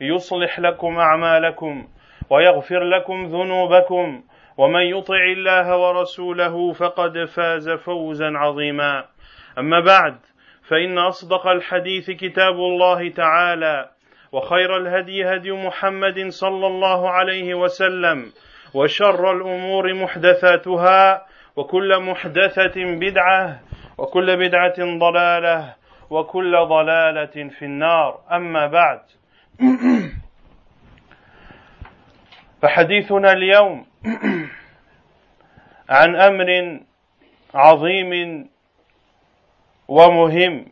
يصلح 0.00 0.60
لكم 0.60 0.98
أعمالكم 0.98 1.88
ويغفر 2.30 2.84
لكم 2.84 3.26
ذنوبكم 3.26 4.22
ومن 4.56 4.82
يطع 4.82 5.22
الله 5.36 5.76
ورسوله 5.76 6.72
فقد 6.72 7.24
فاز 7.24 7.70
فوزا 7.70 8.30
عظيما. 8.38 9.04
أما 9.58 9.80
بعد 9.80 10.18
فإن 10.68 10.98
أصدق 10.98 11.46
الحديث 11.46 12.10
كتاب 12.10 12.54
الله 12.54 13.08
تعالى 13.10 13.88
وخير 14.32 14.76
الهدي 14.76 15.24
هدي 15.24 15.52
محمد 15.52 16.28
صلى 16.28 16.66
الله 16.66 17.10
عليه 17.10 17.54
وسلم 17.54 18.32
وشر 18.74 19.32
الأمور 19.32 19.94
محدثاتها 19.94 21.26
وكل 21.56 22.00
محدثة 22.02 22.74
بدعة 22.76 23.60
وكل 23.98 24.36
بدعة 24.36 24.98
ضلالة 24.98 25.74
وكل 26.10 26.56
ضلالة 26.56 27.48
في 27.48 27.64
النار. 27.64 28.20
أما 28.32 28.66
بعد 28.66 29.00
فحديثنا 32.62 33.32
اليوم 33.32 33.86
عن 35.98 36.16
أمر 36.16 36.80
عظيم 37.54 38.48
ومهم 39.88 40.66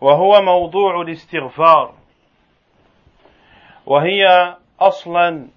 وهو 0.00 0.42
موضوع 0.42 1.00
الاستغفار 1.00 1.94
وهي 3.86 4.54
أصلا 4.80 5.48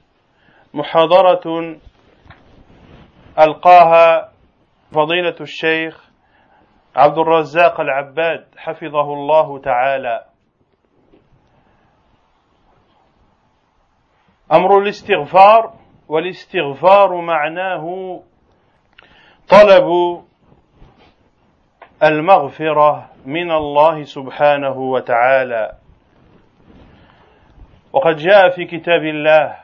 محاضرة 0.74 1.78
ألقاها 3.40 4.32
فضيلة 4.92 5.36
الشيخ 5.42 6.08
عبد 6.96 7.18
الرزاق 7.18 7.80
العباد 7.80 8.48
حفظه 8.58 9.14
الله 9.14 9.60
تعالى. 9.60 10.26
أمر 14.52 14.78
الاستغفار 14.80 15.73
والاستغفار 16.08 17.22
معناه 17.22 18.20
طلب 19.50 19.88
المغفرة 22.04 23.10
من 23.26 23.52
الله 23.52 24.04
سبحانه 24.04 24.77
وتعالى. 24.77 25.72
وقد 27.94 28.16
جاء 28.16 28.49
في 28.49 28.66
كتاب 28.66 29.04
الله 29.04 29.58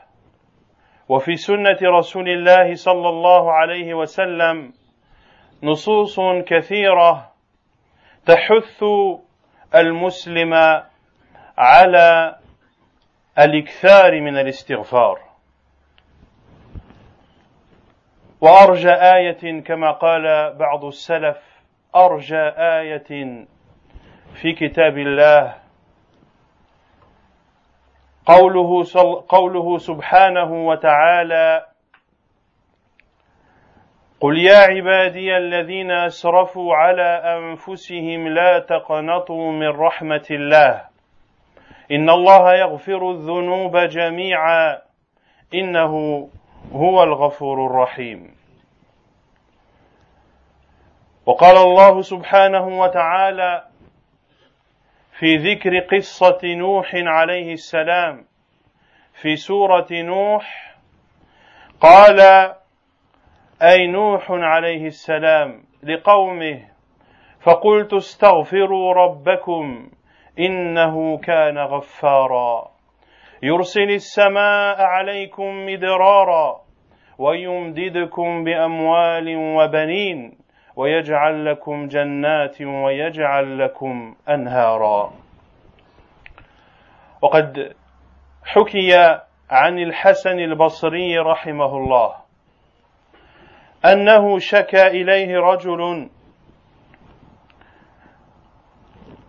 وفي 1.08 1.36
سنة 1.36 1.78
رسول 1.82 2.28
الله 2.28 2.74
صلى 2.74 3.08
الله 3.08 3.52
عليه 3.52 3.94
وسلم 3.94 4.72
نصوص 5.62 6.20
كثيرة 6.46 7.30
تحث 8.26 8.84
المسلم 9.74 10.54
على 11.58 12.36
الإكثار 13.38 14.20
من 14.20 14.38
الاستغفار. 14.38 15.20
وأرجى 18.40 18.92
آية 18.92 19.60
كما 19.60 19.90
قال 19.92 20.54
بعض 20.54 20.84
السلف 20.84 21.62
أرجى 21.96 22.42
آية 22.56 23.46
في 24.34 24.52
كتاب 24.52 24.98
الله. 24.98 25.54
قوله, 28.26 28.84
قوله 29.28 29.78
سبحانه 29.78 30.66
وتعالى 30.66 31.66
قل 34.20 34.38
يا 34.38 34.58
عبادي 34.58 35.36
الذين 35.36 35.90
أسرفوا 35.90 36.74
على 36.74 37.22
أنفسهم 37.36 38.28
لا 38.28 38.58
تقنطوا 38.58 39.52
من 39.52 39.68
رحمة 39.68 40.26
الله. 40.30 40.93
إن 41.90 42.10
الله 42.10 42.54
يغفر 42.54 43.10
الذنوب 43.10 43.76
جميعا. 43.76 44.82
إنه 45.54 46.28
هو 46.72 47.02
الغفور 47.02 47.66
الرحيم. 47.66 48.34
وقال 51.26 51.56
الله 51.56 52.02
سبحانه 52.02 52.80
وتعالى 52.80 53.64
في 55.18 55.36
ذكر 55.36 55.78
قصة 55.78 56.40
نوح 56.44 56.90
عليه 56.94 57.52
السلام 57.52 58.24
في 59.20 59.36
سورة 59.36 59.86
نوح 59.92 60.76
قال 61.80 62.20
أي 63.62 63.86
نوح 63.86 64.30
عليه 64.30 64.86
السلام 64.86 65.64
لقومه 65.82 66.60
فقلت 67.40 67.92
استغفروا 67.92 68.94
ربكم. 68.94 69.90
إنه 70.38 71.18
كان 71.18 71.58
غفارا. 71.58 72.70
يرسل 73.42 73.90
السماء 73.90 74.82
عليكم 74.82 75.66
مدرارا 75.66 76.60
ويمددكم 77.18 78.44
بأموال 78.44 79.36
وبنين 79.36 80.38
ويجعل 80.76 81.44
لكم 81.46 81.86
جنات 81.86 82.62
ويجعل 82.62 83.58
لكم 83.58 84.14
أنهارا. 84.28 85.12
وقد 87.22 87.72
حكي 88.44 89.18
عن 89.50 89.78
الحسن 89.78 90.38
البصري 90.38 91.18
رحمه 91.18 91.76
الله 91.76 92.14
أنه 93.84 94.38
شكى 94.38 94.86
إليه 94.86 95.38
رجل 95.38 96.10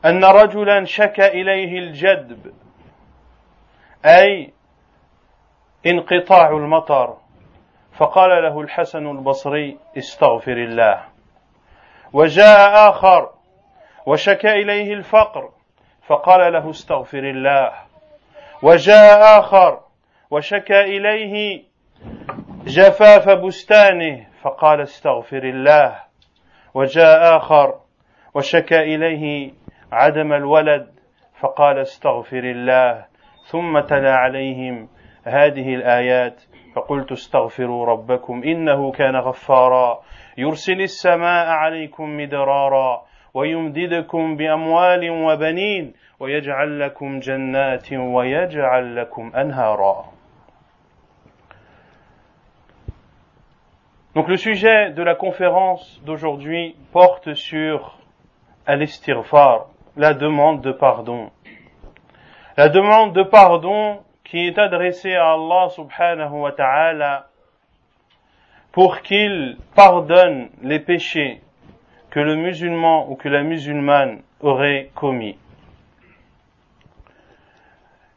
أن 0.06 0.26
رجلا 0.26 0.86
شكى 0.86 1.28
إليه 1.28 1.80
الجدب 1.80 2.54
أي 4.06 4.54
انقطاع 5.86 6.50
المطر. 6.50 7.18
فقال 7.94 8.44
له 8.44 8.62
الحسن 8.62 9.08
البصري 9.08 9.78
استغفر 9.98 10.52
الله. 10.52 11.04
وجاء 12.14 12.90
آخر 12.90 13.30
وشكى 14.06 14.52
إليه 14.54 14.94
الفقر. 14.94 15.50
فقال 16.08 16.54
له 16.54 16.70
استغفر 16.70 17.30
الله. 17.30 17.74
وجاء 18.64 19.40
آخر 19.40 19.80
وشكى 20.32 20.82
إليه 20.82 21.63
جفاف 22.66 23.30
بستانه. 23.30 24.28
فقال 24.42 24.81
استغفر 24.81 25.44
الله. 25.44 26.00
وجاء 26.74 27.38
آخر 27.38 27.80
وشكى 28.34 28.80
إليه 28.80 29.51
عدم 29.92 30.34
الولد 30.34 30.88
فقال 31.40 31.80
استغفر 31.80 32.44
الله 32.44 33.06
ثم 33.52 33.80
تلا 33.80 34.16
عليهم 34.16 34.88
هذه 35.24 35.76
الآيات 35.76 36.42
فقلت 36.76 37.12
استغفروا 37.12 37.86
ربكم 37.86 38.44
إنه 38.44 38.92
كان 38.92 39.16
غفارا 39.16 40.02
يرسل 40.38 40.82
السماء 40.82 41.48
عليكم 41.48 42.18
مدرارا 42.18 43.06
ويمددكم 43.34 44.36
بأموال 44.36 45.10
وبنين 45.10 45.94
ويجعل 46.20 46.80
لكم 46.80 47.20
جنات 47.20 47.94
ويجعل 47.94 48.96
لكم 48.96 49.32
أنهارا. 49.36 50.06
Donc 54.16 54.30
le 54.30 54.38
sujet 54.38 54.92
de 54.92 55.04
la 55.04 55.16
conférence 55.16 56.02
d'aujourd'hui 56.06 56.76
porte 56.94 57.34
sur 57.34 57.98
al-istighfar, 58.66 59.68
la 59.97 60.13
demande 60.13 60.62
de 60.62 60.71
pardon. 60.71 61.31
La 62.57 62.69
demande 62.69 63.13
de 63.13 63.24
pardon 63.24 64.01
qui 64.25 64.47
est 64.47 64.57
adressé 64.57 65.13
à 65.13 65.33
Allah 65.33 65.69
subhanahu 65.69 66.33
wa 66.33 66.51
ta'ala 66.51 67.27
pour 68.71 69.01
qu'il 69.01 69.57
pardonne 69.74 70.50
les 70.62 70.80
péchés 70.80 71.42
que 72.09 72.19
le 72.19 72.36
musulman 72.36 73.09
ou 73.09 73.15
que 73.15 73.30
la 73.30 73.44
musulmane 73.44 74.21
aurait 74.42 74.89
commis. 74.95 75.38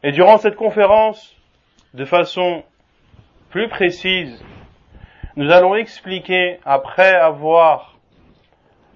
Et 0.02 0.12
durant 0.12 0.38
cette 0.38 0.56
conférence, 0.56 1.36
de 1.94 2.04
façon 2.04 2.64
plus 3.50 3.68
précise, 3.68 4.42
nous 5.36 5.50
allons 5.50 5.76
expliquer, 5.76 6.58
après 6.64 7.14
avoir 7.14 7.98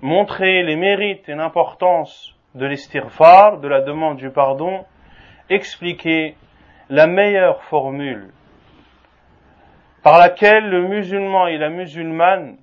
montré 0.01 0.65
les 0.65 0.77
mérites 0.77 1.29
et 1.29 1.35
l'importance 1.35 2.37
de 2.55 2.67
l'estirfar, 2.67 3.59
de 3.59 3.69
la 3.69 3.81
demande 3.81 4.17
du 4.17 4.31
pardon, 4.31 4.85
expliquer 5.49 6.37
la 6.89 7.07
meilleure 7.07 7.63
formule 7.65 8.33
par 10.03 10.19
laquelle 10.19 10.69
le 10.69 10.89
musulman 10.89 11.47
et 11.47 11.59
la 11.59 11.71
musulmane 11.71 12.57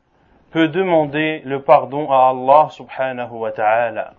peut 0.52 0.68
demander 0.68 1.42
le 1.46 1.62
pardon 1.62 2.12
à 2.12 2.30
Allah 2.30 2.70
subhanahu 2.70 3.32
wa 3.32 3.52
ta'ala. 3.52 4.14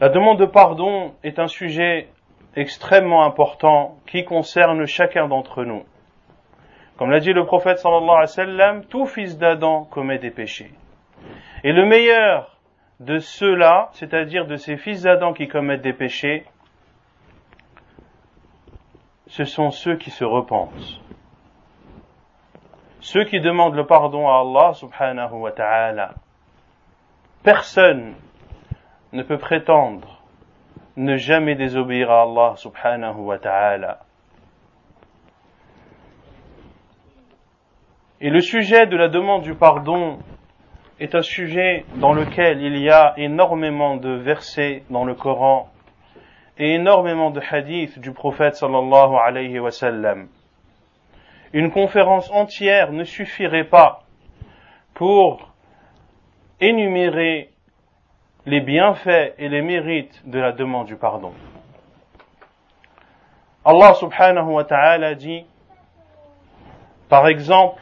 La 0.00 0.08
demande 0.08 0.38
de 0.38 0.46
pardon 0.46 1.14
est 1.22 1.38
un 1.38 1.46
sujet 1.46 2.08
extrêmement 2.56 3.24
important 3.24 3.96
qui 4.06 4.24
concerne 4.24 4.86
chacun 4.86 5.28
d'entre 5.28 5.64
nous. 5.64 5.84
Comme 6.96 7.10
l'a 7.10 7.20
dit 7.20 7.32
le 7.32 7.44
prophète 7.44 7.78
sallallahu 7.78 8.10
alayhi 8.10 8.20
wa 8.20 8.26
sallam, 8.26 8.84
tout 8.86 9.06
fils 9.06 9.38
d'Adam 9.38 9.84
commet 9.84 10.18
des 10.18 10.30
péchés. 10.30 10.72
Et 11.62 11.72
le 11.72 11.86
meilleur 11.86 12.53
de 13.00 13.18
ceux-là, 13.18 13.88
c'est-à-dire 13.92 14.46
de 14.46 14.56
ces 14.56 14.76
fils 14.76 15.02
d'Adam 15.02 15.32
qui 15.32 15.48
commettent 15.48 15.82
des 15.82 15.92
péchés, 15.92 16.44
ce 19.26 19.44
sont 19.44 19.70
ceux 19.70 19.96
qui 19.96 20.10
se 20.10 20.24
repentent. 20.24 21.00
Ceux 23.00 23.24
qui 23.24 23.40
demandent 23.40 23.74
le 23.74 23.86
pardon 23.86 24.28
à 24.28 24.40
Allah 24.40 24.74
subhanahu 24.74 25.32
wa 25.32 25.52
ta'ala. 25.52 26.14
Personne 27.42 28.14
ne 29.12 29.22
peut 29.22 29.38
prétendre 29.38 30.22
ne 30.96 31.16
jamais 31.16 31.56
désobéir 31.56 32.10
à 32.10 32.22
Allah 32.22 32.54
subhanahu 32.56 33.18
wa 33.18 33.38
ta'ala. 33.38 34.00
Et 38.20 38.30
le 38.30 38.40
sujet 38.40 38.86
de 38.86 38.96
la 38.96 39.08
demande 39.08 39.42
du 39.42 39.54
pardon 39.54 40.18
est 41.00 41.14
un 41.14 41.22
sujet 41.22 41.84
dans 41.96 42.12
lequel 42.12 42.62
il 42.62 42.78
y 42.78 42.90
a 42.90 43.14
énormément 43.16 43.96
de 43.96 44.10
versets 44.10 44.84
dans 44.90 45.04
le 45.04 45.14
Coran 45.14 45.68
et 46.58 46.74
énormément 46.74 47.30
de 47.30 47.40
hadiths 47.50 47.98
du 47.98 48.12
prophète 48.12 48.54
sallallahu 48.54 49.16
alayhi 49.16 49.58
wa 49.58 49.70
sallam. 49.70 50.28
Une 51.52 51.70
conférence 51.70 52.30
entière 52.30 52.92
ne 52.92 53.04
suffirait 53.04 53.64
pas 53.64 54.04
pour 54.94 55.52
énumérer 56.60 57.50
les 58.46 58.60
bienfaits 58.60 59.34
et 59.38 59.48
les 59.48 59.62
mérites 59.62 60.22
de 60.28 60.38
la 60.38 60.52
demande 60.52 60.86
du 60.86 60.96
pardon. 60.96 61.32
Allah 63.64 63.94
subhanahu 63.94 64.52
wa 64.52 64.64
ta'ala 64.64 65.14
dit, 65.14 65.44
par 67.08 67.26
exemple, 67.28 67.80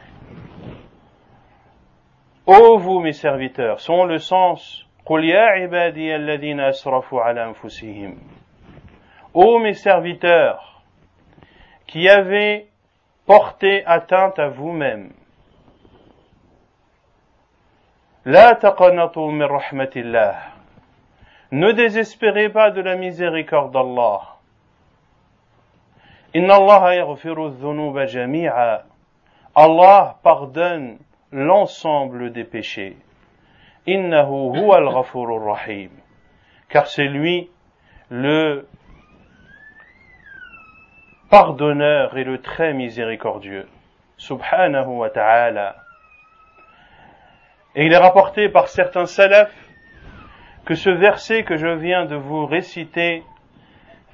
Ô 2.46 2.78
vous 2.78 3.00
mes 3.00 3.12
serviteurs, 3.12 3.80
sont 3.80 4.04
le 4.04 4.18
sens, 4.18 4.86
قل 5.04 5.24
يا 5.24 5.40
عبادي 5.40 6.16
الذين 6.16 6.60
أسرفوا 6.60 7.22
على 7.22 7.44
أنفسهم. 7.44 8.16
Ô 9.34 9.58
mes 9.58 9.74
serviteurs, 9.74 10.82
qui 11.86 12.08
avez 12.08 12.66
porté 13.26 13.84
atteinte 13.86 14.38
à 14.38 14.48
vous-même, 14.48 15.12
لا 18.26 18.52
تقنطوا 18.52 19.30
من 19.30 19.44
رحمة 19.44 19.90
الله 19.96 20.58
ne 21.50 21.72
désespérez 21.72 22.50
pas 22.50 22.70
de 22.70 22.82
la 22.82 22.94
miséricorde 22.94 23.72
d'Allah. 23.72 24.36
Inna 26.34 26.56
Allah 26.56 26.96
yaghfiru 26.96 27.50
dhunuba 27.52 28.04
jami'a. 28.04 28.84
Allah 29.54 30.16
pardonne 30.22 30.98
l'ensemble 31.33 32.31
des 32.31 32.43
péchés. 32.43 32.95
Innahu 33.87 34.55
huwa 34.55 34.77
al 34.77 34.87
rahim. 34.87 35.89
Car 36.69 36.87
c'est 36.87 37.07
lui 37.07 37.49
le 38.09 38.67
pardonneur 41.29 42.17
et 42.17 42.23
le 42.23 42.39
très 42.39 42.73
miséricordieux. 42.73 43.67
Subhanahu 44.17 44.97
wa 44.99 45.09
ta'ala. 45.09 45.75
Et 47.75 47.87
il 47.87 47.91
est 47.91 47.97
rapporté 47.97 48.49
par 48.49 48.67
certains 48.67 49.07
salafs 49.07 49.51
que 50.65 50.75
ce 50.75 50.91
verset 50.91 51.43
que 51.43 51.57
je 51.57 51.67
viens 51.67 52.05
de 52.05 52.15
vous 52.15 52.45
réciter 52.45 53.23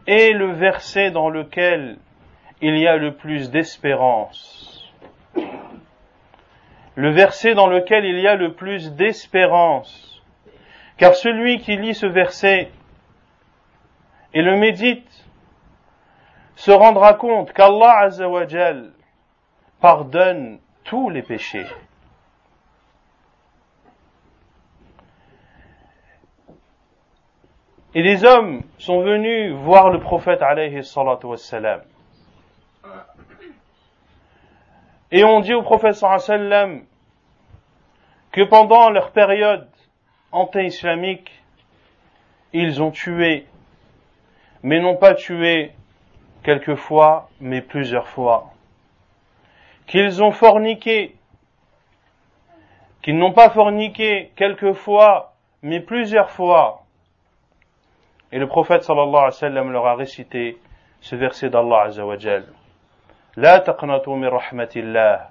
est 0.07 0.31
le 0.31 0.54
verset 0.54 1.12
dans 1.12 1.30
lequel 1.30 1.98
il 2.62 2.77
y 2.77 2.88
a 2.88 2.95
le 2.95 3.13
plus 3.13 3.51
d'espérance. 3.51 4.79
Le 7.00 7.12
verset 7.12 7.54
dans 7.56 7.68
lequel 7.68 8.04
il 8.04 8.19
y 8.19 8.28
a 8.28 8.36
le 8.36 8.56
plus 8.56 8.92
d'espérance. 8.92 10.22
Car 10.98 11.16
celui 11.16 11.60
qui 11.60 11.78
lit 11.78 11.96
ce 11.96 12.06
verset 12.06 12.69
et 14.34 14.42
le 14.42 14.57
médite 14.57 15.25
se 16.57 16.72
rendra 16.72 17.13
compte 17.13 17.54
qu'Allah 17.54 18.00
Azzawajal 18.00 18.92
pardonne 19.80 20.60
tous 20.84 21.10
les 21.10 21.22
péchés. 21.22 21.68
Et 27.96 28.04
les 28.04 28.25
hommes 28.25 28.63
sont 28.78 29.00
venus 29.04 29.54
voir 29.54 29.90
le 29.90 30.01
prophète 30.01 30.42
alayhi 30.42 30.84
salatu 30.84 31.28
wassalam. 31.28 31.81
Et 35.12 35.24
on 35.24 35.40
dit 35.40 35.54
au 35.54 35.62
prophète 35.62 35.96
sallam 35.96 36.84
que 38.39 38.45
pendant 38.45 38.89
leur 38.89 39.12
période 39.12 39.68
anti-islamique, 40.31 41.30
ils 42.53 42.81
ont 42.81 42.89
tué, 42.89 43.45
mais 44.63 44.80
non 44.80 44.95
pas 44.95 45.13
tué 45.13 45.74
quelques 46.41 46.75
fois, 46.75 47.30
mais 47.41 47.62
plusieurs 47.62 48.07
fois. 48.07 48.53
Qu'ils 49.88 50.24
ont 50.24 50.31
forniqué, 50.31 51.17
qu'ils 53.01 53.17
n'ont 53.17 53.34
pas 53.34 53.50
forniqué 53.50 54.31
quelques 54.38 54.72
fois, 54.72 55.34
mais 55.62 55.81
plusieurs 55.81 56.31
fois 56.31 56.86
et 58.31 58.39
le 58.39 58.48
prophète 58.48 58.84
sallallahu 58.84 59.15
alayhi 59.15 59.25
wa 59.25 59.31
sallam 59.31 59.72
leur 59.74 59.86
a 59.86 59.96
récité 59.96 60.58
ce 61.01 61.17
verset 61.17 61.50
d'Allah 61.50 61.88
azza 61.88 62.05
wa 62.05 62.17
jal. 62.17 62.46
La 63.36 63.60
taqnatu 63.60 64.12
min 64.12 64.29
rahmatillah. 64.29 65.29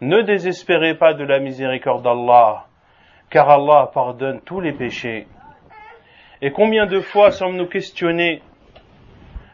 Ne 0.00 0.22
désespérez 0.22 0.94
pas 0.94 1.12
de 1.14 1.24
la 1.24 1.38
miséricorde 1.38 2.02
d'Allah, 2.02 2.66
car 3.28 3.50
Allah 3.50 3.90
pardonne 3.92 4.40
tous 4.40 4.60
les 4.60 4.72
péchés. 4.72 5.26
Et 6.40 6.50
combien 6.50 6.86
de 6.86 7.00
fois 7.00 7.30
sommes-nous 7.30 7.66
questionnés 7.66 8.42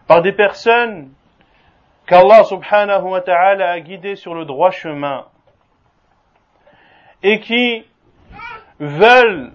par 0.06 0.22
des 0.22 0.32
personnes 0.32 1.10
qu'Allah 2.06 2.44
subhanahu 2.44 3.02
wa 3.02 3.20
ta'ala 3.20 3.72
a 3.72 3.80
guidées 3.80 4.16
sur 4.16 4.34
le 4.34 4.44
droit 4.44 4.70
chemin 4.70 5.26
et 7.22 7.40
qui 7.40 7.84
veulent 8.78 9.52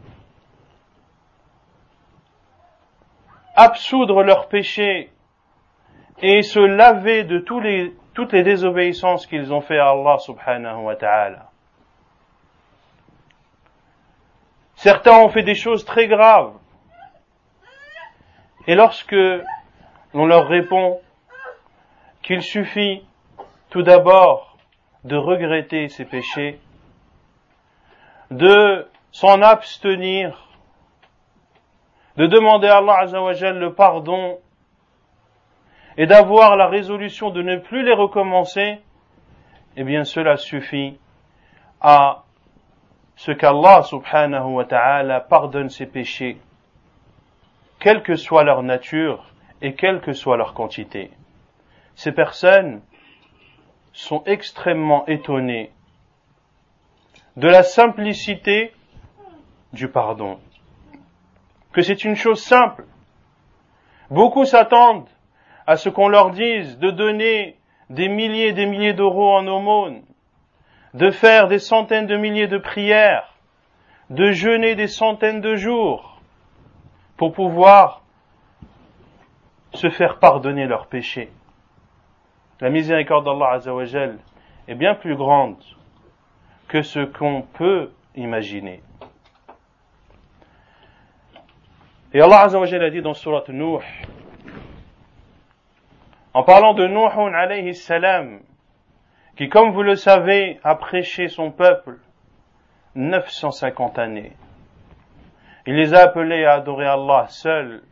absoudre 3.56 4.22
leurs 4.24 4.48
péchés 4.50 5.13
et 6.22 6.42
se 6.42 6.60
laver 6.60 7.24
de 7.24 7.40
toutes 7.40 8.34
les 8.34 8.44
désobéissances 8.44 9.28
qu'ils 9.28 9.54
ont 9.54 9.62
fait 9.62 9.80
à 9.80 9.90
Allah 9.90 10.18
subhanahu 10.20 10.84
wa 10.84 10.96
ta'ala. 10.96 11.50
Certains 14.76 15.18
ont 15.18 15.30
fait 15.30 15.44
des 15.44 15.56
choses 15.56 15.86
très 15.86 16.08
graves. 16.08 16.54
Et 18.68 18.76
lorsque 18.76 19.16
l'on 20.14 20.26
leur 20.26 20.48
répond 20.48 21.00
qu'il 22.22 22.42
suffit 22.42 23.06
tout 23.70 23.82
d'abord 23.82 24.58
de 25.04 25.18
regretter 25.18 25.90
ces 25.90 26.06
péchés, 26.06 26.60
de 28.32 28.88
s'en 29.12 29.42
abstenir, 29.42 30.50
de 32.18 32.28
demander 32.28 32.68
à 32.68 32.78
Allah 32.78 33.06
le 33.06 33.74
pardon 33.74 34.40
et 35.98 36.06
d'avoir 36.06 36.56
la 36.56 36.68
résolution 36.68 37.30
de 37.30 37.42
ne 37.42 37.58
plus 37.58 37.84
les 37.84 37.94
recommencer, 37.94 38.80
eh 39.76 39.84
bien 39.84 40.04
cela 40.04 40.38
suffit 40.38 40.98
à 41.82 42.24
ce 43.16 43.32
qu'Allah 43.32 43.84
subhanahu 43.84 44.54
wa 44.54 44.66
ta'ala 44.66 45.20
pardonne 45.20 45.70
ses 45.70 45.86
péchés 45.86 46.38
quelle 47.84 48.02
que 48.02 48.16
soit 48.16 48.46
leur 48.46 48.64
nature 48.64 49.26
et 49.62 49.76
quelle 49.76 50.00
que 50.00 50.14
soit 50.14 50.38
leur 50.38 50.54
quantité. 50.54 51.12
Ces 51.96 52.14
personnes 52.14 52.82
sont 53.92 54.24
extrêmement 54.26 55.06
étonnées 55.08 55.70
de 57.36 57.50
la 57.50 57.62
simplicité 57.62 58.74
du 59.74 59.90
pardon, 59.90 60.40
que 61.74 61.82
c'est 61.82 62.06
une 62.06 62.16
chose 62.16 62.42
simple. 62.42 62.86
Beaucoup 64.10 64.46
s'attendent 64.46 65.10
à 65.68 65.78
ce 65.78 65.90
qu'on 65.90 66.08
leur 66.08 66.32
dise 66.32 66.78
de 66.80 66.92
donner 66.92 67.58
des 67.90 68.08
milliers 68.08 68.48
et 68.48 68.54
des 68.54 68.66
milliers 68.66 68.94
d'euros 68.94 69.36
en 69.36 69.48
aumône, 69.48 70.02
de 70.94 71.12
faire 71.12 71.48
des 71.48 71.60
centaines 71.60 72.08
de 72.08 72.18
milliers 72.18 72.48
de 72.48 72.58
prières, 72.58 73.34
de 74.10 74.32
jeûner 74.32 74.76
des 74.76 74.88
centaines 74.88 75.42
de 75.42 75.56
jours 75.56 76.22
pour 77.18 77.34
pouvoir 77.34 78.04
se 79.74 79.90
faire 79.90 80.20
pardonner 80.20 80.68
leurs 80.68 80.88
péchés. 80.88 81.32
La 82.60 82.70
miséricorde 82.70 83.26
d'Allah 83.26 83.54
Azzawajal 83.54 84.18
est 84.68 84.76
bien 84.76 84.96
plus 84.96 85.16
grande 85.16 85.62
que 86.68 86.82
ce 86.82 87.00
qu'on 87.00 87.42
peut 87.42 87.92
imaginer. 88.16 88.82
Et 92.14 92.22
Allah 92.22 92.42
Azzawajal 92.42 92.84
a 92.84 92.90
dit 92.90 93.02
dans 93.02 93.16
Surat 93.16 93.44
Nuh, 93.50 93.80
en 96.34 96.44
parlant 96.44 96.74
de 96.74 96.88
Nuh 96.88 97.36
alayhi 97.36 97.76
salam, 97.76 98.40
qui, 99.38 99.50
comme 99.50 99.72
vous 99.72 99.84
le 99.84 99.96
savez, 99.96 100.60
a 100.64 100.76
prêché 100.76 101.28
son 101.28 101.52
peuple 101.52 102.00
950 102.96 104.00
années. 104.00 104.34
Il 105.66 105.76
les 105.76 105.94
a 105.94 106.00
appelés 106.00 106.44
à 106.46 106.54
adorer 106.56 106.88
Allah 106.88 107.28
seul, 107.30 107.84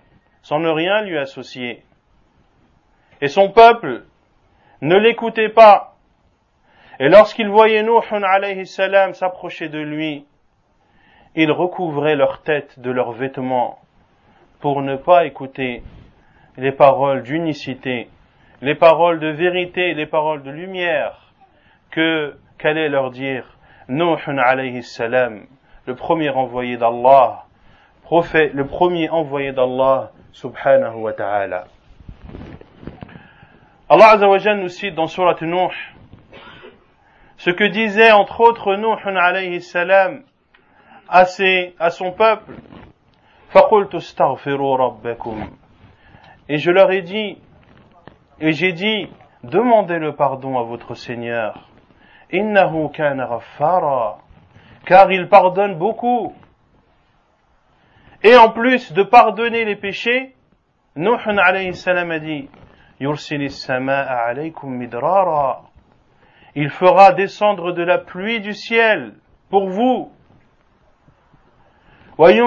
sans 0.42 0.60
ne 0.60 0.70
rien 0.70 1.02
lui 1.02 1.18
associer. 1.18 1.84
Et 3.22 3.28
son 3.28 3.50
peuple 3.50 4.06
ne 4.82 4.96
l'écoutait 4.96 5.50
pas. 5.50 5.96
Et 7.00 7.10
lorsqu'il 7.10 7.48
voyait 7.48 7.84
Nuh 7.84 8.00
alayhi 8.12 8.66
salam 8.66 9.14
s'approcher 9.14 9.70
de 9.70 9.80
lui, 9.80 10.26
ils 11.36 11.52
recouvraient 11.52 12.16
leur 12.16 12.42
tête 12.42 12.80
de 12.80 12.92
leurs 12.92 13.12
vêtements 13.12 13.80
pour 14.60 14.82
ne 14.82 14.96
pas 14.96 15.26
écouter 15.26 15.84
les 16.58 16.72
paroles 16.72 17.24
d'unicité, 17.24 18.10
les 18.62 18.76
paroles 18.76 19.20
de 19.20 19.28
vérité, 19.28 19.94
les 19.94 20.06
paroles 20.06 20.44
de 20.44 20.52
lumière 20.52 21.34
que 21.90 22.36
qu'allait 22.58 22.90
leur 22.90 23.12
dire 23.12 23.44
Nuh 23.88 24.18
alayhi 24.28 24.84
salam, 24.84 25.46
le 25.86 25.96
premier 25.96 26.30
envoyé 26.30 26.78
d'Allah, 26.78 27.46
prophète, 28.04 28.54
le 28.54 28.66
premier 28.66 29.10
envoyé 29.10 29.52
d'Allah 29.52 30.12
subhanahu 30.32 30.96
wa 30.96 31.14
ta'ala. 31.14 31.66
Allah 33.90 34.56
nous 34.56 34.70
cite 34.70 34.96
dans 34.96 35.08
Surat 35.08 35.36
Nuh 35.42 35.94
ce 37.38 37.50
que 37.50 37.64
disait 37.64 38.12
entre 38.12 38.42
autres 38.42 38.76
Nuh 38.76 39.18
alayhi 39.18 39.62
salam 39.62 40.24
à, 41.10 41.26
ses, 41.26 41.76
à 41.80 41.90
son 41.90 42.12
peuple 42.12 42.54
et 46.48 46.58
je 46.58 46.72
leur 46.72 46.92
ai 46.92 47.02
dit 47.02 47.38
et 48.42 48.54
j'ai 48.54 48.74
dit 48.74 49.08
demandez 49.44 50.00
le 50.00 50.16
pardon 50.16 50.58
à 50.60 50.64
votre 50.64 50.96
Seigneur. 50.96 51.70
Car 54.86 55.12
il 55.12 55.28
pardonne 55.30 55.76
beaucoup. 55.76 56.34
Et 58.24 58.36
en 58.36 58.50
plus 58.50 58.92
de 58.94 59.04
pardonner 59.04 59.64
les 59.66 59.76
péchés 59.76 60.34
Nuh 60.96 61.18
alayhi 61.26 61.74
salam 61.74 62.12
a 62.12 62.20
dit 62.20 62.48
il 63.00 63.08
fera 66.70 67.14
descendre 67.14 67.72
de 67.72 67.84
la 67.84 67.98
pluie 67.98 68.42
du 68.42 68.54
ciel 68.54 69.16
pour 69.50 69.70
vous. 69.70 70.12
Et 72.20 72.38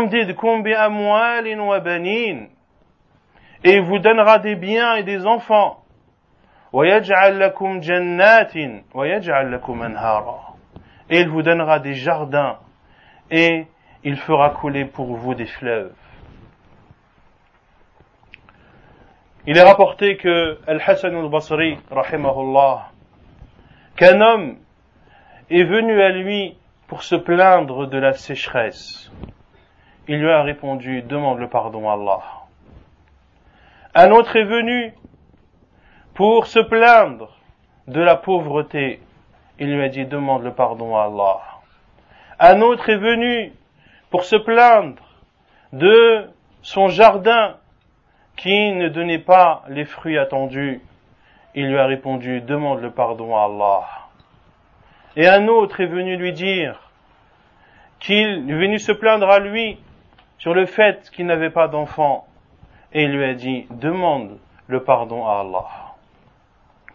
il 3.64 3.82
vous 3.82 3.98
donnera 3.98 4.38
des 4.38 4.54
biens 4.56 4.96
et 4.96 5.02
des 5.02 5.26
enfants. 5.26 5.83
Et 6.76 6.80
il 11.20 11.28
vous 11.28 11.42
donnera 11.42 11.78
des 11.78 11.94
jardins 11.94 12.58
et 13.30 13.66
il 14.02 14.16
fera 14.16 14.50
couler 14.50 14.84
pour 14.84 15.14
vous 15.14 15.36
des 15.36 15.46
fleuves. 15.46 15.94
Il 19.46 19.56
est 19.56 19.62
rapporté 19.62 20.16
que 20.16 20.58
Al-Hassan 20.66 21.14
al-Basri, 21.14 21.78
rahimahullah, 21.92 22.88
qu'un 23.94 24.20
homme 24.20 24.56
est 25.50 25.62
venu 25.62 26.02
à 26.02 26.08
lui 26.08 26.58
pour 26.88 27.04
se 27.04 27.14
plaindre 27.14 27.86
de 27.86 27.98
la 27.98 28.14
sécheresse. 28.14 29.12
Il 30.08 30.18
lui 30.18 30.30
a 30.30 30.42
répondu, 30.42 31.02
demande 31.02 31.38
le 31.38 31.48
pardon 31.48 31.88
à 31.88 31.92
Allah. 31.92 32.22
Un 33.94 34.10
autre 34.10 34.34
est 34.34 34.44
venu 34.44 34.92
pour 36.14 36.46
se 36.46 36.60
plaindre 36.60 37.30
de 37.86 38.00
la 38.00 38.16
pauvreté. 38.16 39.00
Il 39.58 39.74
lui 39.74 39.82
a 39.82 39.88
dit, 39.88 40.06
demande 40.06 40.42
le 40.42 40.52
pardon 40.52 40.96
à 40.96 41.04
Allah. 41.04 41.40
Un 42.38 42.60
autre 42.60 42.88
est 42.88 42.96
venu 42.96 43.52
pour 44.10 44.24
se 44.24 44.36
plaindre 44.36 45.02
de 45.72 46.30
son 46.62 46.88
jardin 46.88 47.56
qui 48.36 48.72
ne 48.72 48.88
donnait 48.88 49.18
pas 49.18 49.62
les 49.68 49.84
fruits 49.84 50.18
attendus, 50.18 50.80
il 51.54 51.68
lui 51.68 51.78
a 51.78 51.86
répondu, 51.86 52.40
demande 52.40 52.80
le 52.80 52.90
pardon 52.90 53.36
à 53.36 53.44
Allah. 53.44 53.82
Et 55.16 55.28
un 55.28 55.46
autre 55.46 55.80
est 55.80 55.86
venu 55.86 56.16
lui 56.16 56.32
dire 56.32 56.90
qu'il 58.00 58.50
est 58.50 58.54
venu 58.54 58.78
se 58.78 58.92
plaindre 58.92 59.30
à 59.30 59.38
lui 59.38 59.78
sur 60.38 60.54
le 60.54 60.66
fait 60.66 61.10
qu'il 61.10 61.26
n'avait 61.26 61.50
pas 61.50 61.68
d'enfant. 61.68 62.26
Et 62.92 63.04
il 63.04 63.12
lui 63.12 63.24
a 63.24 63.34
dit, 63.34 63.66
demande 63.70 64.38
le 64.66 64.82
pardon 64.82 65.26
à 65.26 65.40
Allah. 65.40 65.83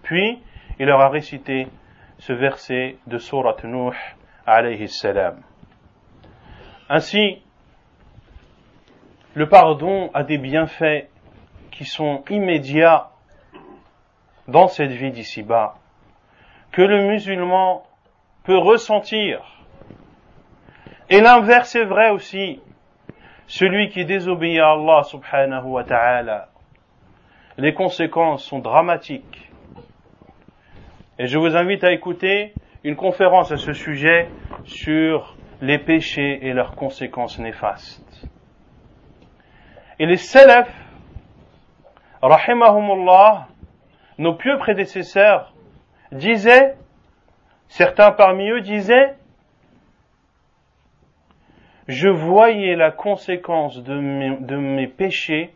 Puis, 0.03 0.39
il 0.79 0.85
leur 0.85 1.01
a 1.01 1.09
récité 1.09 1.67
ce 2.19 2.33
verset 2.33 2.97
de 3.07 3.17
Surat 3.17 3.57
Nuh 3.63 3.95
alayhi 4.45 4.87
salam. 4.87 5.41
Ainsi, 6.89 7.41
le 9.35 9.47
pardon 9.47 10.09
a 10.13 10.23
des 10.23 10.37
bienfaits 10.37 11.07
qui 11.71 11.85
sont 11.85 12.23
immédiats 12.29 13.09
dans 14.47 14.67
cette 14.67 14.91
vie 14.91 15.11
d'ici-bas, 15.11 15.75
que 16.71 16.81
le 16.81 17.07
musulman 17.07 17.83
peut 18.43 18.57
ressentir. 18.57 19.41
Et 21.09 21.21
l'inverse 21.21 21.75
est 21.75 21.85
vrai 21.85 22.09
aussi. 22.09 22.61
Celui 23.47 23.89
qui 23.89 24.05
désobéit 24.05 24.59
à 24.59 24.71
Allah 24.71 25.03
subhanahu 25.03 25.65
wa 25.65 25.83
ta'ala, 25.83 26.49
les 27.57 27.73
conséquences 27.73 28.43
sont 28.43 28.59
dramatiques. 28.59 29.48
Et 31.19 31.27
je 31.27 31.38
vous 31.38 31.57
invite 31.57 31.83
à 31.83 31.91
écouter 31.91 32.53
une 32.85 32.95
conférence 32.95 33.51
à 33.51 33.57
ce 33.57 33.73
sujet 33.73 34.29
sur 34.63 35.35
les 35.61 35.77
péchés 35.77 36.47
et 36.47 36.53
leurs 36.53 36.75
conséquences 36.75 37.39
néfastes. 37.39 38.25
Et 39.99 40.05
les 40.05 40.15
salafs 40.15 40.73
rahimahumullah, 42.21 43.49
nos 44.17 44.35
pieux 44.35 44.57
prédécesseurs 44.59 45.53
disaient, 46.13 46.77
certains 47.67 48.13
parmi 48.13 48.49
eux 48.49 48.61
disaient, 48.61 49.15
je 51.89 52.07
voyais 52.07 52.77
la 52.77 52.91
conséquence 52.91 53.83
de 53.83 53.99
mes, 53.99 54.38
de 54.38 54.55
mes 54.55 54.88
péchés 54.88 55.53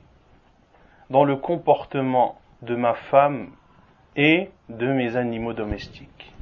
dans 1.10 1.24
le 1.24 1.38
comportement 1.38 2.36
de 2.63 2.75
ma 2.75 2.96
femme 2.96 3.51
et 4.17 4.50
de 4.77 4.88
mes 4.88 5.15
animaux 5.15 5.53
domestiques. 5.53 6.34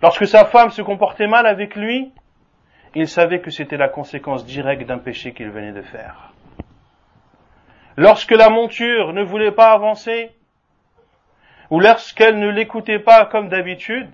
Lorsque 0.00 0.26
sa 0.26 0.44
femme 0.46 0.70
se 0.70 0.82
comportait 0.82 1.28
mal 1.28 1.46
avec 1.46 1.76
lui, 1.76 2.12
il 2.94 3.08
savait 3.08 3.40
que 3.40 3.50
c'était 3.50 3.76
la 3.76 3.88
conséquence 3.88 4.44
directe 4.44 4.86
d'un 4.86 4.98
péché 4.98 5.32
qu'il 5.32 5.50
venait 5.50 5.72
de 5.72 5.82
faire. 5.82 6.32
Lorsque 7.96 8.32
la 8.32 8.48
monture 8.48 9.12
ne 9.12 9.22
voulait 9.22 9.52
pas 9.52 9.72
avancer, 9.72 10.32
ou 11.70 11.80
lorsqu'elle 11.80 12.38
ne 12.38 12.48
l'écoutait 12.48 12.98
pas 12.98 13.26
comme 13.26 13.48
d'habitude, 13.48 14.10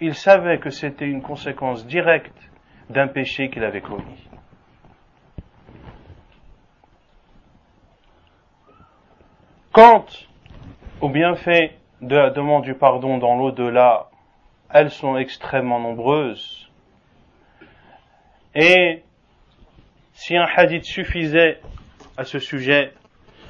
il 0.00 0.14
savait 0.14 0.58
que 0.58 0.70
c'était 0.70 1.06
une 1.06 1.22
conséquence 1.22 1.86
directe 1.86 2.50
d'un 2.90 3.08
péché 3.08 3.50
qu'il 3.50 3.64
avait 3.64 3.80
commis. 3.80 4.28
Quant 9.72 10.04
au 11.02 11.08
bienfait 11.08 11.72
de 12.00 12.14
la 12.14 12.30
demande 12.30 12.62
du 12.62 12.74
pardon 12.74 13.18
dans 13.18 13.34
l'au-delà, 13.34 14.06
elles 14.72 14.92
sont 14.92 15.16
extrêmement 15.16 15.80
nombreuses. 15.80 16.70
Et 18.54 19.02
si 20.12 20.36
un 20.36 20.46
hadith 20.56 20.84
suffisait 20.84 21.58
à 22.16 22.22
ce 22.22 22.38
sujet, 22.38 22.92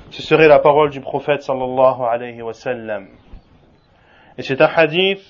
ce 0.09 0.23
serait 0.23 0.49
la 0.49 0.61
parole 0.61 0.89
du 0.89 1.03
prophète 1.03 1.43
sallallahu 1.43 2.01
alayhi 2.11 2.41
wa 2.41 2.55
sallam. 2.55 3.09
Et 4.39 4.43
c'est 4.43 4.63
un 4.63 4.71
hadith 4.75 5.21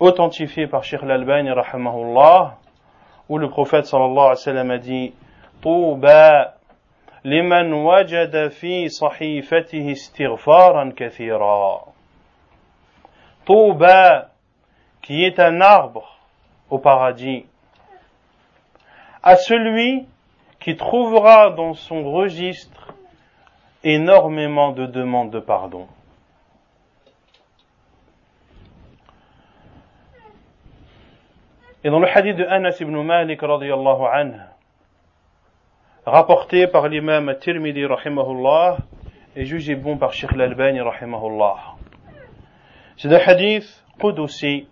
authentifié 0.00 0.66
par 0.66 0.84
Sheikh 0.84 1.02
Al-Albani 1.04 1.52
rahimahullah, 1.52 2.58
où 3.30 3.38
le 3.38 3.48
prophète 3.48 3.86
sallallahu 3.86 4.18
alayhi 4.18 4.28
wa 4.28 4.36
sallam 4.36 4.70
a 4.72 4.76
dit, 4.76 5.14
Touba 5.62 6.53
لمن 7.25 7.73
وجد 7.73 8.47
في 8.47 8.87
صحيفته 8.87 9.91
استغفارا 9.91 10.93
كثيرا 10.97 11.85
طوبى 13.47 14.23
qui 15.01 15.23
est 15.25 15.39
un 15.39 15.59
arbre 15.61 16.19
au 16.69 16.77
paradis 16.77 17.45
à 19.23 19.35
celui 19.35 20.07
qui 20.59 20.75
trouvera 20.75 21.49
dans 21.49 21.73
son 21.73 22.11
registre 22.11 22.93
énormément 23.83 24.71
de 24.71 24.85
demandes 24.85 25.31
de 25.31 25.39
pardon. 25.39 25.87
Et 31.83 31.89
dans 31.89 31.99
le 31.99 32.07
hadith 32.07 32.35
de 32.35 32.43
Anas 32.43 32.77
ibn 32.81 33.01
Malik 33.01 33.41
radiyallahu 33.41 34.03
anhu, 34.05 34.39
rapporté 36.06 36.66
par 36.66 36.88
l'imam 36.88 37.34
Tirmidhi 37.40 37.86
rahimahullah 37.86 38.78
et 39.36 39.44
jugé 39.44 39.74
bon 39.74 39.96
par 39.96 40.12
Sheikh 40.12 40.32
al-Albani 40.32 40.80
rahimahullah. 40.80 41.56
C'est 42.96 43.12
un 43.12 43.18
hadith 43.18 43.84
qudusi 43.98 44.68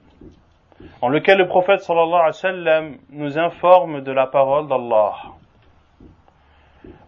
en 1.00 1.08
lequel 1.08 1.38
le 1.38 1.48
prophète 1.48 1.80
sallallahu 1.80 2.20
alayhi 2.20 2.26
wa 2.26 2.32
sallam 2.32 2.96
nous 3.10 3.38
informe 3.38 4.02
de 4.02 4.12
la 4.12 4.26
parole 4.26 4.68
d'Allah. 4.68 5.14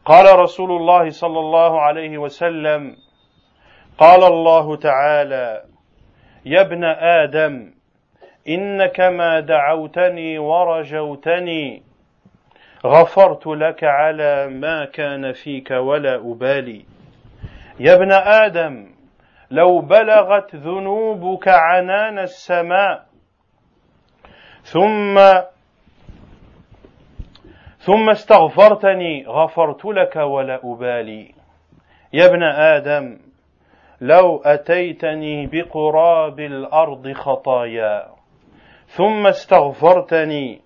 قال 0.05 0.39
رسول 0.39 0.71
الله 0.73 1.11
صلى 1.11 1.39
الله 1.39 1.81
عليه 1.81 2.19
وسلم 2.19 2.97
قال 3.99 4.23
الله 4.23 4.77
تعالى 4.77 5.63
يا 6.45 6.61
ابن 6.61 6.85
آدم 6.85 7.73
إنك 8.49 9.01
ما 9.01 9.41
دعوتني 9.41 10.39
ورجوتني 10.39 11.83
غفرت 12.87 13.47
لك 13.47 13.85
على 13.85 14.49
ما 14.49 14.85
كان 14.85 15.33
فيك 15.33 15.71
ولا 15.71 16.17
أبالي. 16.17 16.85
يا 17.81 17.95
ابن 17.95 18.13
آدم 18.13 18.87
لو 19.51 19.81
بلغت 19.81 20.55
ذنوبك 20.57 21.49
عنان 21.49 22.19
السماء 22.19 23.07
ثم 24.63 25.19
ثم 27.79 28.11
استغفرتني 28.11 29.27
غفرت 29.27 29.85
لك 29.85 30.17
ولا 30.17 30.61
أبالي. 30.65 31.35
يا 32.13 32.27
ابن 32.27 32.43
آدم 32.43 33.19
لو 34.01 34.43
أتيتني 34.45 35.47
بقراب 35.47 36.41
الأرض 36.41 37.13
خطايا 37.13 38.07
ثم 38.87 39.27
استغفرتني 39.27 40.64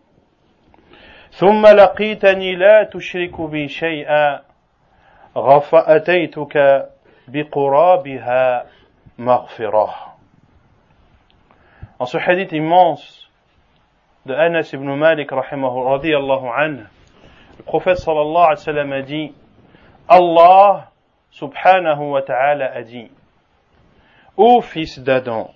ثم 1.33 1.67
لقيتني 1.67 2.57
لا 2.57 2.83
تشرك 2.93 3.41
بي 3.41 3.69
شيئا 3.69 4.41
غف 5.37 5.75
أتيتك 5.75 6.89
بقرابها 7.29 8.67
مغفرة 9.19 9.95
En 12.01 12.07
ce 12.07 12.17
hadith 12.17 12.53
immense 12.53 13.29
de 14.25 14.33
Anas 14.33 14.73
ibn 14.73 14.89
Malik 14.95 15.33
radiyallahu 15.33 16.47
anhu, 16.47 16.85
le 17.59 17.65
prophète 17.65 17.99
sallallahu 17.99 18.45
alayhi 18.45 18.61
wa 18.61 18.73
sallam 18.73 18.93
a 18.93 19.03
dit 19.03 19.33
Allah 20.09 20.91
subhanahu 21.33 22.13
wa 22.13 22.23
ta'ala 22.23 22.67
a 22.73 22.83
dit 22.83 23.11
Ô 24.37 24.61
fils 24.61 25.01
d'Adam, 25.01 25.51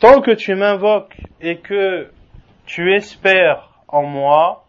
tant 0.00 0.22
que 0.22 0.30
tu 0.30 0.54
m'invoques 0.54 1.20
et 1.42 1.58
que 1.58 2.10
tu 2.66 2.94
espères 2.94 3.70
en 3.88 4.02
moi, 4.02 4.64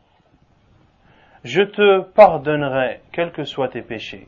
je 1.44 1.62
te 1.62 2.02
pardonnerai, 2.02 3.02
quels 3.12 3.32
que 3.32 3.44
soient 3.44 3.70
tes 3.70 3.82
péchés. 3.82 4.28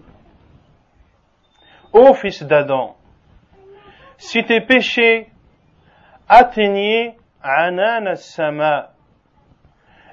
Ô 1.94 2.14
fils 2.14 2.44
d'Adam, 2.44 2.96
si 4.18 4.44
tes 4.44 4.62
péchés 4.62 5.30
atteignaient 6.28 7.16
Anan 7.42 8.16
sama 8.16 8.92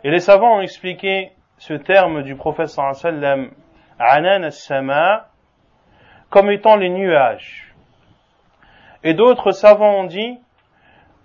et 0.05 0.11
les 0.11 0.21
savants 0.21 0.59
ont 0.59 0.61
expliqué 0.61 1.33
ce 1.59 1.75
terme 1.75 2.23
du 2.23 2.35
prophète 2.35 2.69
sallam, 2.69 3.51
Anan 3.99 4.51
sama 4.51 5.29
comme 6.29 6.51
étant 6.51 6.77
les 6.77 6.89
nuages. 6.89 7.75
Et 9.05 9.15
d'autres 9.15 9.51
savants 9.51 10.01
ont 10.01 10.05
dit 10.05 10.39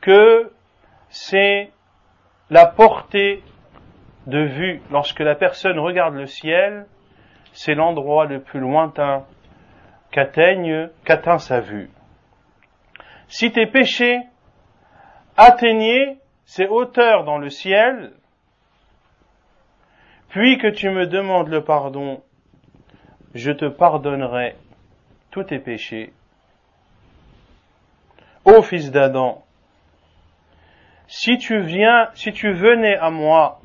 que 0.02 0.52
c'est 1.10 1.72
la 2.50 2.66
portée 2.66 3.44
de 4.26 4.40
vue 4.40 4.82
lorsque 4.92 5.20
la 5.20 5.36
personne 5.36 5.80
regarde 5.80 6.16
le 6.16 6.28
ciel, 6.28 6.86
c'est 7.54 7.76
l'endroit 7.76 8.26
le 8.26 8.42
plus 8.42 8.60
lointain 8.60 9.26
qu'atteigne, 10.12 10.90
qu'atteint 11.04 11.40
sa 11.40 11.60
vue. 11.60 11.90
Si 13.28 13.52
tes 13.52 13.66
péchés 13.66 14.22
atteignaient 15.36 16.18
ces 16.46 16.66
hauteurs 16.66 17.24
dans 17.26 17.38
le 17.38 17.50
ciel, 17.50 18.14
puis 20.30 20.58
que 20.58 20.68
tu 20.68 20.90
me 20.90 21.08
demandes 21.08 21.50
le 21.50 21.64
pardon, 21.64 22.22
je 23.34 23.52
te 23.52 23.66
pardonnerai 23.66 24.56
tous 25.32 25.44
tes 25.44 25.60
péchés. 25.60 26.14
Ô 28.46 28.62
fils 28.62 28.92
d'Adam, 28.92 29.44
si 31.08 31.38
tu 31.38 31.60
viens, 31.60 32.10
si 32.13 32.34
tu 32.34 32.52
venais 32.52 32.98
à 32.98 33.10
moi 33.10 33.60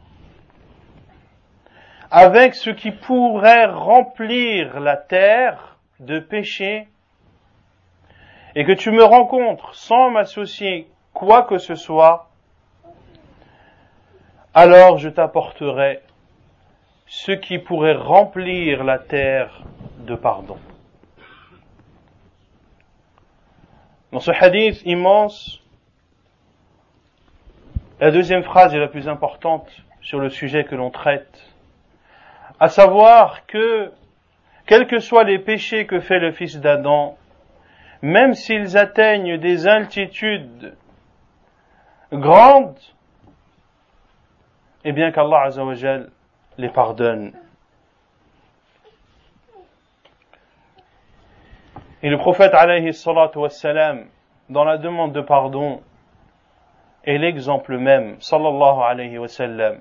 avec 2.13 2.55
ce 2.55 2.69
qui 2.69 2.91
pourrait 2.91 3.65
remplir 3.65 4.81
la 4.81 4.99
terre 4.99 5.79
de 5.99 6.19
péché, 6.19 6.87
et 8.55 8.67
que 8.67 8.73
tu 8.73 8.91
me 8.91 9.03
rencontres 9.03 9.75
sans 9.75 10.11
m'associer 10.11 10.89
quoi 11.15 11.45
que 11.45 11.57
ce 11.57 11.75
soit, 11.75 12.29
alors 14.53 14.99
je 14.99 15.09
t'apporterai 15.09 16.03
ce 17.07 17.33
qui 17.33 17.59
pourrait 17.59 17.97
remplir 17.97 18.85
la 18.85 18.99
terre 18.99 19.63
de 20.01 20.15
pardon. 20.15 20.59
Dans 24.13 24.21
ce 24.21 24.31
hadith 24.31 24.83
immense, 24.85 25.62
la 28.03 28.11
deuxième 28.11 28.43
phrase 28.43 28.75
est 28.75 28.81
la 28.81 28.89
plus 28.89 29.09
importante 29.09 29.71
sur 30.01 30.19
le 30.19 30.29
sujet 30.29 30.65
que 30.65 30.75
l'on 30.75 30.91
traite, 30.91 31.41
à 32.59 32.69
savoir 32.69 33.47
que, 33.47 33.93
quels 34.67 34.89
que 34.89 34.99
soient 34.99 35.23
les 35.23 35.39
péchés 35.39 35.87
que 35.87 36.01
fait 36.01 36.19
le 36.19 36.33
fils 36.33 36.59
d'Adam, 36.59 37.17
même 38.03 38.35
s'ils 38.35 38.77
atteignent 38.77 39.39
des 39.39 39.69
altitudes 39.69 40.75
grandes, 42.13 42.81
eh 44.83 44.91
bien 44.91 45.13
qu'Allah 45.13 45.51
les 46.59 46.71
pardonne. 46.71 47.33
Et 52.03 52.11
le 52.11 52.19
prophète 52.19 52.53
alayhi 52.53 52.93
salatu 52.93 53.39
wassalam, 53.39 54.07
dans 54.49 54.65
la 54.65 54.77
demande 54.77 55.13
de 55.13 55.21
pardon, 55.21 55.81
est 57.05 57.19
l'exemple 57.19 57.77
même, 57.79 58.17
sallallahu 58.21 58.83
alayhi 58.83 59.19
wa 59.19 59.29
sallam. 59.29 59.81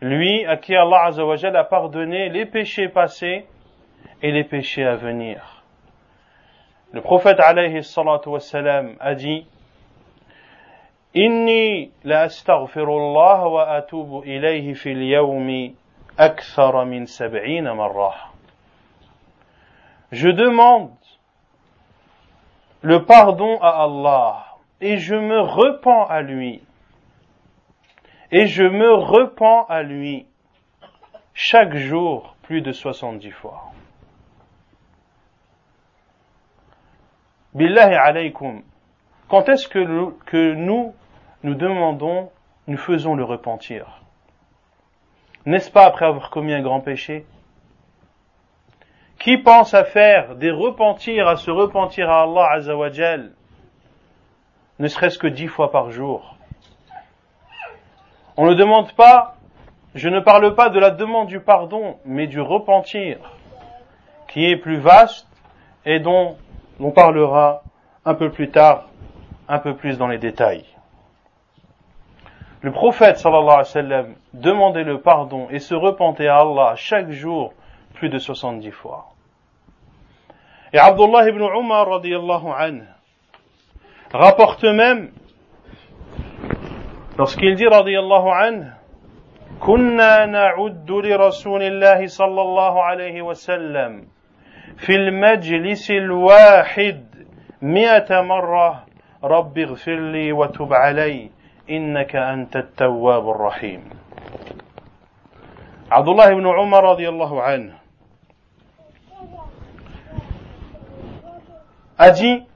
Lui 0.00 0.44
à 0.46 0.56
qui 0.56 0.76
Allah 0.76 1.06
azawajal 1.06 1.56
a 1.56 1.64
pardonné 1.64 2.28
les 2.28 2.46
péchés 2.46 2.88
passés 2.88 3.46
et 4.22 4.30
les 4.30 4.44
péchés 4.44 4.84
à 4.84 4.96
venir. 4.96 5.62
Le 6.92 7.00
prophète 7.00 7.40
alayhi 7.40 7.82
salatu 7.84 8.28
wa 8.28 8.38
a 9.00 9.14
dit 9.14 9.46
Inni 11.14 11.90
la 12.04 12.22
astaghfirullah 12.22 13.48
wa 13.48 13.70
atubu 13.70 14.24
ilayhi 14.24 14.74
fil 14.74 15.02
yawmi 15.02 15.74
akthar 16.16 16.84
min 16.86 17.06
sab'ina 17.06 17.74
marrah. 17.74 18.32
Je 20.12 20.28
demande 20.28 20.90
le 22.82 23.04
pardon 23.04 23.58
à 23.60 23.84
Allah 23.84 24.47
et 24.80 24.98
je 24.98 25.14
me 25.14 25.40
repens 25.40 26.04
à 26.04 26.22
lui. 26.22 26.62
Et 28.30 28.46
je 28.46 28.64
me 28.64 28.92
repens 28.92 29.64
à 29.68 29.82
lui 29.82 30.26
chaque 31.34 31.76
jour 31.76 32.36
plus 32.42 32.60
de 32.60 32.72
70 32.72 33.30
fois. 33.30 33.72
Billahi 37.54 37.94
alaykum. 37.94 38.62
Quand 39.28 39.48
est-ce 39.48 39.68
que, 39.68 40.10
que 40.26 40.54
nous, 40.54 40.94
nous 41.42 41.54
demandons, 41.54 42.30
nous 42.66 42.76
faisons 42.76 43.14
le 43.14 43.24
repentir? 43.24 44.02
N'est-ce 45.46 45.70
pas 45.70 45.86
après 45.86 46.06
avoir 46.06 46.30
commis 46.30 46.52
un 46.52 46.62
grand 46.62 46.80
péché? 46.80 47.26
Qui 49.18 49.38
pense 49.38 49.74
à 49.74 49.84
faire 49.84 50.36
des 50.36 50.50
repentirs, 50.50 51.26
à 51.26 51.36
se 51.36 51.50
repentir 51.50 52.08
à 52.10 52.22
Allah 52.22 52.48
Azzawajal, 52.52 53.32
ne 54.78 54.88
serait-ce 54.88 55.18
que 55.18 55.26
dix 55.26 55.48
fois 55.48 55.70
par 55.70 55.90
jour 55.90 56.36
On 58.36 58.46
ne 58.46 58.54
demande 58.54 58.92
pas, 58.92 59.36
je 59.94 60.08
ne 60.08 60.20
parle 60.20 60.54
pas 60.54 60.68
de 60.68 60.78
la 60.78 60.90
demande 60.90 61.28
du 61.28 61.40
pardon, 61.40 61.98
mais 62.04 62.26
du 62.26 62.40
repentir, 62.40 63.18
qui 64.28 64.46
est 64.46 64.56
plus 64.56 64.78
vaste 64.78 65.26
et 65.84 65.98
dont 65.98 66.36
on 66.78 66.90
parlera 66.90 67.62
un 68.04 68.14
peu 68.14 68.30
plus 68.30 68.50
tard, 68.50 68.84
un 69.48 69.58
peu 69.58 69.74
plus 69.74 69.98
dans 69.98 70.06
les 70.06 70.18
détails. 70.18 70.64
Le 72.60 72.72
prophète 72.72 73.18
sallallahu 73.18 73.44
alayhi 73.44 73.58
wa 73.58 73.64
sallam 73.64 74.14
demandait 74.34 74.84
le 74.84 75.00
pardon 75.00 75.48
et 75.50 75.58
se 75.58 75.74
repentait 75.74 76.26
à 76.26 76.40
Allah 76.40 76.74
chaque 76.76 77.10
jour 77.10 77.52
plus 77.94 78.08
de 78.08 78.18
70 78.18 78.70
fois. 78.72 79.14
Et 80.72 80.78
Abdullah 80.78 81.28
ibn 81.28 81.40
Umar 81.40 81.88
radiallahu 81.88 82.48
anhu 82.56 82.84
rapporte 84.12 84.64
même 84.64 85.10
lorsqu'il 87.18 87.54
dit 87.54 87.66
radiallahu 87.66 88.28
anhu 88.30 88.78
كنا 89.60 90.26
نعد 90.26 90.90
لرسول 90.90 91.62
الله 91.62 92.06
صلى 92.06 92.42
الله 92.42 92.82
عليه 92.82 93.22
وسلم 93.22 94.06
في 94.76 94.94
المجلس 94.94 95.90
الواحد 95.90 97.04
مئة 97.62 98.20
مرة 98.22 98.84
رب 99.24 99.58
اغفر 99.58 99.98
لي 100.14 100.32
وتب 100.32 100.72
علي 100.72 101.30
إنك 101.70 102.16
أنت 102.16 102.56
التواب 102.56 103.30
الرحيم 103.30 103.82
عبد 105.90 106.08
الله 106.08 106.28
بن 106.34 106.46
عمر 106.46 106.84
رضي 106.84 107.08
الله 107.08 107.42
عنه 107.42 107.74
dit 111.98 112.46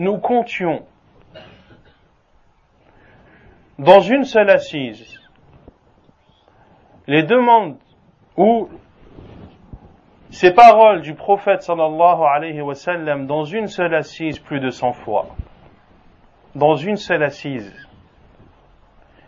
nous 0.00 0.16
comptions 0.16 0.86
dans 3.78 4.00
une 4.00 4.24
seule 4.24 4.48
assise 4.48 5.20
les 7.06 7.22
demandes 7.22 7.76
ou 8.34 8.70
ces 10.30 10.52
paroles 10.54 11.02
du 11.02 11.14
prophète 11.14 11.60
sallallahu 11.60 12.22
alayhi 12.22 12.62
wa 12.62 12.74
sallam 12.74 13.26
dans 13.26 13.44
une 13.44 13.66
seule 13.66 13.94
assise 13.94 14.38
plus 14.38 14.58
de 14.58 14.70
cent 14.70 14.94
fois. 14.94 15.26
Dans 16.54 16.76
une 16.76 16.96
seule 16.96 17.22
assise. 17.22 17.70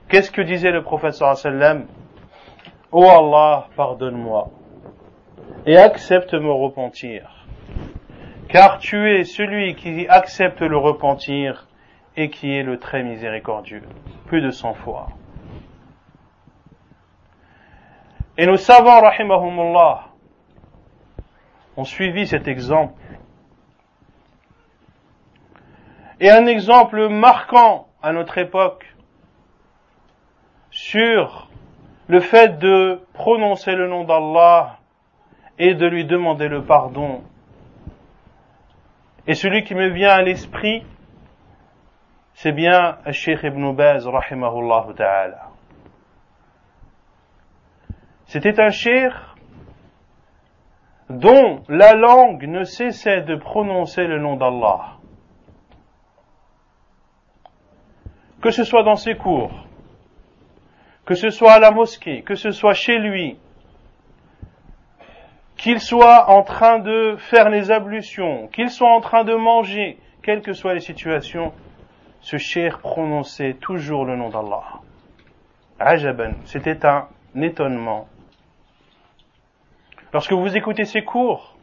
Qu'est-ce 0.08 0.30
que 0.30 0.40
disait 0.40 0.70
le 0.70 0.82
prophète 0.82 1.12
sallallahu 1.12 1.38
alayhi 1.44 1.58
wa 1.58 1.66
sallam? 1.66 1.86
Oh 2.92 3.08
Allah, 3.10 3.68
pardonne-moi 3.76 4.48
et 5.66 5.76
accepte 5.76 6.32
me 6.32 6.50
repentir. 6.50 7.41
Car 8.52 8.80
tu 8.80 9.10
es 9.10 9.24
celui 9.24 9.74
qui 9.76 10.06
accepte 10.08 10.60
le 10.60 10.76
repentir 10.76 11.68
et 12.18 12.28
qui 12.28 12.54
est 12.54 12.62
le 12.62 12.78
très 12.78 13.02
miséricordieux. 13.02 13.82
Plus 14.26 14.42
de 14.42 14.50
cent 14.50 14.74
fois. 14.74 15.08
Et 18.36 18.44
nos 18.44 18.58
savants, 18.58 19.00
rahimahumullah, 19.00 20.08
ont 21.78 21.84
suivi 21.84 22.26
cet 22.26 22.46
exemple. 22.46 23.00
Et 26.20 26.30
un 26.30 26.44
exemple 26.44 27.08
marquant 27.08 27.88
à 28.02 28.12
notre 28.12 28.36
époque 28.36 28.94
sur 30.70 31.48
le 32.06 32.20
fait 32.20 32.58
de 32.58 33.00
prononcer 33.14 33.74
le 33.74 33.88
nom 33.88 34.04
d'Allah 34.04 34.76
et 35.58 35.74
de 35.74 35.86
lui 35.86 36.04
demander 36.04 36.48
le 36.48 36.62
pardon. 36.62 37.22
Et 39.26 39.34
celui 39.34 39.62
qui 39.62 39.74
me 39.74 39.88
vient 39.88 40.10
à 40.10 40.22
l'esprit, 40.22 40.84
c'est 42.34 42.52
bien 42.52 42.98
Sheikh 43.10 43.42
Ibn 43.44 43.72
Baz, 43.72 44.06
rahimahullah 44.06 44.86
ta'ala. 44.96 45.48
C'était 48.26 48.60
un 48.60 48.70
cheikh 48.70 49.12
dont 51.08 51.62
la 51.68 51.94
langue 51.94 52.44
ne 52.48 52.64
cessait 52.64 53.22
de 53.22 53.36
prononcer 53.36 54.04
le 54.04 54.18
nom 54.18 54.36
d'Allah. 54.36 54.96
Que 58.40 58.50
ce 58.50 58.64
soit 58.64 58.82
dans 58.82 58.96
ses 58.96 59.14
cours, 59.14 59.52
que 61.04 61.14
ce 61.14 61.30
soit 61.30 61.52
à 61.52 61.58
la 61.60 61.70
mosquée, 61.70 62.22
que 62.22 62.34
ce 62.34 62.50
soit 62.50 62.74
chez 62.74 62.98
lui, 62.98 63.38
qu'il 65.62 65.80
soit 65.80 66.28
en 66.28 66.42
train 66.42 66.80
de 66.80 67.14
faire 67.30 67.48
les 67.48 67.70
ablutions, 67.70 68.48
qu'il 68.48 68.68
soit 68.68 68.92
en 68.92 69.00
train 69.00 69.22
de 69.22 69.34
manger, 69.34 69.96
quelles 70.20 70.42
que 70.42 70.54
soient 70.54 70.74
les 70.74 70.80
situations, 70.80 71.52
ce 72.20 72.36
cher 72.36 72.80
prononçait 72.80 73.54
toujours 73.54 74.04
le 74.04 74.16
nom 74.16 74.28
d'Allah. 74.28 74.80
Ajaban, 75.78 76.32
c'était 76.46 76.84
un 76.84 77.06
étonnement. 77.40 78.08
Lorsque 80.12 80.32
vous 80.32 80.56
écoutez 80.56 80.84
ses 80.84 81.04
cours 81.04 81.56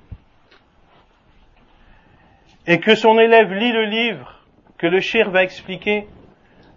et 2.68 2.80
que 2.80 2.96
son 2.96 3.20
élève 3.20 3.52
lit 3.52 3.74
le 3.74 3.84
livre 3.84 4.46
que 4.78 4.88
le 4.88 5.02
cher 5.02 5.30
va 5.30 5.44
expliquer, 5.44 6.08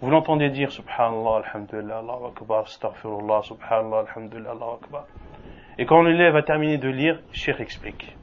vous 0.00 0.10
l'entendez 0.10 0.50
dire 0.50 0.72
Subhanallah, 0.72 1.44
Alhamdulillah, 1.46 1.98
Allahu 1.98 2.32
Akbar, 2.36 2.64
Astaghfirullah, 2.64 3.42
Subhanallah, 3.44 4.06
Alhamdulillah, 4.08 4.56
Akbar. 4.82 5.06
Et 5.78 5.86
quand 5.86 6.02
l'élève 6.02 6.36
a 6.36 6.42
terminé 6.42 6.78
de 6.78 6.88
lire, 6.88 7.20
cher 7.32 7.60
explique. 7.60 8.16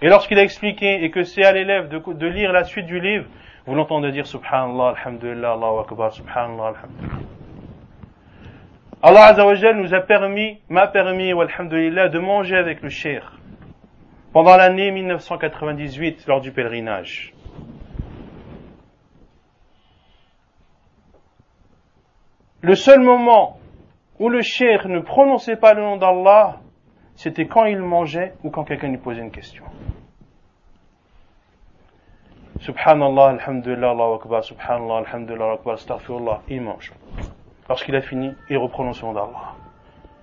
Et 0.00 0.08
lorsqu'il 0.08 0.38
a 0.38 0.42
expliqué 0.42 1.04
et 1.04 1.10
que 1.10 1.24
c'est 1.24 1.44
à 1.44 1.52
l'élève 1.52 1.88
de, 1.88 1.98
de, 2.12 2.26
lire 2.26 2.52
la 2.52 2.64
suite 2.64 2.86
du 2.86 3.00
livre, 3.00 3.26
vous 3.66 3.74
l'entendez 3.74 4.12
dire 4.12 4.26
Subhanallah, 4.26 4.94
Alhamdulillah, 4.96 5.52
Allahu 5.52 5.80
Akbar, 5.80 6.12
Subhanallah, 6.12 6.68
Alhamdulillah. 6.68 7.18
Allah 9.02 9.24
Azzawajal 9.26 9.76
nous 9.76 9.94
a 9.94 10.00
permis, 10.00 10.58
m'a 10.68 10.88
permis, 10.88 11.30
alhamdulillah, 11.30 12.08
de 12.08 12.18
manger 12.18 12.56
avec 12.56 12.82
le 12.82 12.88
cher 12.88 13.38
pendant 14.32 14.56
l'année 14.56 14.90
1998 14.90 16.26
lors 16.26 16.40
du 16.40 16.52
pèlerinage. 16.52 17.32
Le 22.60 22.74
seul 22.74 23.00
moment 23.00 23.58
où 24.18 24.28
le 24.28 24.42
cher 24.42 24.88
ne 24.88 24.98
prononçait 24.98 25.56
pas 25.56 25.74
le 25.74 25.82
nom 25.82 25.96
d'Allah, 25.96 26.60
c'était 27.18 27.48
quand 27.48 27.64
il 27.64 27.80
mangeait 27.80 28.34
ou 28.44 28.50
quand 28.50 28.62
quelqu'un 28.62 28.86
lui 28.88 28.98
posait 28.98 29.22
une 29.22 29.32
question. 29.32 29.64
Subhanallah, 32.60 33.30
alhamdulillah, 33.30 33.90
Allahu 33.90 34.20
akbar, 34.20 34.44
subhanallah, 34.44 34.98
alhamdulillah, 34.98 35.54
akbar, 35.54 35.74
astaghfirullah, 35.74 36.42
il 36.48 36.62
mange. 36.62 36.92
Lorsqu'il 37.68 37.96
a 37.96 38.02
fini, 38.02 38.32
il 38.48 38.56
reprononce 38.56 39.02
le 39.02 39.08
nom 39.08 39.14
d'Allah. 39.14 39.54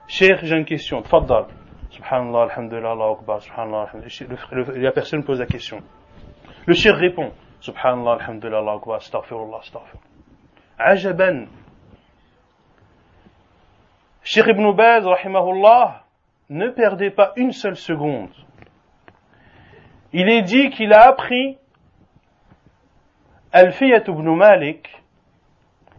Cher, 0.08 0.40
j'ai 0.42 0.56
une 0.56 0.64
question. 0.64 1.02
Tfaddal. 1.02 1.48
Subhanallah, 1.90 2.44
alhamdulillah, 2.44 2.92
Allahu 2.92 3.12
akbar, 3.20 3.42
subhanallah, 3.42 3.90
alhamdulillah. 3.94 4.82
La 4.82 4.92
personne 4.94 5.26
pose 5.26 5.40
la 5.40 5.48
question. 5.48 5.82
Le 6.66 6.74
cher 6.74 6.96
répond. 6.96 7.34
Subhanallah, 7.60 8.14
alhamdulillah, 8.22 8.60
Allahu 8.60 8.78
akbar, 8.78 8.96
astaghfirullah, 8.98 9.60
astaghfirullah. 9.60 10.02
Ajaban. 10.80 11.48
Cheikh 14.24 14.48
Ibn 14.48 14.72
Baz, 14.72 15.04
rahimahullah, 15.06 16.05
ne 16.50 16.70
perdait 16.70 17.12
pas 17.12 17.34
une 17.36 17.52
seule 17.52 17.76
seconde. 17.76 18.30
Il 20.14 20.30
est 20.30 20.44
dit 20.44 20.70
qu'il 20.70 20.94
a 20.94 21.08
appris 21.08 21.58
Al-Fiyat 23.52 24.04
ibn 24.08 24.36
Malik, 24.36 25.04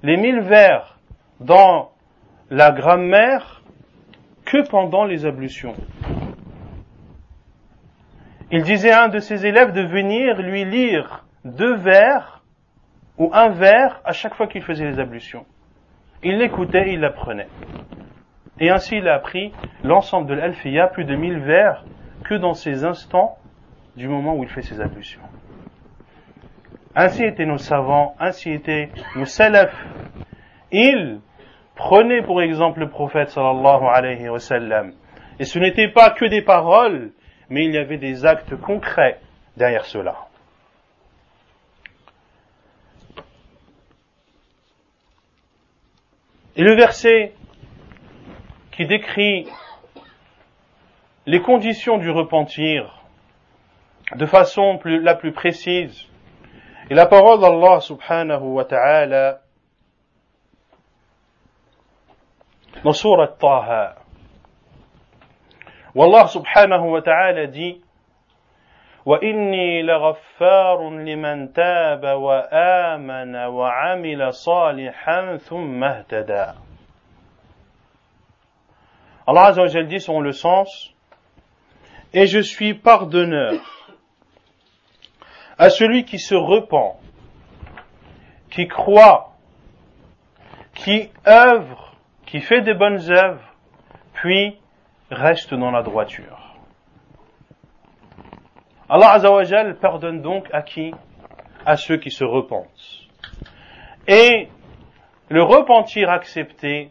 les 0.02 0.16
mille 0.16 0.40
vers 0.40 0.98
dans 1.40 1.90
la 2.50 2.70
grammaire 2.70 3.62
que 4.44 4.68
pendant 4.68 5.04
les 5.04 5.26
ablutions. 5.26 5.74
Il 8.52 8.62
disait 8.62 8.92
à 8.92 9.04
un 9.04 9.08
de 9.08 9.18
ses 9.18 9.44
élèves 9.44 9.72
de 9.72 9.82
venir 9.82 10.40
lui 10.40 10.64
lire 10.64 11.24
deux 11.44 11.74
vers 11.76 12.44
ou 13.18 13.30
un 13.32 13.48
vers 13.48 14.00
à 14.04 14.12
chaque 14.12 14.34
fois 14.34 14.46
qu'il 14.46 14.62
faisait 14.62 14.84
les 14.84 15.00
ablutions. 15.00 15.44
Il 16.22 16.38
l'écoutait, 16.38 16.92
il 16.92 17.00
l'apprenait. 17.00 17.48
Et 18.58 18.70
ainsi 18.70 18.96
il 18.96 19.08
a 19.08 19.14
appris 19.14 19.52
l'ensemble 19.84 20.28
de 20.28 20.34
l'Alfiya, 20.34 20.88
plus 20.88 21.04
de 21.04 21.14
mille 21.14 21.38
vers, 21.40 21.84
que 22.24 22.34
dans 22.34 22.54
ces 22.54 22.84
instants 22.84 23.38
du 23.96 24.08
moment 24.08 24.34
où 24.34 24.42
il 24.42 24.48
fait 24.48 24.62
ses 24.62 24.80
ablutions. 24.80 25.22
Ainsi 26.94 27.24
étaient 27.24 27.44
nos 27.44 27.58
savants, 27.58 28.14
ainsi 28.18 28.50
étaient 28.50 28.90
nos 29.16 29.26
salafs. 29.26 29.84
Ils 30.72 31.20
prenaient 31.74 32.22
pour 32.22 32.40
exemple 32.40 32.80
le 32.80 32.88
prophète 32.88 33.28
sallallahu 33.30 33.84
alayhi 33.84 34.28
wa 34.28 34.38
sallam. 34.38 34.92
Et 35.38 35.44
ce 35.44 35.58
n'était 35.58 35.88
pas 35.88 36.10
que 36.10 36.24
des 36.24 36.40
paroles, 36.40 37.10
mais 37.50 37.66
il 37.66 37.74
y 37.74 37.78
avait 37.78 37.98
des 37.98 38.24
actes 38.24 38.56
concrets 38.56 39.20
derrière 39.56 39.84
cela. 39.84 40.16
Et 46.56 46.62
le 46.62 46.74
verset 46.74 47.34
qui 48.75 48.85
décrit 48.85 49.47
les 51.25 51.41
conditions 51.41 51.97
du 51.97 52.09
repentir 52.09 53.01
de 54.15 54.25
façon 54.25 54.79
la 54.85 55.15
plus 55.15 55.31
précise. 55.31 56.07
Et 56.89 56.93
la 56.93 57.05
parole 57.05 57.39
d'Allah 57.39 57.79
subhanahu 57.79 58.43
wa 58.43 58.65
ta'ala 58.65 59.39
dans 62.83 62.93
Surat 62.93 63.27
Taha. 63.39 63.95
Wallah 65.93 66.27
subhanahu 66.27 66.89
wa 66.89 67.01
ta'ala 67.01 67.47
dit 67.47 67.81
وإني 69.05 69.81
لغفار 69.81 70.89
لمن 70.89 71.53
تاب 71.53 72.03
وآمن 72.03 73.35
وعمل 73.35 74.33
صالحا 74.33 75.37
ثم 75.37 75.83
اهتدى 75.83 76.45
Allah 79.26 79.46
Azza 79.46 79.62
wa 79.62 79.82
dit 79.82 80.00
selon 80.00 80.20
le 80.20 80.32
sens 80.32 80.94
Et 82.12 82.26
je 82.26 82.40
suis 82.40 82.74
pardonneur 82.74 83.60
à 85.58 85.70
celui 85.70 86.04
qui 86.04 86.18
se 86.18 86.34
repent, 86.34 86.98
qui 88.50 88.68
croit, 88.68 89.32
qui 90.74 91.10
œuvre, 91.26 91.94
qui 92.26 92.40
fait 92.40 92.60
des 92.60 92.74
bonnes 92.74 93.10
œuvres, 93.10 93.54
puis 94.12 94.58
reste 95.10 95.54
dans 95.54 95.70
la 95.70 95.82
droiture. 95.82 96.46
Allah 98.88 99.12
Azzawajal 99.12 99.78
pardonne 99.78 100.22
donc 100.22 100.48
à 100.52 100.62
qui? 100.62 100.92
À 101.64 101.76
ceux 101.76 101.96
qui 101.96 102.10
se 102.10 102.24
repentent. 102.24 103.08
Et 104.06 104.48
le 105.28 105.42
repentir 105.42 106.10
accepté, 106.10 106.90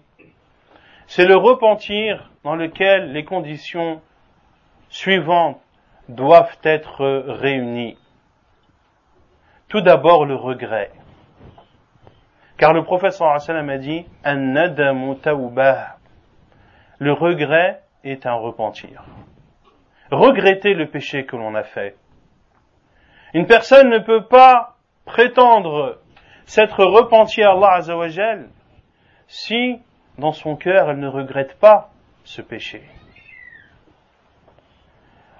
c'est 1.08 1.26
le 1.26 1.36
repentir 1.36 2.32
dans 2.44 2.56
lequel 2.56 3.12
les 3.12 3.24
conditions 3.24 4.02
suivantes 4.89 5.62
doivent 6.10 6.58
être 6.63 7.06
réunies. 7.28 7.98
Tout 9.68 9.82
d'abord 9.82 10.26
le 10.26 10.36
regret. 10.36 10.91
Car 12.58 12.74
le 12.74 12.84
sallallahu 12.84 13.70
a 13.70 13.78
dit 13.78 14.06
Le 17.00 17.12
regret 17.12 17.82
est 18.04 18.26
un 18.26 18.36
repentir 18.36 19.04
regretter 20.12 20.74
le 20.74 20.88
péché 20.88 21.26
que 21.26 21.36
l'on 21.36 21.56
a 21.56 21.63
fait. 21.63 21.96
Une 23.34 23.48
personne 23.48 23.89
ne 23.89 24.00
peut 24.00 24.26
pas 24.26 24.76
prétendre 25.06 26.00
s'être 26.46 26.84
repentie 26.84 27.44
à 27.44 27.52
Allah 27.52 27.74
Azzawajal 27.74 28.50
si 29.28 29.80
dans 30.17 30.32
son 30.32 30.56
cœur 30.56 30.89
elle 30.89 30.99
ne 30.99 31.08
regrette 31.08 31.58
pas 31.60 31.91
ce 32.23 32.41
péché. 32.41 32.84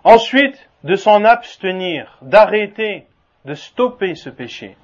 Ensuite, 0.04 0.70
de 0.84 0.96
s'en 0.96 1.24
abstenir, 1.26 2.20
d'arrêter, 2.22 3.08
de 3.46 3.56
stopper 3.56 4.14
ce 4.14 4.30
péché. 4.30 4.78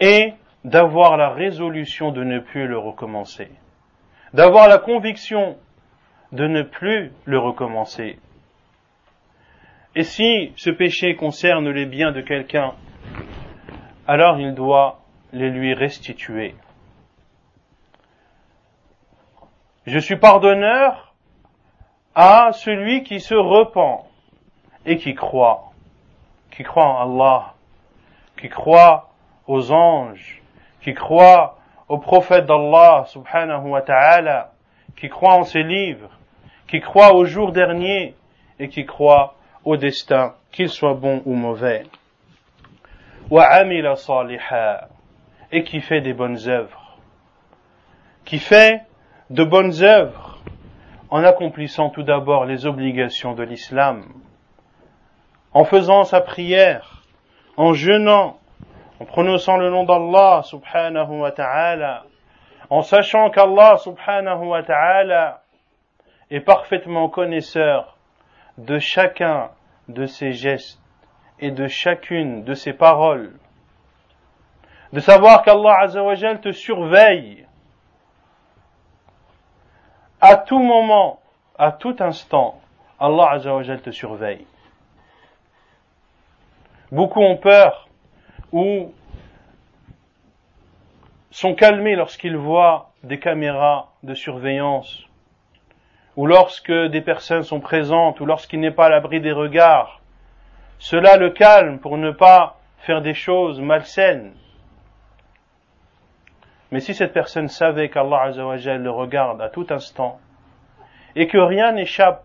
Et 0.00 0.34
d'avoir 0.64 1.16
la 1.16 1.30
résolution 1.30 2.10
de 2.10 2.22
ne 2.22 2.40
plus 2.40 2.66
le 2.66 2.78
recommencer. 2.78 3.50
D'avoir 4.34 4.68
la 4.68 4.78
conviction 4.78 5.56
de 6.32 6.46
ne 6.46 6.62
plus 6.62 7.12
le 7.24 7.38
recommencer. 7.38 8.18
Et 9.94 10.02
si 10.02 10.52
ce 10.56 10.70
péché 10.70 11.14
concerne 11.14 11.70
les 11.70 11.86
biens 11.86 12.12
de 12.12 12.20
quelqu'un, 12.20 12.74
alors 14.06 14.40
il 14.40 14.54
doit 14.54 15.03
les 15.34 15.50
lui 15.50 15.74
restituer. 15.74 16.54
Je 19.86 19.98
suis 19.98 20.16
pardonneur 20.16 21.14
à 22.14 22.52
celui 22.52 23.02
qui 23.02 23.20
se 23.20 23.34
repent 23.34 24.06
et 24.86 24.96
qui 24.96 25.14
croit, 25.14 25.72
qui 26.52 26.62
croit 26.62 26.86
en 26.86 27.12
Allah, 27.12 27.54
qui 28.40 28.48
croit 28.48 29.10
aux 29.46 29.72
anges, 29.72 30.40
qui 30.82 30.94
croit 30.94 31.58
au 31.88 31.98
prophète 31.98 32.46
d'Allah 32.46 33.04
subhanahu 33.08 33.68
wa 33.70 33.82
ta'ala, 33.82 34.52
qui 34.96 35.08
croit 35.08 35.34
en 35.34 35.42
ses 35.42 35.64
livres, 35.64 36.10
qui 36.68 36.80
croit 36.80 37.12
au 37.14 37.24
jour 37.24 37.52
dernier 37.52 38.14
et 38.60 38.68
qui 38.68 38.86
croit 38.86 39.34
au 39.64 39.76
destin, 39.76 40.34
qu'il 40.52 40.68
soit 40.68 40.94
bon 40.94 41.22
ou 41.26 41.34
mauvais. 41.34 41.84
Et 45.56 45.62
qui 45.62 45.80
fait 45.80 46.00
des 46.00 46.14
bonnes 46.14 46.48
œuvres. 46.48 46.98
Qui 48.24 48.40
fait 48.40 48.82
de 49.30 49.44
bonnes 49.44 49.84
œuvres 49.84 50.40
en 51.10 51.22
accomplissant 51.22 51.90
tout 51.90 52.02
d'abord 52.02 52.44
les 52.44 52.66
obligations 52.66 53.34
de 53.34 53.44
l'islam, 53.44 54.02
en 55.52 55.64
faisant 55.64 56.02
sa 56.02 56.20
prière, 56.20 57.04
en 57.56 57.72
jeûnant, 57.72 58.40
en 58.98 59.04
prononçant 59.04 59.56
le 59.56 59.70
nom 59.70 59.84
d'Allah 59.84 60.42
subhanahu 60.42 61.20
wa 61.20 61.30
ta'ala, 61.30 62.02
en 62.68 62.82
sachant 62.82 63.30
qu'Allah 63.30 63.76
subhanahu 63.76 64.46
wa 64.46 64.64
ta'ala 64.64 65.44
est 66.32 66.40
parfaitement 66.40 67.08
connaisseur 67.08 67.96
de 68.58 68.80
chacun 68.80 69.52
de 69.86 70.06
ses 70.06 70.32
gestes 70.32 70.82
et 71.38 71.52
de 71.52 71.68
chacune 71.68 72.42
de 72.42 72.54
ses 72.54 72.72
paroles. 72.72 73.38
De 74.94 75.00
savoir 75.00 75.42
qu'Allah 75.42 75.80
Azzawajal 75.80 76.40
te 76.40 76.52
surveille 76.52 77.44
à 80.20 80.36
tout 80.36 80.60
moment, 80.60 81.18
à 81.58 81.72
tout 81.72 81.96
instant. 81.98 82.60
Allah 83.00 83.30
Azzawajal 83.32 83.82
te 83.82 83.90
surveille. 83.90 84.46
Beaucoup 86.92 87.22
ont 87.22 87.36
peur 87.36 87.88
ou 88.52 88.94
sont 91.32 91.56
calmés 91.56 91.96
lorsqu'ils 91.96 92.36
voient 92.36 92.92
des 93.02 93.18
caméras 93.18 93.88
de 94.04 94.14
surveillance 94.14 95.02
ou 96.14 96.28
lorsque 96.28 96.70
des 96.70 97.00
personnes 97.00 97.42
sont 97.42 97.58
présentes, 97.58 98.20
ou 98.20 98.26
lorsqu'il 98.26 98.60
n'est 98.60 98.70
pas 98.70 98.86
à 98.86 98.90
l'abri 98.90 99.20
des 99.20 99.32
regards. 99.32 100.00
Cela 100.78 101.16
le 101.16 101.30
calme 101.30 101.80
pour 101.80 101.98
ne 101.98 102.12
pas 102.12 102.60
faire 102.78 103.02
des 103.02 103.14
choses 103.14 103.60
malsaines. 103.60 104.34
Mais 106.74 106.80
si 106.80 106.92
cette 106.92 107.12
personne 107.12 107.46
savait 107.46 107.88
qu'Allah 107.88 108.22
Azzawajal 108.22 108.82
le 108.82 108.90
regarde 108.90 109.40
à 109.40 109.48
tout 109.48 109.64
instant, 109.70 110.18
et 111.14 111.28
que 111.28 111.38
rien 111.38 111.70
n'échappe 111.70 112.24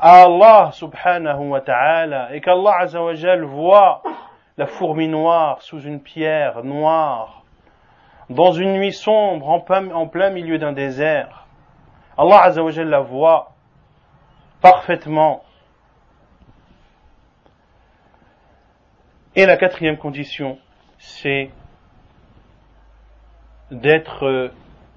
à 0.00 0.24
Allah 0.24 0.70
subhanahu 0.72 1.50
wa 1.50 1.60
ta'ala, 1.60 2.34
et 2.34 2.40
qu'Allah 2.40 2.78
Azzawajal 2.80 3.44
voit 3.44 4.02
la 4.56 4.66
fourmi 4.66 5.06
noire 5.06 5.62
sous 5.62 5.80
une 5.80 6.00
pierre 6.00 6.64
noire, 6.64 7.44
dans 8.30 8.50
une 8.50 8.72
nuit 8.72 8.92
sombre 8.92 9.48
en 9.48 9.60
plein 9.60 10.30
milieu 10.30 10.58
d'un 10.58 10.72
désert, 10.72 11.46
Allah 12.18 12.42
Azzawajal 12.42 12.88
la 12.88 12.98
voit 12.98 13.52
parfaitement. 14.60 15.44
Et 19.36 19.46
la 19.46 19.56
quatrième 19.56 19.98
condition, 19.98 20.58
c'est 20.98 21.50
d'être, 23.70 24.50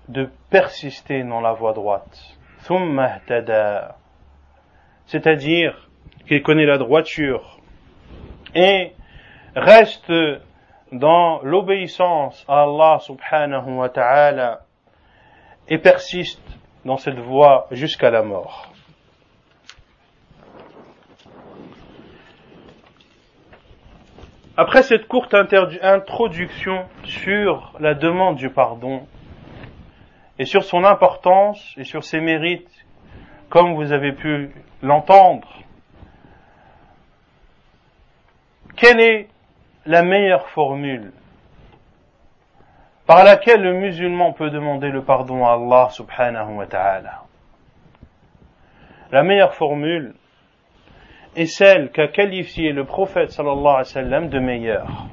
de 0.09 0.29
persister 0.49 1.23
dans 1.23 1.41
la 1.41 1.53
voie 1.53 1.73
droite. 1.73 2.37
C'est-à-dire 5.05 5.89
qu'il 6.27 6.41
connaît 6.41 6.65
la 6.65 6.77
droiture 6.77 7.59
et 8.55 8.93
reste 9.55 10.11
dans 10.91 11.41
l'obéissance 11.43 12.45
à 12.47 12.63
Allah 12.63 12.99
subhanahu 12.99 13.77
wa 13.77 13.89
ta'ala 13.89 14.61
et 15.67 15.77
persiste 15.77 16.41
dans 16.85 16.97
cette 16.97 17.19
voie 17.19 17.67
jusqu'à 17.71 18.09
la 18.09 18.21
mort. 18.23 18.72
Après 24.55 24.83
cette 24.83 25.07
courte 25.07 25.33
introduction 25.33 26.85
sur 27.03 27.73
la 27.79 27.95
demande 27.95 28.35
du 28.35 28.51
pardon 28.51 29.07
et 30.37 30.45
sur 30.45 30.63
son 30.63 30.83
importance 30.83 31.73
et 31.75 31.83
sur 31.83 32.03
ses 32.03 32.19
mérites, 32.19 32.85
comme 33.49 33.73
vous 33.73 33.91
avez 33.91 34.11
pu 34.11 34.51
l'entendre, 34.83 35.47
quelle 38.75 38.99
est 38.99 39.27
la 39.87 40.03
meilleure 40.03 40.47
formule 40.49 41.13
par 43.07 43.23
laquelle 43.23 43.63
le 43.63 43.73
musulman 43.73 44.33
peut 44.33 44.51
demander 44.51 44.89
le 44.89 45.01
pardon 45.03 45.47
à 45.47 45.53
Allah 45.53 45.89
subhanahu 45.89 46.57
wa 46.57 46.67
ta'ala? 46.67 47.23
La 49.11 49.23
meilleure 49.23 49.55
formule 49.55 50.13
est 51.35 51.45
celle 51.45 51.91
qu'a 51.91 52.07
qualifiée 52.07 52.71
le 52.71 52.85
prophète 52.85 53.31
sallallahu 53.31 53.59
alayhi 53.59 53.77
wa 53.77 53.83
sallam 53.83 54.29
de 54.29 54.39
meilleure. 54.39 55.07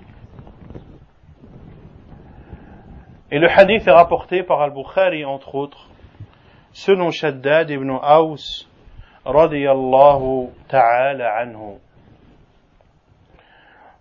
Et 3.31 3.39
le 3.39 3.49
hadith 3.49 3.87
est 3.87 3.93
rapporté 3.93 4.43
par 4.43 4.61
Al-Bukhari, 4.61 5.25
entre 5.25 5.55
autres, 5.55 5.89
selon 6.73 7.11
Shaddad 7.11 7.71
ibn 7.71 7.91
Aus, 7.91 8.69
radiyallahu 9.25 10.51
ta'ala 10.69 11.37
anhu. 11.39 11.79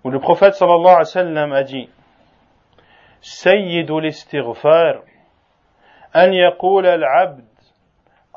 Où 0.03 0.09
le 0.09 0.19
prophète 0.19 0.55
sallallahu 0.55 0.87
alayhi 0.87 0.99
wa 0.99 1.05
sallam 1.05 1.51
a 1.53 1.63
dit, 1.63 1.89
سيد 3.21 3.91
الاستغفار 3.91 5.03
أن 6.15 6.33
يقول 6.33 6.85
العبد 6.85 7.45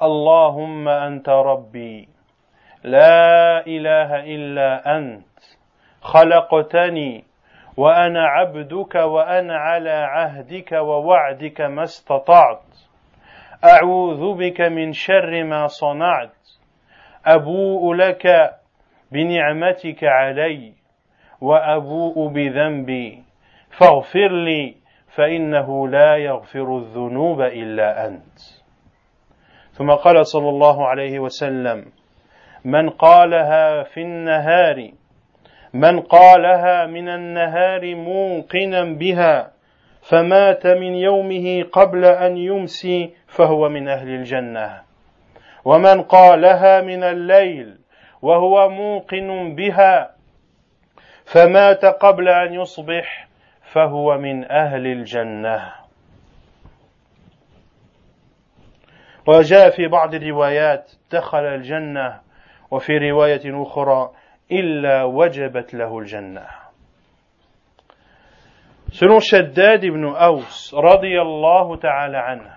اللهم 0.03 0.89
أنت 0.89 1.29
ربي 1.29 2.09
لا 2.85 3.67
إله 3.67 4.21
إلا 4.35 4.99
أنت 4.99 5.39
خلقتني 6.01 7.25
وأنا 7.77 8.27
عبدك 8.27 8.95
وأنا 8.95 9.57
على 9.57 9.91
عهدك 9.91 10.73
ووعدك 10.73 11.61
ما 11.61 11.83
استطعت. 11.83 12.63
أعوذ 13.65 14.35
بك 14.39 14.61
من 14.61 14.93
شر 14.93 15.45
ما 15.45 15.67
صنعت. 15.67 16.35
أبوء 17.27 17.95
لك 17.95 18.55
بنعمتك 19.13 20.05
علي 20.05 20.73
وأبوء 21.41 22.29
بذنبي. 22.29 23.23
فاغفر 23.71 24.29
لي 24.29 24.75
فإنه 25.15 25.89
لا 25.89 26.17
يغفر 26.17 26.79
الذنوب 26.79 27.41
إلا 27.41 28.07
أنت. 28.07 28.39
ثم 29.73 29.91
قال 29.91 30.27
صلى 30.27 30.49
الله 30.49 30.87
عليه 30.87 31.19
وسلم 31.19 31.85
من 32.65 32.91
قالها 32.91 33.83
في 33.83 34.03
النهار 34.03 34.91
من 35.73 36.01
قالها 36.01 36.87
من 36.87 37.09
النهار 37.09 37.95
موقنا 37.95 38.85
بها 38.85 39.53
فمات 40.03 40.67
من 40.67 40.95
يومه 40.95 41.63
قبل 41.73 42.05
أن 42.05 42.37
يمسي 42.37 43.15
فهو 43.27 43.69
من 43.69 43.89
أهل 43.89 44.09
الجنة. 44.09 44.83
ومن 45.65 46.03
قالها 46.03 46.81
من 46.81 47.03
الليل 47.03 47.79
وهو 48.23 48.69
موقن 48.69 49.55
بها 49.55 50.15
فمات 51.25 51.85
قبل 51.85 52.29
أن 52.29 52.55
يصبح 52.55 53.29
فهو 53.63 54.19
من 54.19 54.51
أهل 54.51 54.87
الجنة. 54.87 55.73
وجاء 59.27 59.71
في 59.71 59.89
بعض 59.89 60.15
الروايات 60.15 60.93
دخل 61.13 61.45
الجنة 61.45 62.21
وفي 62.72 62.98
رواية 62.98 63.62
أخرى 63.64 64.12
إلا 64.52 65.04
وجبت 65.04 65.74
له 65.74 66.00
الجنة 66.00 66.48
Selon 68.94 69.20
Shaddad 69.20 69.84
ibn 69.84 70.06
Aus, 70.06 70.74
radiyallahu 70.74 71.78
ta'ala 71.78 72.24
anhu, 72.24 72.48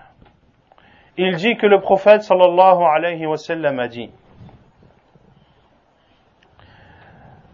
il 1.17 1.35
dit 1.35 1.57
que 1.57 1.67
le 1.67 1.81
prophète 1.81 2.23
sallallahu 2.23 2.85
alayhi 2.85 3.27
wa 3.27 3.37
sallam 3.37 3.81
a 3.81 3.89
dit 3.89 4.11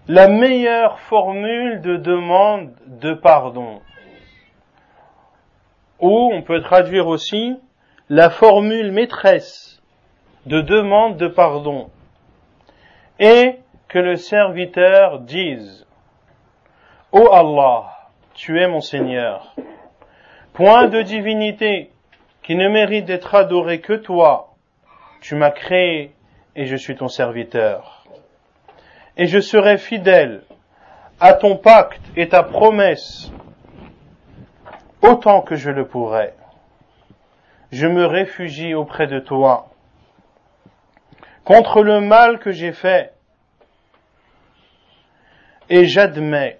La 0.08 0.28
meilleure 0.28 1.00
formule 1.00 1.80
de 1.80 1.96
demande 1.96 2.74
de 2.86 3.14
pardon, 3.14 3.80
ou 5.98 6.30
on 6.34 6.42
peut 6.42 6.60
traduire 6.60 7.06
aussi 7.06 7.58
la 8.10 8.28
formule 8.28 8.92
maîtresse 8.92 9.82
de 10.44 10.60
demande 10.60 11.16
de 11.16 11.28
pardon, 11.28 11.90
est 13.21 13.59
que 13.87 13.99
le 13.99 14.15
serviteur 14.15 15.19
dise 15.19 15.85
Ô 17.11 17.31
Allah, 17.31 18.09
tu 18.33 18.59
es 18.59 18.67
mon 18.67 18.81
Seigneur. 18.81 19.55
Point 20.53 20.87
de 20.87 21.01
divinité 21.01 21.91
qui 22.41 22.55
ne 22.55 22.67
mérite 22.67 23.05
d'être 23.05 23.35
adoré 23.35 23.79
que 23.79 23.93
toi. 23.93 24.55
Tu 25.21 25.35
m'as 25.35 25.51
créé 25.51 26.13
et 26.55 26.65
je 26.65 26.75
suis 26.75 26.95
ton 26.95 27.07
serviteur. 27.07 28.05
Et 29.17 29.27
je 29.27 29.39
serai 29.39 29.77
fidèle 29.77 30.41
à 31.19 31.33
ton 31.33 31.57
pacte 31.57 32.01
et 32.15 32.27
ta 32.27 32.41
promesse 32.41 33.31
autant 35.03 35.41
que 35.41 35.55
je 35.55 35.69
le 35.69 35.85
pourrai. 35.85 36.33
Je 37.71 37.85
me 37.85 38.05
réfugie 38.05 38.73
auprès 38.73 39.05
de 39.05 39.19
toi 39.19 39.71
contre 41.43 41.83
le 41.83 42.01
mal 42.01 42.39
que 42.39 42.51
j'ai 42.51 42.71
fait 42.71 43.10
et 45.69 45.85
j'admets 45.85 46.57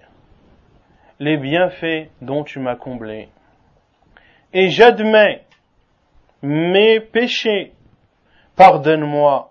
les 1.18 1.36
bienfaits 1.36 2.10
dont 2.20 2.44
tu 2.44 2.58
m'as 2.58 2.76
comblé. 2.76 3.28
Et 4.52 4.68
j'admets 4.70 5.44
mes 6.42 7.00
péchés. 7.00 7.72
Pardonne-moi, 8.56 9.50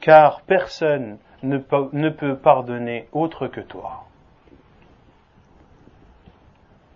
car 0.00 0.42
personne 0.42 1.18
ne 1.42 1.58
peut, 1.58 2.36
pardonner 2.36 3.06
autre 3.12 3.46
que 3.46 3.60
toi. 3.60 4.06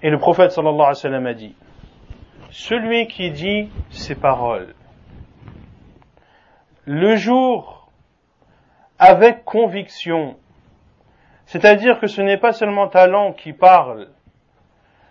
Et 0.03 0.11
le 0.11 0.19
prophète 0.19 0.51
sallallahu 0.51 0.81
alayhi 0.81 0.89
wa 0.89 0.95
sallam 0.95 1.27
a 1.27 1.35
dit, 1.35 1.55
celui 2.51 3.07
qui 3.07 3.31
dit 3.31 3.71
ces 3.91 4.17
paroles, 4.17 4.75
le 6.85 7.15
jour, 7.15 7.91
avec 8.99 9.45
conviction, 9.45 10.37
c'est-à-dire 11.47 12.01
que 12.01 12.07
ce 12.07 12.23
n'est 12.23 12.39
pas 12.39 12.53
seulement 12.53 12.89
ta 12.89 13.07
langue 13.07 13.35
qui 13.35 13.53
parle, 13.53 14.09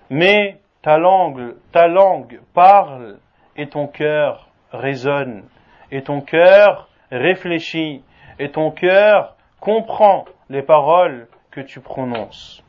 mais 0.09 0.59
ta 0.81 0.97
langue, 0.97 1.55
ta 1.71 1.87
langue 1.87 2.41
parle 2.53 3.19
et 3.55 3.67
ton 3.67 3.87
cœur 3.87 4.49
résonne, 4.71 5.43
et 5.91 6.01
ton 6.01 6.21
cœur 6.21 6.89
réfléchit, 7.11 8.03
et 8.39 8.49
ton 8.49 8.71
cœur 8.71 9.35
comprend 9.59 10.25
les 10.49 10.63
paroles 10.63 11.27
que 11.51 11.61
tu 11.61 11.79
prononces. 11.79 12.63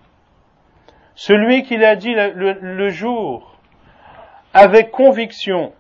Celui 1.14 1.62
qui 1.62 1.76
l'a 1.76 1.96
dit 1.96 2.14
le 2.14 2.88
jour 2.90 3.56
avec 4.54 4.90
conviction, 4.90 5.72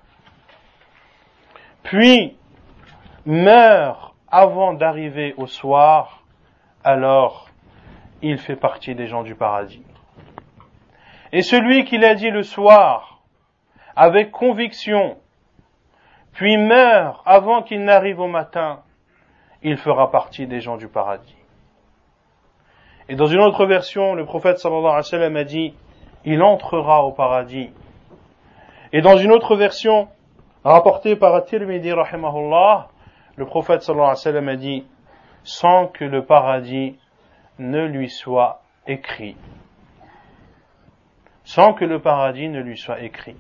puis 1.82 2.36
meurt 3.26 4.14
avant 4.30 4.72
d'arriver 4.72 5.34
au 5.36 5.46
soir, 5.46 6.22
alors 6.84 7.51
il 8.22 8.38
fait 8.38 8.56
partie 8.56 8.94
des 8.94 9.06
gens 9.06 9.22
du 9.22 9.34
paradis. 9.34 9.84
Et 11.32 11.42
celui 11.42 11.84
qui 11.84 11.98
l'a 11.98 12.14
dit 12.14 12.30
le 12.30 12.42
soir, 12.42 13.22
avec 13.96 14.30
conviction, 14.30 15.18
puis 16.32 16.56
meurt 16.56 17.22
avant 17.26 17.62
qu'il 17.62 17.84
n'arrive 17.84 18.20
au 18.20 18.28
matin, 18.28 18.80
il 19.62 19.76
fera 19.76 20.10
partie 20.10 20.46
des 20.46 20.60
gens 20.60 20.76
du 20.76 20.88
paradis. 20.88 21.36
Et 23.08 23.16
dans 23.16 23.26
une 23.26 23.40
autre 23.40 23.66
version, 23.66 24.14
le 24.14 24.24
prophète 24.24 24.58
sallallahu 24.58 24.84
alayhi 24.84 24.96
wa 24.96 25.02
sallam 25.02 25.36
a 25.36 25.44
dit, 25.44 25.74
il 26.24 26.42
entrera 26.42 27.04
au 27.04 27.12
paradis. 27.12 27.70
Et 28.92 29.00
dans 29.00 29.16
une 29.16 29.32
autre 29.32 29.56
version, 29.56 30.08
rapportée 30.64 31.16
par 31.16 31.34
At-Tirmidhi 31.34 31.92
rahimahullah, 31.92 32.88
le 33.36 33.46
prophète 33.46 33.82
sallallahu 33.82 34.04
alayhi 34.04 34.18
wa 34.18 34.22
sallam 34.22 34.48
a 34.48 34.56
dit, 34.56 34.86
sans 35.44 35.88
que 35.88 36.04
le 36.04 36.24
paradis 36.24 36.96
ne 37.62 37.86
lui 37.86 38.10
soit 38.10 38.62
écrit, 38.86 39.36
sans 41.44 41.72
que 41.72 41.84
le 41.84 42.00
paradis 42.00 42.48
ne 42.48 42.60
lui 42.60 42.76
soit 42.76 43.00
écrit. 43.00 43.36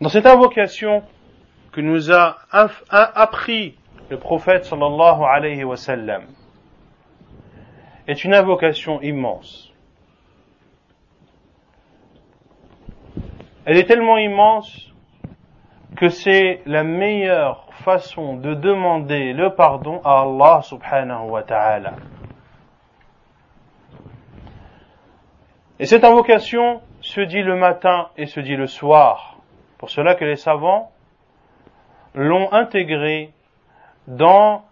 Dans 0.00 0.08
cette 0.08 0.26
invocation 0.26 1.04
que 1.70 1.80
nous 1.80 2.12
a 2.12 2.38
appris 2.90 3.76
le 4.10 4.18
prophète 4.18 4.64
sallallahu 4.64 6.26
est 8.08 8.24
une 8.24 8.34
invocation 8.34 9.00
immense. 9.00 9.72
Elle 13.64 13.76
est 13.76 13.84
tellement 13.84 14.18
immense 14.18 14.91
que 16.02 16.08
c'est 16.08 16.62
la 16.66 16.82
meilleure 16.82 17.68
façon 17.84 18.34
de 18.34 18.54
demander 18.54 19.32
le 19.32 19.54
pardon 19.54 20.00
à 20.04 20.22
Allah 20.22 20.60
subhanahu 20.62 21.30
wa 21.30 21.44
ta'ala. 21.44 21.92
Et 25.78 25.86
cette 25.86 26.02
invocation 26.02 26.80
se 27.02 27.20
dit 27.20 27.42
le 27.42 27.54
matin 27.54 28.08
et 28.16 28.26
se 28.26 28.40
dit 28.40 28.56
le 28.56 28.66
soir. 28.66 29.36
Pour 29.78 29.90
cela 29.90 30.16
que 30.16 30.24
les 30.24 30.34
savants 30.34 30.90
l'ont 32.16 32.52
intégrée 32.52 33.32
dans 34.08 34.64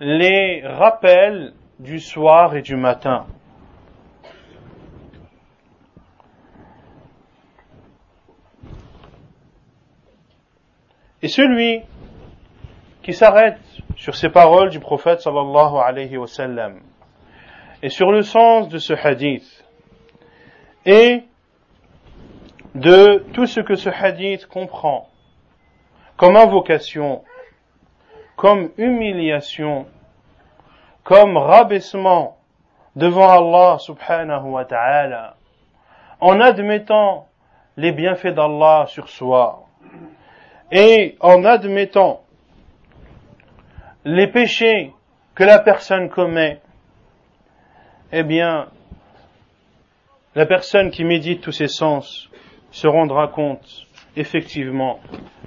les 0.00 0.62
rappels 0.66 1.54
du 1.78 1.98
soir 1.98 2.54
et 2.56 2.60
du 2.60 2.76
matin. 2.76 3.24
Et 11.22 11.28
celui 11.28 11.82
qui 13.02 13.14
s'arrête 13.14 13.60
sur 13.96 14.16
ces 14.16 14.28
paroles 14.28 14.70
du 14.70 14.80
prophète 14.80 15.20
et 17.82 17.88
sur 17.88 18.12
le 18.12 18.22
sens 18.22 18.68
de 18.68 18.78
ce 18.78 18.92
hadith 18.92 19.64
et 20.84 21.22
de 22.74 23.24
tout 23.32 23.46
ce 23.46 23.60
que 23.60 23.76
ce 23.76 23.88
hadith 23.88 24.46
comprend 24.46 25.08
comme 26.16 26.36
invocation, 26.36 27.22
comme 28.36 28.70
humiliation, 28.76 29.86
comme 31.04 31.36
rabaissement 31.36 32.38
devant 32.96 33.28
Allah 33.28 33.78
subhanahu 33.78 34.50
wa 34.50 34.64
ta'ala, 34.64 35.36
en 36.20 36.40
admettant 36.40 37.28
les 37.76 37.92
bienfaits 37.92 38.34
d'Allah 38.34 38.86
sur 38.88 39.08
soi 39.08 39.62
et 40.72 41.16
en 41.20 41.44
admettant 41.44 42.24
les 44.04 44.26
péchés 44.26 44.92
que 45.34 45.44
la 45.44 45.58
personne 45.58 46.08
commet, 46.08 46.60
eh 48.10 48.22
bien, 48.22 48.68
la 50.34 50.46
personne 50.46 50.90
qui 50.90 51.04
médite 51.04 51.42
tous 51.42 51.52
ses 51.52 51.68
sens 51.68 52.30
se 52.70 52.86
rendra 52.86 53.28
compte 53.28 53.86
effectivement 54.16 54.98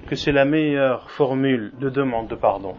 que 0.07 0.15
c'est 0.15 0.31
la 0.31 0.45
meilleure 0.45 1.09
formule 1.09 1.73
de 1.79 1.89
demande 1.89 2.27
de 2.27 2.35
pardon. 2.35 2.75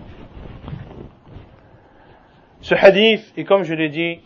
Ce 2.60 2.74
hadith 2.74 3.32
est, 3.36 3.44
comme 3.44 3.64
je 3.64 3.74
l'ai 3.74 3.88
dit, 3.88 4.20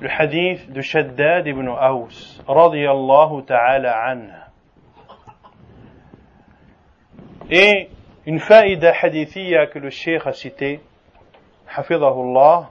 le 0.00 0.08
hadith 0.10 0.70
de 0.70 0.82
Shaddad 0.82 1.46
ibn 1.46 1.68
Aus, 1.68 2.42
radiyallahu 2.46 3.44
ta'ala 3.44 4.04
anhu. 4.04 4.51
Et 7.54 7.90
une 8.24 8.38
faïda 8.38 8.94
hadithia 8.98 9.66
que 9.66 9.78
le 9.78 9.90
cheikh 9.90 10.26
a 10.26 10.32
cité, 10.32 10.80
hafidahullah, 11.76 12.70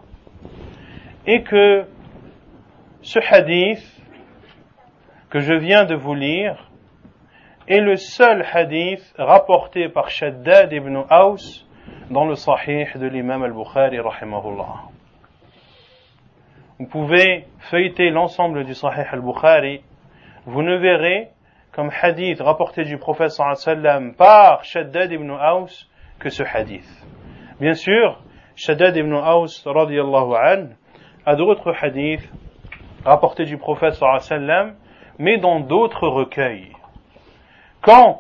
est 1.28 1.44
que 1.44 1.86
ce 3.04 3.20
hadith 3.20 3.86
que 5.30 5.40
je 5.40 5.54
viens 5.54 5.86
de 5.86 5.94
vous 5.94 6.16
lire 6.16 6.68
est 7.68 7.80
le 7.80 7.96
seul 7.96 8.44
hadith 8.52 9.14
rapporté 9.20 9.88
par 9.88 10.10
Shaddad 10.10 10.74
ibn 10.74 11.04
Aus 11.12 11.68
dans 12.10 12.26
le 12.26 12.34
Sahih 12.34 12.88
de 12.96 13.06
l'imam 13.06 13.44
al-Bukhari 13.44 14.00
rahimahullah. 14.00 14.86
Vous 16.80 16.88
pouvez 16.88 17.46
feuilleter 17.70 18.10
l'ensemble 18.10 18.66
du 18.66 18.74
Sahih 18.74 19.06
al-Bukhari, 19.12 19.84
vous 20.48 20.64
ne 20.64 20.76
verrez 20.78 21.30
comme 21.72 21.90
hadith 21.90 22.42
rapporté 22.42 22.84
du 22.84 22.98
prophète 22.98 23.32
sallam 23.32 24.14
par 24.14 24.64
Shaddad 24.66 25.12
ibn 25.12 25.32
Aus 25.32 25.88
que 26.20 26.30
ce 26.30 26.44
hadith. 26.44 26.88
Bien 27.60 27.74
sûr, 27.74 28.22
Shaddad 28.56 28.98
ibn 28.98 29.14
Aus 29.14 29.64
radiallahu 29.66 30.36
an 30.36 30.68
a 31.26 31.36
d'autres 31.36 31.74
hadiths 31.82 32.30
rapportés 33.06 33.46
du 33.46 33.58
prophète 33.58 33.94
sallam 33.94 34.76
mais 35.18 35.38
dans 35.38 35.60
d'autres 35.60 36.08
recueils. 36.08 36.72
Quant 37.82 38.20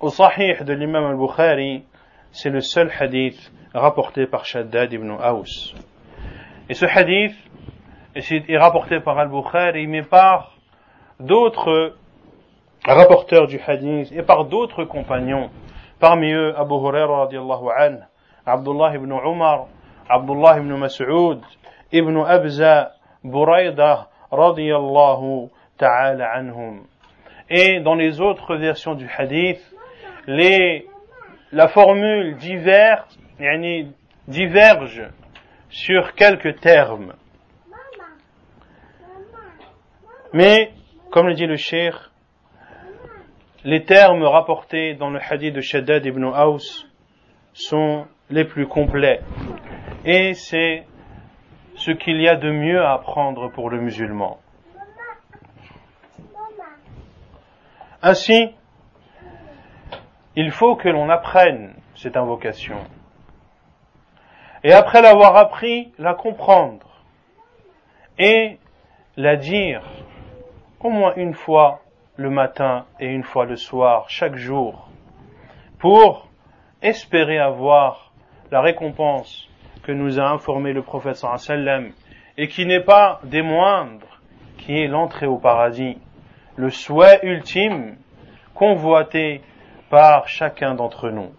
au 0.00 0.08
Sahih 0.08 0.64
de 0.64 0.72
l'imam 0.72 1.04
al-Bukhari, 1.04 1.84
c'est 2.32 2.50
le 2.50 2.60
seul 2.60 2.90
hadith 2.98 3.52
rapporté 3.74 4.26
par 4.26 4.46
Shaddad 4.46 4.92
ibn 4.92 5.10
Aus. 5.10 5.74
Et 6.68 6.74
ce 6.74 6.86
hadith 6.86 7.36
est 8.14 8.58
rapporté 8.58 9.00
par 9.00 9.18
al-Bukhari, 9.18 9.86
mais 9.86 10.02
par 10.02 10.56
d'autres 11.20 11.94
rapporteurs 12.94 13.46
du 13.46 13.58
hadith 13.58 14.12
et 14.12 14.22
par 14.22 14.44
d'autres 14.44 14.84
compagnons. 14.84 15.50
Parmi 15.98 16.32
eux, 16.32 16.54
Abu 16.56 16.74
Huraira 16.74 17.20
radiallahu 17.24 17.68
an, 17.70 17.98
Abdullah 18.44 18.94
ibn 18.94 19.10
Umar, 19.12 19.66
Abdullah 20.08 20.58
ibn 20.58 20.74
Mas'ud, 20.76 21.40
ibn 21.92 22.16
Abza, 22.18 22.92
Buraida 23.24 24.08
radiallahu 24.30 25.50
ta'ala 25.78 26.30
anhum. 26.32 26.84
Et 27.48 27.80
dans 27.80 27.94
les 27.94 28.20
autres 28.20 28.56
versions 28.56 28.94
du 28.94 29.08
hadith, 29.16 29.60
les, 30.26 30.86
la 31.52 31.68
formule 31.68 32.36
diverge, 32.36 33.04
diverge 34.28 35.08
sur 35.68 36.14
quelques 36.14 36.60
termes. 36.60 37.14
Mais, 40.32 40.72
comme 41.10 41.28
le 41.28 41.34
dit 41.34 41.46
le 41.46 41.56
cheikh, 41.56 41.94
les 43.66 43.82
termes 43.82 44.22
rapportés 44.22 44.94
dans 44.94 45.10
le 45.10 45.18
hadith 45.18 45.52
de 45.52 45.60
Shaddad 45.60 46.06
ibn 46.06 46.22
Aus 46.22 46.86
sont 47.52 48.06
les 48.30 48.44
plus 48.44 48.68
complets. 48.68 49.20
Et 50.04 50.34
c'est 50.34 50.86
ce 51.74 51.90
qu'il 51.90 52.20
y 52.22 52.28
a 52.28 52.36
de 52.36 52.48
mieux 52.48 52.80
à 52.80 52.92
apprendre 52.92 53.50
pour 53.50 53.68
le 53.68 53.80
musulman. 53.80 54.38
Ainsi, 58.02 58.54
il 60.36 60.52
faut 60.52 60.76
que 60.76 60.88
l'on 60.88 61.10
apprenne 61.10 61.74
cette 61.96 62.16
invocation. 62.16 62.78
Et 64.62 64.72
après 64.72 65.02
l'avoir 65.02 65.36
appris, 65.36 65.92
la 65.98 66.14
comprendre 66.14 67.02
et 68.16 68.60
la 69.16 69.34
dire 69.34 69.82
au 70.78 70.90
moins 70.90 71.14
une 71.16 71.34
fois 71.34 71.80
le 72.16 72.30
matin 72.30 72.86
et 73.00 73.06
une 73.06 73.22
fois 73.22 73.44
le 73.44 73.56
soir, 73.56 74.08
chaque 74.08 74.36
jour, 74.36 74.88
pour 75.78 76.28
espérer 76.82 77.38
avoir 77.38 78.12
la 78.50 78.60
récompense 78.60 79.48
que 79.82 79.92
nous 79.92 80.18
a 80.18 80.28
informé 80.28 80.72
le 80.72 80.82
prophète 80.82 81.16
sallam 81.16 81.92
et 82.36 82.48
qui 82.48 82.66
n'est 82.66 82.80
pas 82.80 83.20
des 83.24 83.42
moindres, 83.42 84.20
qui 84.58 84.78
est 84.78 84.88
l'entrée 84.88 85.26
au 85.26 85.38
paradis 85.38 85.98
le 86.56 86.70
souhait 86.70 87.20
ultime 87.22 87.96
convoité 88.54 89.42
par 89.90 90.26
chacun 90.28 90.74
d'entre 90.74 91.10
nous. 91.10 91.30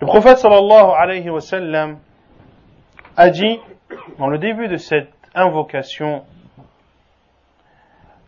Le 0.00 0.06
prophète 0.06 0.38
sallallahu 0.38 0.92
alayhi 0.96 1.28
wa 1.28 1.40
sallam 1.40 1.98
a 3.16 3.30
dit 3.30 3.58
dans 4.18 4.28
le 4.28 4.38
début 4.38 4.68
de 4.68 4.76
cette 4.76 5.12
invocation 5.34 6.24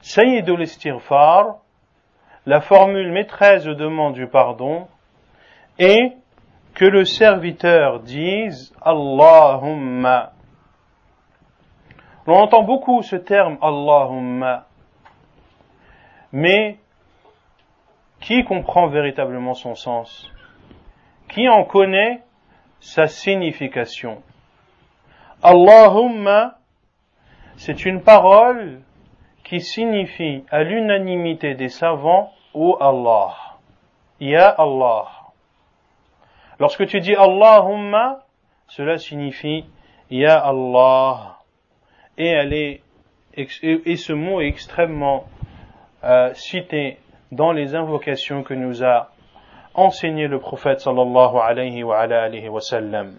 Sayyidul 0.03 0.63
istighfar, 0.63 1.59
la 2.47 2.61
formule 2.61 3.13
maîtresse 3.13 3.65
de 3.65 3.75
demande 3.75 4.15
du 4.15 4.27
pardon, 4.27 4.89
est 5.79 6.17
que 6.75 6.87
le 6.87 7.05
serviteur 7.05 8.01
dise 8.01 8.75
Allahumma. 8.83 10.33
On 12.27 12.33
entend 12.33 12.63
beaucoup 12.63 13.03
ce 13.03 13.17
terme 13.17 13.59
Allahumma, 13.61 14.67
mais 16.33 16.79
qui 18.21 18.45
comprend 18.45 18.89
véritablement 18.89 19.55
son 19.55 19.75
sens? 19.75 20.31
Qui 21.31 21.49
en 21.49 21.65
connaît 21.65 22.23
sa 22.81 23.07
signification? 23.07 24.23
Allahumma, 25.43 26.59
c'est 27.57 27.85
une 27.87 28.03
parole 28.03 28.81
qui 29.45 29.61
signifie 29.61 30.45
à 30.51 30.65
l'unanimité 30.65 31.55
des 31.55 31.69
savants 31.69 32.33
ou 32.53 32.77
Allah. 32.81 33.37
Ya 34.19 34.49
Allah. 34.49 35.07
Lorsque 36.59 36.87
tu 36.87 36.99
dis 37.01 37.15
Allahumma, 37.15 38.25
cela 38.67 38.99
signifie 38.99 39.65
Ya 40.11 40.37
Allah. 40.37 41.39
Et 42.19 42.83
ce 43.37 44.13
mot 44.13 44.41
est 44.41 44.49
extrêmement 44.49 45.25
euh, 46.03 46.35
cité 46.35 46.99
dans 47.31 47.53
les 47.53 47.77
invocations 47.77 48.43
que 48.43 48.55
nous 48.55 48.85
a 48.85 49.13
enseigné 49.75 50.27
le 50.29 50.39
prophète 50.39 50.81
sallallahu 50.81 51.37
alayhi 51.39 51.83
wa, 51.83 51.99
alayhi 52.01 52.49
wa 52.49 52.61
sallam. 52.61 53.15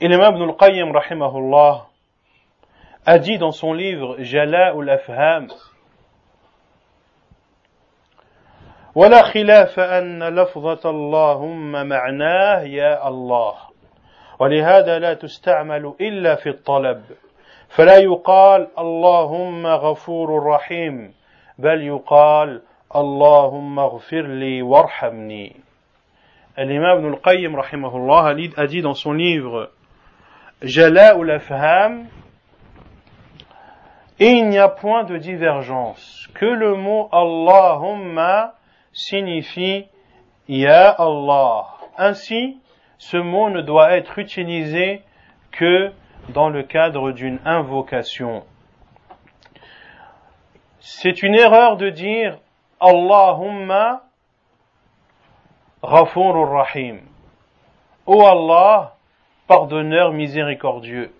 Et 0.00 0.08
l'imam 0.08 0.34
Ibn 0.34 0.50
al-Qayyim 0.50 0.92
rahimahullah 0.92 1.86
a 3.06 3.18
dit 3.18 3.38
dans 3.38 3.50
son 3.50 3.72
livre 3.72 4.16
Jala 4.20 4.72
al-Afham 4.72 5.48
ولا 8.94 9.22
خلاف 9.22 9.80
أن 9.80 10.22
لفظة 10.22 10.90
اللهم 10.90 11.86
معناه 11.86 12.60
يا 12.62 13.08
الله 13.08 13.54
ولهذا 14.38 14.98
لا 14.98 15.14
تستعمل 15.14 15.94
إلا 16.00 16.34
في 16.34 16.48
الطلب 16.48 17.02
فلا 17.68 17.96
يقال 17.96 18.68
اللهم 18.78 19.66
غفور 19.66 20.46
رحيم 20.46 21.14
بل 21.58 21.82
يقال 21.82 22.62
اللهم 22.95 23.79
اغفر 23.79 24.21
لي 24.21 24.61
وارحمني 24.61 25.55
L'imam 26.57 26.99
Ibn 26.99 27.13
al-Qayyim 27.13 27.55
rahimahullah 27.55 28.33
a 28.57 28.67
dit 28.67 28.81
dans 28.81 28.95
son 28.95 29.13
livre 29.13 29.69
Jala 30.63 31.15
ou 31.15 31.23
l'Afham 31.23 32.07
Et 34.19 34.31
il 34.31 34.49
n'y 34.49 34.57
a 34.57 34.67
point 34.67 35.03
de 35.03 35.17
divergence, 35.17 36.27
que 36.33 36.47
le 36.47 36.73
mot 36.73 37.09
Allahumma 37.11 38.55
signifie 38.91 39.85
Ya 40.47 40.89
Allah. 40.89 41.77
Ainsi, 41.99 42.57
ce 42.97 43.17
mot 43.17 43.51
ne 43.51 43.61
doit 43.61 43.91
être 43.95 44.17
utilisé 44.17 45.03
que 45.51 45.91
dans 46.29 46.49
le 46.49 46.63
cadre 46.63 47.11
d'une 47.11 47.37
invocation. 47.45 48.43
C'est 50.79 51.21
une 51.21 51.35
erreur 51.35 51.77
de 51.77 51.89
dire 51.89 52.39
Allahumma 52.82 54.02
Ghafurur 55.82 56.50
Rahim. 56.50 57.00
Ô 58.06 58.22
Allah, 58.26 58.94
pardonneur 59.46 60.12
miséricordieux. 60.12 61.12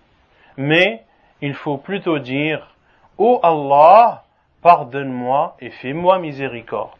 Mais 0.57 1.03
il 1.41 1.53
faut 1.53 1.77
plutôt 1.77 2.19
dire 2.19 2.75
Ô 3.17 3.39
Allah, 3.43 4.23
pardonne-moi 4.61 5.55
et 5.59 5.69
fais-moi 5.69 6.19
miséricorde. 6.19 6.91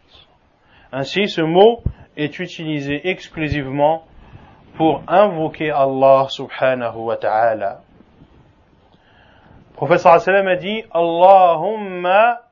Ainsi, 0.91 1.27
ce 1.27 1.41
mot 1.41 1.81
est 2.15 2.39
utilisé 2.39 3.09
exclusivement 3.09 4.05
pour 4.77 5.01
invoquer 5.07 5.71
Allah 5.71 6.27
subhanahu 6.29 6.97
wa 6.97 7.17
ta'ala. 7.17 7.81
Professeur 9.75 10.13
a 10.13 10.55
dit 10.55 10.83
Allahumma 10.91 12.42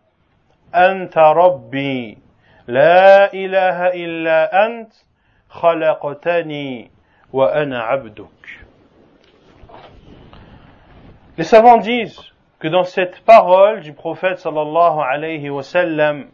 Les 11.38 11.44
savants 11.44 11.78
disent 11.78 12.20
que 12.60 12.68
dans 12.68 12.84
cette 12.84 13.22
parole 13.26 13.82
du 13.82 13.94
prophète 13.94 14.38
sallallahu 14.38 15.00
alayhi 15.02 15.50
wa 15.50 15.64
sallam, 15.64 16.28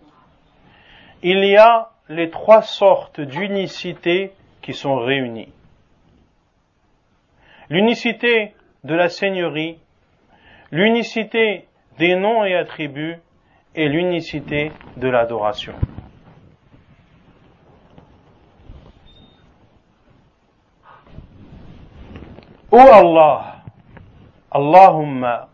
il 1.24 1.44
y 1.46 1.58
a 1.58 1.90
les 2.10 2.30
trois 2.30 2.62
sortes 2.62 3.22
d'unicité 3.22 4.34
qui 4.62 4.74
sont 4.74 4.98
réunies. 4.98 5.54
L'unicité 7.70 8.54
de 8.84 8.94
la 8.94 9.10
Seigneurie, 9.10 9.80
l'unicité 10.72 11.68
des 11.98 12.16
noms 12.16 12.46
et 12.46 12.56
attributs 12.56 13.18
et 13.76 13.88
l'unicité 13.88 14.72
de 14.98 15.08
l'adoration. 15.08 15.76
Ô 22.72 22.80
Allah, 22.80 23.64
Allahumma, 24.52 25.48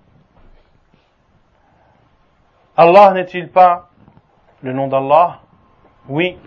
Allah 2.75 3.11
n'est-il 3.13 3.49
pas 3.49 3.89
le 4.61 4.73
nom 4.73 4.87
d'Allah? 4.87 5.41
Oui. 6.09 6.37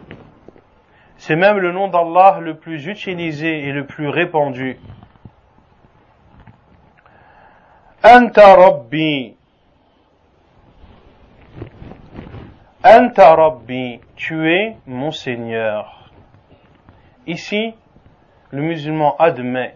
C'est 1.19 1.37
même 1.37 1.59
le 1.59 1.73
nom 1.73 1.89
d'Allah 1.89 2.41
le 2.41 2.57
plus 2.57 2.87
utilisé 2.87 3.69
et 3.69 3.73
le 3.73 3.87
plus 3.87 4.09
répandu. 4.09 4.79
Anta 8.03 8.57
Rabbi. 8.57 9.37
Anta 12.87 13.35
Rabbi. 13.35 14.01
Tu 14.17 14.49
es 14.49 14.77
mon 14.87 15.11
Seigneur. 15.11 16.11
Ici, 17.27 17.75
le 18.51 18.63
musulman 18.63 19.17
admet 19.19 19.75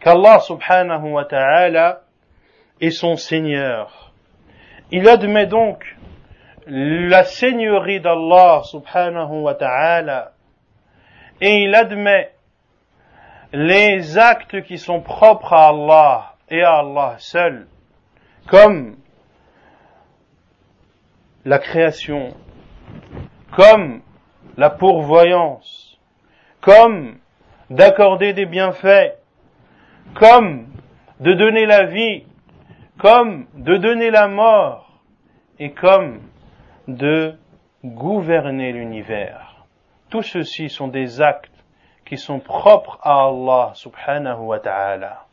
qu'Allah 0.00 0.40
subhanahu 0.40 1.12
wa 1.12 1.24
ta'ala 1.24 2.00
est 2.80 2.90
son 2.90 3.16
Seigneur 3.16 4.10
il 4.92 5.08
admet 5.08 5.46
donc 5.46 5.96
la 6.66 7.24
seigneurie 7.24 8.00
d'Allah 8.00 8.62
subhanahu 8.64 9.42
wa 9.42 9.54
ta'ala 9.54 10.32
et 11.40 11.64
il 11.64 11.74
admet 11.74 12.32
les 13.52 14.18
actes 14.18 14.62
qui 14.62 14.78
sont 14.78 15.00
propres 15.00 15.52
à 15.52 15.68
Allah 15.68 16.34
et 16.48 16.62
à 16.62 16.78
Allah 16.78 17.14
seul, 17.18 17.66
comme 18.46 18.96
la 21.44 21.58
création, 21.58 22.34
comme 23.52 24.02
la 24.56 24.70
pourvoyance, 24.70 25.98
comme 26.60 27.18
d'accorder 27.70 28.32
des 28.32 28.46
bienfaits, 28.46 29.14
comme 30.14 30.66
de 31.20 31.32
donner 31.32 31.66
la 31.66 31.84
vie, 31.84 32.24
comme 32.98 33.46
de 33.54 33.76
donner 33.76 34.10
la 34.10 34.28
mort 34.28 35.02
et 35.58 35.72
comme 35.72 36.20
de 36.88 37.34
gouverner 37.84 38.72
l'univers. 38.72 39.66
Tout 40.10 40.22
ceci 40.22 40.68
sont 40.68 40.88
des 40.88 41.20
actes 41.20 41.64
qui 42.04 42.18
sont 42.18 42.40
propres 42.40 42.98
à 43.02 43.26
Allah 43.26 43.70
subhanahu 43.74 44.40
wa 44.40 44.58
ta'ala. 44.58 45.26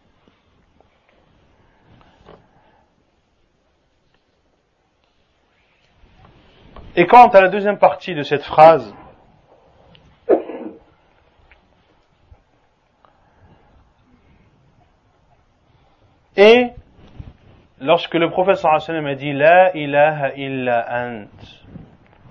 Et 6.99 7.05
quant 7.05 7.27
à 7.27 7.41
la 7.41 7.49
deuxième 7.49 7.77
partie 7.77 8.15
de 8.15 8.23
cette 8.23 8.41
phrase, 8.41 8.91
et 16.35 16.71
lorsque 17.79 18.15
le 18.15 18.31
prophète 18.31 18.65
a 18.65 19.13
dit 19.13 19.31
La 19.31 19.77
ilaha 19.77 20.31
illa 20.37 20.85
ant, 20.89 21.27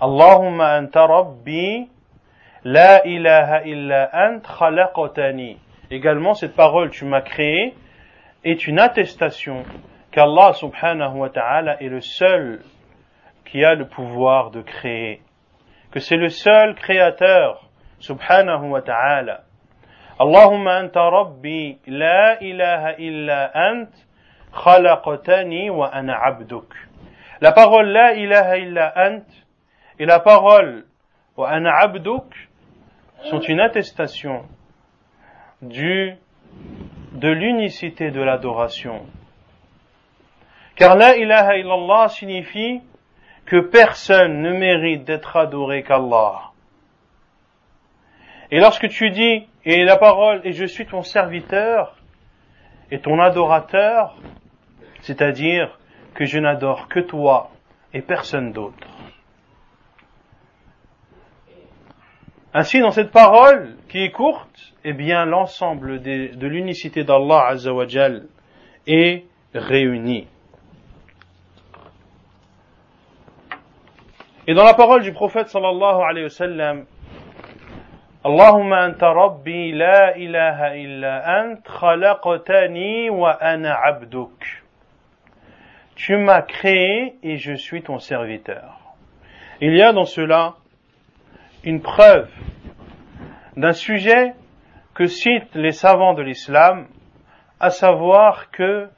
Allahumma 0.01 0.79
anta 0.79 1.07
rabbi, 1.07 1.89
La 2.65 3.07
ilaha 3.07 3.63
illa 3.67 4.11
ant 4.13 4.41
khalaqtani. 4.41 5.59
Également, 5.93 6.35
cette 6.35 6.57
parole 6.57 6.91
tu 6.91 7.05
m'as 7.05 7.21
créé 7.21 7.77
est 8.43 8.67
une 8.67 8.81
attestation 8.81 9.63
qu'Allah 10.11 10.55
subhanahu 10.55 11.19
wa 11.19 11.31
ta'ala 11.31 11.81
est 11.81 11.89
le 11.89 12.01
seul 12.01 12.63
qui 13.47 13.65
a 13.65 13.75
le 13.75 13.89
pouvoir 13.89 14.51
de 14.51 14.63
créer. 14.63 15.23
Que 15.91 16.01
c'est 16.01 16.17
le 16.17 16.29
seul 16.29 16.75
créateur 16.75 17.69
subhanahu 17.99 18.69
wa 18.69 18.83
ta'ala. 18.83 19.45
Allahumma 20.19 20.79
anta 20.79 21.09
rabbi, 21.09 21.79
la 21.87 22.43
ilaha 22.43 22.95
illa 22.99 23.51
ant, 23.55 23.91
wa 25.73 25.87
ana 25.93 26.19
abduk. 26.23 26.75
La 27.41 27.53
parole 27.53 27.93
la 27.93 28.15
ilaha 28.15 28.57
illa 28.59 28.93
ant 28.97 29.25
et 29.99 30.07
la 30.07 30.21
parole 30.21 30.85
wa 31.37 31.51
ana 31.51 31.71
abduk 31.81 32.35
sont 33.31 33.41
une 33.41 33.61
attestation 33.61 34.45
du, 35.63 36.15
de 37.13 37.29
l'unicité 37.29 38.11
de 38.11 38.21
l'adoration. 38.21 39.07
Car 40.77 40.97
la 40.97 41.17
ilaha 41.17 41.57
illallah 41.57 42.09
signifie 42.09 42.81
que 43.47 43.61
personne 43.61 44.43
ne 44.43 44.53
mérite 44.53 45.05
d'être 45.05 45.37
adoré 45.37 45.83
qu'Allah. 45.83 46.51
Et 48.51 48.61
lorsque 48.61 48.89
tu 48.89 49.11
dis, 49.11 49.47
et 49.65 49.85
la 49.85 49.97
parole, 49.97 50.41
et 50.45 50.53
je 50.53 50.65
suis 50.65 50.87
ton 50.87 51.03
serviteur, 51.03 51.97
et 52.91 53.01
ton 53.01 53.19
adorateur, 53.19 54.17
c'est-à-dire 55.01 55.79
que 56.15 56.25
je 56.25 56.39
n'adore 56.39 56.89
que 56.89 57.01
toi 57.01 57.51
et 57.93 58.03
personne 58.03 58.53
d'autre. 58.53 58.89
Ainsi, 62.55 62.81
dans 62.81 62.91
cette 62.91 63.11
parole 63.11 63.77
qui 63.89 63.99
est 63.99 64.13
courte, 64.13 64.75
eh 64.85 64.93
bien, 64.93 65.25
l'ensemble 65.25 66.01
de 66.01 66.47
l'unicité 66.47 67.05
d'Allah 67.05 67.49
Azzawajal 67.49 68.27
est 68.87 69.25
réuni. 69.53 70.27
Et 74.47 74.55
dans 74.55 74.65
la 74.65 74.75
parole 74.75 75.03
du 75.03 75.13
prophète 75.13 75.49
sallallahu 75.49 76.03
alayhi 76.03 76.25
wa 76.25 76.31
sallam, 76.31 76.87
anta 78.25 79.13
rabbi 79.13 79.73
la 79.73 80.17
ilaha 80.17 80.77
illa 80.77 81.43
ant 81.43 81.57
khalaqtani 81.63 83.11
wa 83.11 83.31
ana 83.41 83.75
abduk 83.85 84.67
tu 85.97 86.17
m'as 86.19 86.43
créé 86.43 87.17
et 87.23 87.39
je 87.39 87.55
suis 87.55 87.83
ton 87.83 87.99
serviteur. 87.99 88.79
Il 89.61 89.75
y 89.75 89.83
a 89.83 89.93
dans 89.93 90.05
cela 90.05 90.55
une 91.65 91.81
preuve 91.81 92.31
d'un 93.57 93.73
sujet 93.73 94.35
que 94.95 95.07
citent 95.07 95.55
les 95.55 95.73
savants 95.73 96.13
de 96.15 96.23
l'islam, 96.23 96.87
à 97.59 97.71
savoir 97.71 98.51
que 98.51 98.89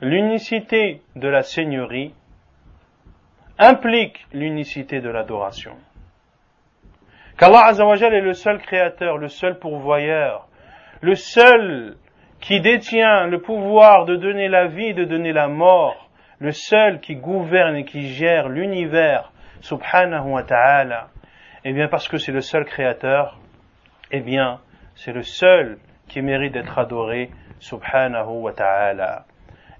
l'unicité 0.00 1.02
de 1.16 1.28
la 1.28 1.42
seigneurie 1.42 2.14
implique 3.58 4.26
l'unicité 4.32 5.00
de 5.00 5.10
l'adoration. 5.10 5.74
Qu'Allah 7.36 7.66
Azzawajal 7.66 8.14
est 8.14 8.20
le 8.20 8.34
seul 8.34 8.58
créateur, 8.58 9.16
le 9.16 9.28
seul 9.28 9.58
pourvoyeur, 9.58 10.48
le 11.00 11.14
seul 11.14 11.96
qui 12.40 12.60
détient 12.60 13.26
le 13.26 13.40
pouvoir 13.40 14.04
de 14.04 14.16
donner 14.16 14.48
la 14.48 14.66
vie, 14.66 14.94
de 14.94 15.04
donner 15.04 15.32
la 15.32 15.48
mort, 15.48 16.08
le 16.38 16.52
seul 16.52 17.00
qui 17.00 17.16
gouverne 17.16 17.76
et 17.76 17.84
qui 17.84 18.08
gère 18.08 18.48
l'univers, 18.48 19.32
subhanahu 19.60 20.30
wa 20.30 20.42
ta'ala, 20.42 21.08
eh 21.64 21.72
bien 21.72 21.88
parce 21.88 22.08
que 22.08 22.16
c'est 22.16 22.32
le 22.32 22.40
seul 22.40 22.64
créateur, 22.64 23.38
eh 24.12 24.20
bien 24.20 24.60
c'est 24.94 25.12
le 25.12 25.22
seul 25.22 25.78
qui 26.08 26.22
mérite 26.22 26.54
d'être 26.54 26.78
adoré, 26.78 27.30
subhanahu 27.58 28.40
wa 28.40 28.52
ta'ala. 28.52 29.24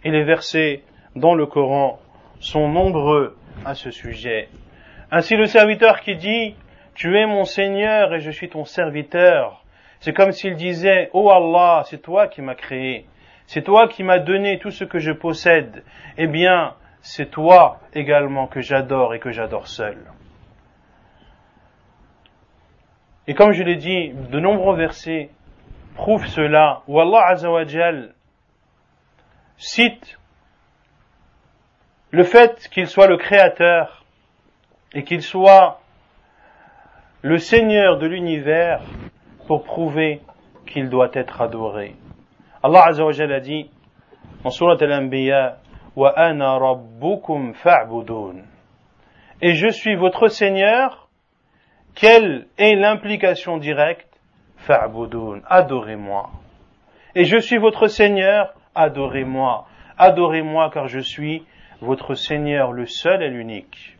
Et 0.04 0.10
les 0.10 0.24
versets 0.24 0.82
dans 1.16 1.34
le 1.34 1.46
Coran 1.46 1.98
sont 2.40 2.68
nombreux 2.68 3.36
à 3.64 3.74
ce 3.74 3.90
sujet. 3.90 4.48
Ainsi 5.10 5.36
le 5.36 5.46
serviteur 5.46 6.00
qui 6.00 6.16
dit, 6.16 6.54
tu 6.94 7.16
es 7.18 7.26
mon 7.26 7.44
Seigneur 7.44 8.14
et 8.14 8.20
je 8.20 8.30
suis 8.30 8.48
ton 8.48 8.64
serviteur, 8.64 9.64
c'est 10.00 10.12
comme 10.12 10.32
s'il 10.32 10.54
disait, 10.54 11.10
oh 11.12 11.30
Allah, 11.30 11.82
c'est 11.84 12.02
toi 12.02 12.28
qui 12.28 12.42
m'as 12.42 12.54
créé, 12.54 13.06
c'est 13.46 13.62
toi 13.62 13.88
qui 13.88 14.02
m'as 14.02 14.18
donné 14.18 14.58
tout 14.58 14.70
ce 14.70 14.84
que 14.84 14.98
je 14.98 15.12
possède, 15.12 15.84
eh 16.16 16.26
bien, 16.26 16.74
c'est 17.00 17.30
toi 17.30 17.80
également 17.94 18.46
que 18.46 18.60
j'adore 18.60 19.14
et 19.14 19.20
que 19.20 19.30
j'adore 19.30 19.68
seul. 19.68 19.98
Et 23.26 23.34
comme 23.34 23.52
je 23.52 23.62
l'ai 23.62 23.76
dit, 23.76 24.12
de 24.12 24.40
nombreux 24.40 24.76
versets 24.76 25.30
prouvent 25.94 26.26
cela, 26.26 26.82
où 26.86 27.00
Allah 27.00 27.22
Azzawajal 27.28 28.14
cite 29.56 30.17
le 32.10 32.22
fait 32.22 32.68
qu'il 32.70 32.86
soit 32.86 33.06
le 33.06 33.16
créateur 33.16 34.04
et 34.94 35.04
qu'il 35.04 35.22
soit 35.22 35.80
le 37.22 37.38
Seigneur 37.38 37.98
de 37.98 38.06
l'univers 38.06 38.80
pour 39.46 39.64
prouver 39.64 40.20
qu'il 40.66 40.88
doit 40.88 41.10
être 41.12 41.40
adoré. 41.40 41.94
Allah 42.62 42.86
Azza 42.86 43.04
a 43.04 43.40
dit 43.40 43.70
en 44.44 44.50
surat 44.50 44.76
al-Anbiya 44.80 45.58
wa 45.96 46.10
ana 46.16 46.58
rabbukum 46.58 47.54
fa'budun. 47.54 48.44
Et 49.40 49.54
je 49.54 49.68
suis 49.68 49.96
votre 49.96 50.28
Seigneur. 50.28 51.08
Quelle 51.94 52.46
est 52.58 52.74
l'implication 52.74 53.58
directe 53.58 54.06
Fa'budun, 54.58 55.40
adorez-moi. 55.48 56.30
Et 57.14 57.24
je 57.24 57.38
suis 57.38 57.58
votre 57.58 57.86
Seigneur, 57.88 58.54
adorez-moi. 58.74 59.66
Adorez-moi 59.96 60.70
car 60.72 60.88
je 60.88 61.00
suis 61.00 61.44
votre 61.81 62.15
Seigneur 62.15 62.71
le 62.71 62.85
seul 62.85 63.21
et 63.23 63.29
l'unique. 63.29 63.97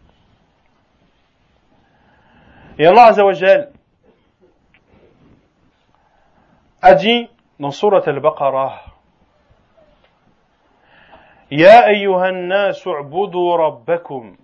Et 2.79 2.85
Allah 2.87 3.05
Azza 3.05 3.25
wa 3.25 3.33
a 6.81 6.95
dit 6.95 7.29
dans 7.59 7.71
Surat 7.71 8.03
al-Baqarah 8.05 8.93
يا 11.53 11.87
أيها 11.87 12.29
الناس 12.29 12.87
اعبدوا 12.87 13.55
ربكم 13.57 14.35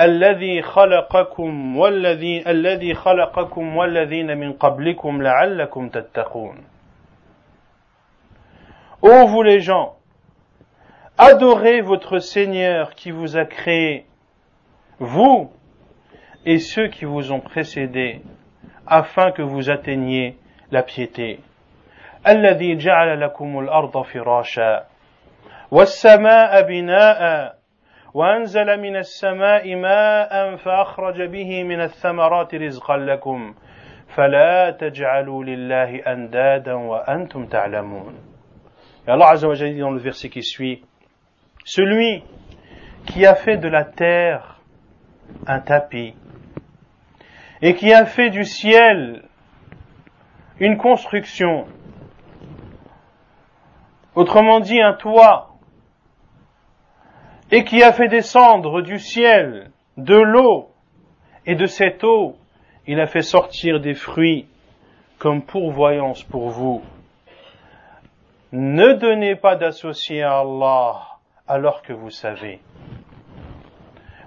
الذي 0.00 0.62
خلقكم 0.62 1.76
والذي 1.76 2.50
الذي 2.50 2.94
خلقكم 2.94 3.76
والذين 3.76 4.38
من 4.38 4.52
قبلكم 4.52 5.22
لعلكم 5.22 5.88
تتقون 5.88 6.56
Ô 9.00 9.26
vous 9.26 9.42
les 9.42 9.60
gens, 9.60 9.96
adorez 11.18 11.80
votre 11.80 12.18
Seigneur 12.18 12.94
qui 12.94 13.10
vous 13.10 13.36
a 13.36 13.44
créé, 13.44 14.06
vous 14.98 15.50
et 16.46 16.58
ceux 16.58 16.88
qui 16.88 17.04
vous 17.04 17.32
ont 17.32 17.40
précédés, 17.40 18.20
afin 18.86 19.30
que 19.32 19.42
vous 19.42 19.70
atteigniez 19.70 20.36
la 20.70 20.82
piété. 20.82 21.40
الذي 22.26 22.76
جعل 22.76 23.20
لكم 23.20 23.58
الأرض 23.58 24.02
فراشا 24.02 24.84
والسماء 25.70 26.62
بناء 26.62 27.54
وأنزل 28.14 28.80
من 28.80 28.96
السماء 28.96 29.74
ماء 29.74 30.56
فأخرج 30.56 31.22
به 31.22 31.64
من 31.64 31.80
الثمرات 31.80 32.54
رزقا 32.54 32.96
لكم 32.96 33.54
فلا 34.08 34.70
تجعلوا 34.70 35.44
لله 35.44 36.00
أندادا 36.06 36.74
وأنتم 36.74 37.46
تعلمون 37.46 38.14
Et 39.06 39.10
Allah 39.10 39.28
Azza 39.28 39.46
wa 39.48 39.54
Jalla 39.54 39.72
dit 39.72 39.80
dans 39.80 39.90
le 39.90 39.98
verset 39.98 40.30
qui 40.30 40.42
suit 40.42 40.82
celui 41.71 42.23
qui 43.05 43.27
a 43.27 43.35
fait 43.35 43.57
de 43.57 43.67
la 43.67 43.85
terre 43.85 44.59
un 45.45 45.59
tapis 45.59 46.15
et 47.61 47.75
qui 47.75 47.93
a 47.93 48.07
fait 48.07 48.31
du 48.31 48.43
ciel 48.43 49.23
une 50.59 50.77
construction, 50.77 51.67
autrement 54.15 54.61
dit 54.61 54.81
un 54.81 54.93
toit, 54.93 55.59
et 57.51 57.63
qui 57.63 57.83
a 57.83 57.93
fait 57.93 58.07
descendre 58.07 58.81
du 58.81 58.97
ciel 58.97 59.69
de 59.95 60.17
l'eau, 60.17 60.71
et 61.45 61.53
de 61.53 61.67
cette 61.67 62.03
eau, 62.03 62.35
il 62.87 62.99
a 62.99 63.05
fait 63.05 63.21
sortir 63.21 63.79
des 63.79 63.93
fruits 63.93 64.47
comme 65.19 65.43
pourvoyance 65.43 66.23
pour 66.23 66.49
vous. 66.49 66.81
Ne 68.53 68.93
donnez 68.93 69.35
pas 69.35 69.55
d'associé 69.55 70.23
à 70.23 70.39
Allah 70.39 71.18
alors 71.49 71.81
que 71.81 71.93
vous 71.93 72.11
savez. 72.11 72.61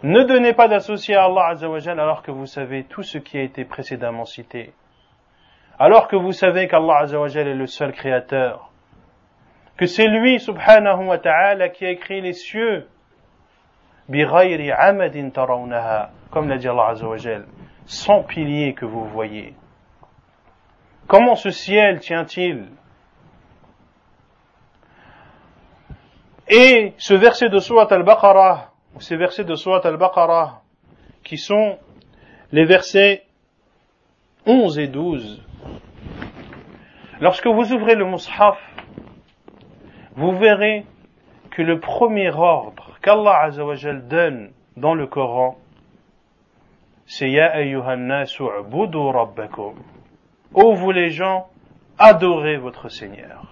Ne 0.03 0.25
donnez 0.25 0.53
pas 0.53 0.67
d'associé 0.67 1.15
à 1.15 1.27
Allah 1.27 1.55
alors 1.87 2.23
que 2.23 2.33
vous 2.33 2.47
savez 2.47 2.83
tout 2.83 3.05
ce 3.05 3.19
qui 3.19 3.39
a 3.39 3.43
été 3.43 3.65
précédemment 3.65 4.25
cité. 4.25 4.73
Alors 5.79 6.09
que 6.09 6.17
vous 6.17 6.33
savez 6.33 6.67
qu'Allah 6.67 7.05
est 7.05 7.55
le 7.55 7.67
seul 7.69 7.93
créateur, 7.93 8.73
que 9.77 9.87
c'est 9.87 10.09
lui, 10.09 10.41
subhanahu 10.41 11.07
wa 11.07 11.19
ta'ala, 11.19 11.69
qui 11.69 11.87
a 11.87 11.91
écrit 11.91 12.21
les 12.21 12.33
cieux, 12.33 12.89
comme 14.09 14.19
l'a 16.49 16.59
dit 16.59 16.69
Allah 16.69 16.95
sans 17.87 18.25
piliers 18.25 18.75
que 18.75 18.85
vous 18.85 19.05
voyez. 19.05 19.55
Comment 21.07 21.37
ce 21.37 21.51
ciel 21.51 22.01
tient-il? 22.01 22.67
Et 26.55 26.93
ce 26.99 27.15
verset 27.15 27.49
de 27.49 27.59
Surat 27.61 27.87
al-Baqarah, 27.91 28.73
ces 28.99 29.17
versets 29.17 29.45
de 29.45 29.55
Surat 29.55 29.81
al-Baqarah, 29.85 30.61
qui 31.25 31.39
sont 31.39 31.79
les 32.53 32.67
versets 32.67 33.25
11 34.45 34.79
et 34.79 34.89
12, 34.89 35.43
Lorsque 37.23 37.47
vous 37.47 37.73
ouvrez 37.73 37.95
le 37.95 38.05
Mus'haf, 38.05 38.59
vous 40.17 40.37
verrez 40.37 40.85
que 41.53 41.63
le 41.63 41.79
premier 41.79 42.31
ordre 42.31 42.99
qu'Allah 43.01 43.45
Azzawajal 43.45 44.09
donne 44.09 44.51
dans 44.77 44.95
le 44.95 45.07
Coran, 45.07 45.57
c'est 47.07 47.31
Ya 47.31 47.47
ayyuhannasu 47.47 48.43
rabbakum. 48.43 49.77
Ô 50.53 50.75
vous 50.75 50.91
les 50.91 51.11
gens, 51.11 51.47
adorez 51.97 52.57
votre 52.57 52.89
Seigneur. 52.89 53.52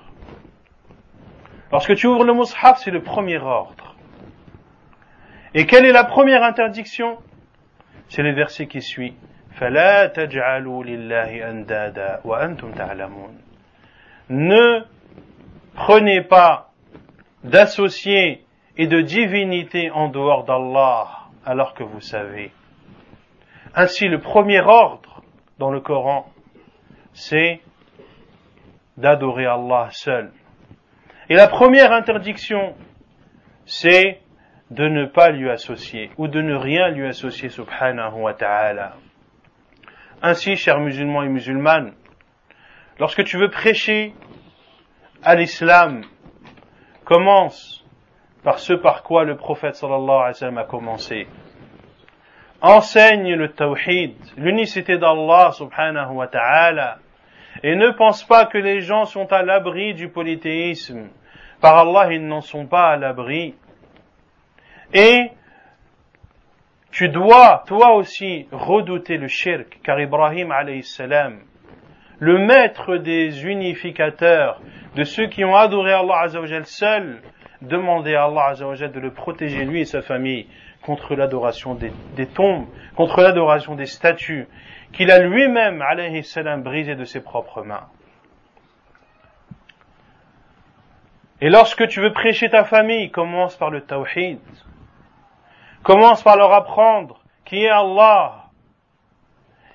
Lorsque 1.73 1.95
tu 1.95 2.09
ouvres 2.09 2.25
le 2.25 2.35
mushaf, 2.35 2.79
c'est 2.79 2.91
le 2.91 3.03
premier 3.03 3.39
ordre. 3.39 3.95
Et 5.55 5.67
quelle 5.67 5.85
est 5.85 5.93
la 5.93 6.05
première 6.05 6.43
interdiction? 6.43 7.19
C'est 8.09 8.23
le 8.23 8.33
verset 8.33 8.67
qui 8.67 8.83
suit. 8.83 9.15
Ne 14.29 14.81
prenez 15.75 16.23
pas 16.23 16.71
d'associés 17.45 18.45
et 18.77 18.87
de 18.87 19.01
divinités 19.01 19.91
en 19.91 20.09
dehors 20.09 20.45
d'Allah, 20.45 21.09
alors 21.45 21.75
que 21.75 21.85
vous 21.85 22.01
savez. 22.01 22.51
Ainsi, 23.75 24.09
le 24.09 24.19
premier 24.19 24.61
ordre 24.61 25.23
dans 25.59 25.71
le 25.71 25.81
Coran, 25.81 26.29
c'est 27.13 27.61
d'adorer 28.97 29.47
Allah 29.47 29.89
seul 29.91 30.33
et 31.31 31.35
la 31.35 31.49
première 31.49 31.93
interdiction, 31.93 32.75
c'est 33.65 34.21
de 34.71 34.87
ne 34.87 35.07
pas 35.07 35.31
lui 35.31 35.49
associer 35.49 36.11
ou 36.19 36.29
de 36.29 36.43
ne 36.43 36.55
rien 36.55 36.91
lui 36.91 37.07
associer 37.07 37.49
subhanahu 37.49 38.21
wa 38.21 38.35
ta'ala. 38.35 38.97
Ainsi, 40.23 40.57
chers 40.57 40.81
musulmans 40.81 41.23
et 41.23 41.29
musulmanes, 41.29 41.95
Lorsque 43.01 43.25
tu 43.25 43.39
veux 43.39 43.49
prêcher 43.49 44.13
à 45.23 45.35
l'islam, 45.35 46.03
commence 47.07 47.83
par 48.45 48.59
ce 48.59 48.75
par 48.75 49.03
quoi 49.03 49.25
le 49.25 49.37
prophète 49.39 49.75
sallallahu 49.75 50.11
alayhi 50.11 50.27
wa 50.27 50.35
sallam 50.35 50.59
a 50.59 50.65
commencé. 50.65 51.27
Enseigne 52.61 53.35
le 53.37 53.53
tawhid, 53.53 54.17
l'unicité 54.37 54.99
d'Allah 54.99 55.53
subhanahu 55.53 56.13
wa 56.13 56.29
ta'ala, 56.29 56.99
et 57.63 57.75
ne 57.75 57.91
pense 57.93 58.23
pas 58.23 58.45
que 58.45 58.59
les 58.59 58.83
gens 58.83 59.07
sont 59.07 59.33
à 59.33 59.43
l'abri 59.43 59.95
du 59.95 60.11
polythéisme. 60.11 61.09
Par 61.61 61.77
Allah, 61.77 62.13
ils 62.13 62.27
n'en 62.27 62.41
sont 62.41 62.67
pas 62.67 62.91
à 62.91 62.97
l'abri. 62.97 63.55
Et 64.93 65.31
tu 66.91 67.09
dois, 67.09 67.65
toi 67.67 67.95
aussi, 67.95 68.49
redouter 68.51 69.17
le 69.17 69.29
shirk, 69.29 69.79
car 69.85 70.01
Ibrahim 70.01 70.53
salam, 70.83 71.41
le 72.19 72.39
maître 72.39 72.97
des 72.97 73.45
unificateurs, 73.47 74.61
de 74.97 75.05
ceux 75.05 75.27
qui 75.27 75.45
ont 75.45 75.55
adoré 75.55 75.93
Allah 75.93 76.23
Azzawajal 76.23 76.67
seul, 76.67 77.23
demander 77.63 78.15
à 78.15 78.25
Allah 78.25 78.47
Azzawajal 78.49 78.91
de 78.91 79.01
le 79.01 79.13
protéger, 79.13 79.65
lui 79.65 79.83
et 79.83 79.85
sa 79.85 80.03
famille, 80.03 80.47
contre 80.83 81.15
l'adoration 81.15 81.75
des, 81.75 82.27
tombes, 82.27 82.67
contre 82.97 83.21
l'adoration 83.21 83.77
des 83.77 83.87
statues, 83.87 84.49
qu'il 84.93 85.11
a 85.11 85.21
lui-même, 85.21 85.85
salam, 86.25 86.63
brisé 86.63 86.97
de 86.97 87.05
ses 87.05 87.23
propres 87.23 87.63
mains. 87.63 87.87
Et 91.41 91.49
lorsque 91.49 91.89
tu 91.89 92.01
veux 92.01 92.13
prêcher 92.13 92.51
ta 92.51 92.65
famille, 92.65 93.11
commence 93.11 93.57
par 93.57 93.71
le 93.71 93.81
tawhid. 93.81 94.41
Commence 95.83 96.23
par 96.23 96.37
leur 96.37 96.53
apprendre 96.53 97.21
qui 97.47 97.65
est 97.65 97.71
Allah. 97.71 98.45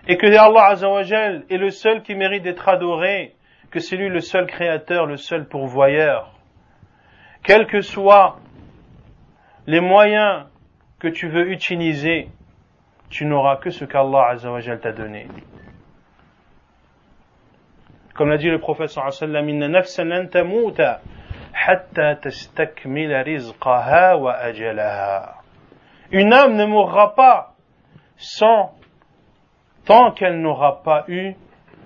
Et 0.08 0.18
que 0.18 0.28
Allah 0.28 0.66
Azzawajal 0.68 1.46
est 1.50 1.58
le 1.58 1.72
seul 1.72 2.04
qui 2.04 2.14
mérite 2.14 2.44
d'être 2.44 2.70
adoré, 2.70 3.36
que 3.72 3.80
c'est 3.80 3.96
lui 3.96 4.10
le 4.10 4.20
seul 4.20 4.46
créateur, 4.46 5.08
le 5.08 5.18
seul 5.18 5.48
pourvoyeur. 5.48 6.32
Quels 7.44 7.66
que 7.66 7.82
soient 7.82 8.38
les 9.66 9.80
moyens 9.80 10.46
que 11.00 11.08
tu 11.08 11.28
veux 11.28 11.50
utiliser, 11.52 12.30
tu 13.10 13.26
n'auras 13.26 13.58
que 13.58 13.72
ce 13.72 13.86
qu'Allah 13.86 14.28
Azzawajal 14.30 14.80
t'a 14.80 14.92
donné. 14.92 15.28
Comme 18.14 18.30
l'a 18.30 18.38
dit 18.38 18.50
le 18.50 18.60
prophète 18.60 18.90
sallallahu 18.90 19.14
alayhi 19.22 19.72
wa 19.72 19.84
sallam, 19.84 21.00
une 26.12 26.34
âme 26.34 26.56
ne 26.56 26.66
mourra 26.66 27.16
pas 27.16 27.56
sans 28.18 28.74
tant 29.86 30.12
qu'elle 30.12 30.42
n'aura 30.42 30.84
pas 30.84 31.06
eu 31.08 31.36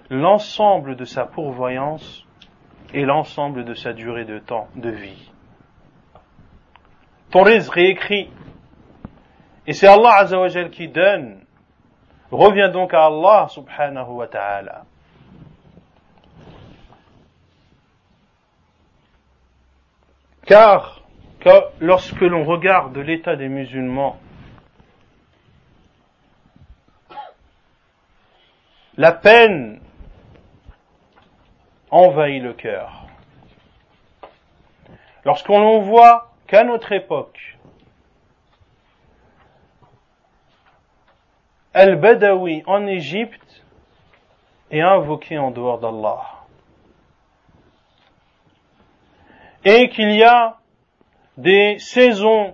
l'ensemble 0.09 0.95
de 0.95 1.05
sa 1.05 1.25
pourvoyance 1.25 2.25
et 2.93 3.05
l'ensemble 3.05 3.63
de 3.65 3.73
sa 3.73 3.93
durée 3.93 4.25
de 4.25 4.39
temps 4.39 4.67
de 4.75 4.89
vie. 4.89 5.31
Ton 7.31 7.43
rizq 7.43 7.77
est. 7.77 8.29
Et 9.67 9.73
c'est 9.73 9.87
Allah 9.87 10.15
Azzawajal 10.17 10.71
qui 10.71 10.87
donne. 10.87 11.45
Reviens 12.31 12.69
donc 12.69 12.93
à 12.93 13.05
Allah 13.05 13.47
subhanahu 13.49 14.09
wa 14.09 14.27
ta'ala. 14.27 14.83
Car, 20.49 21.03
lorsque 21.79 22.21
l'on 22.21 22.43
regarde 22.43 22.97
l'état 22.97 23.35
des 23.35 23.49
musulmans, 23.49 24.17
la 28.97 29.11
peine 29.11 29.79
envahit 31.91 32.41
le 32.41 32.53
cœur. 32.53 33.05
Lorsqu'on 35.23 35.81
voit 35.81 36.33
qu'à 36.47 36.63
notre 36.63 36.93
époque, 36.93 37.59
Al-Badawi 41.75 42.63
en 42.65 42.87
Égypte 42.87 43.63
est 44.71 44.81
invoqué 44.81 45.37
en 45.37 45.51
dehors 45.51 45.77
d'Allah. 45.77 46.38
Et 49.63 49.89
qu'il 49.89 50.11
y 50.15 50.23
a 50.23 50.57
des 51.37 51.77
saisons 51.79 52.53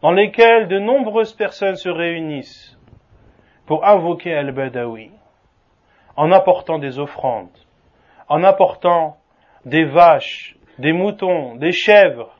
dans 0.00 0.10
lesquelles 0.10 0.68
de 0.68 0.78
nombreuses 0.78 1.34
personnes 1.34 1.76
se 1.76 1.88
réunissent 1.88 2.78
pour 3.66 3.86
invoquer 3.86 4.34
Al-Badawi 4.34 5.10
en 6.16 6.32
apportant 6.32 6.78
des 6.78 6.98
offrandes, 6.98 7.56
en 8.28 8.42
apportant 8.42 9.16
des 9.64 9.84
vaches, 9.84 10.56
des 10.78 10.92
moutons, 10.92 11.54
des 11.56 11.72
chèvres 11.72 12.36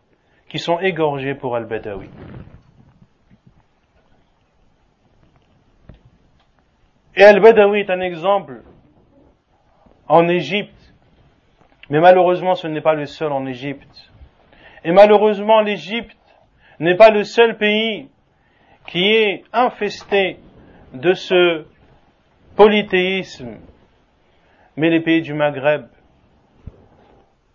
qui 0.49 0.59
sont 0.59 0.79
égorgés 0.81 1.35
pour 1.35 1.57
Al-Badawi. 1.57 2.11
Et 7.15 7.25
Al-Badawi 7.25 7.81
est 7.81 7.91
un 7.91 8.01
exemple 8.01 8.63
en 10.09 10.29
Égypte 10.29 10.82
mais 11.93 12.01
malheureusement, 12.01 12.55
ce 12.55 12.67
n'est 12.69 12.81
pas 12.81 12.95
le 12.95 13.05
seul 13.05 13.33
en 13.33 13.45
Égypte. 13.45 14.11
Et 14.83 14.93
malheureusement, 14.93 15.61
l'Égypte 15.61 16.17
n'est 16.81 16.97
pas 16.97 17.11
le 17.11 17.23
seul 17.23 17.59
pays 17.59 18.09
qui 18.87 19.13
est 19.13 19.45
infesté 19.53 20.39
de 20.95 21.13
ce 21.13 21.67
polythéisme. 22.57 23.59
Mais 24.79 24.89
les 24.89 25.01
pays 25.01 25.21
du 25.21 25.35
Maghreb 25.35 25.85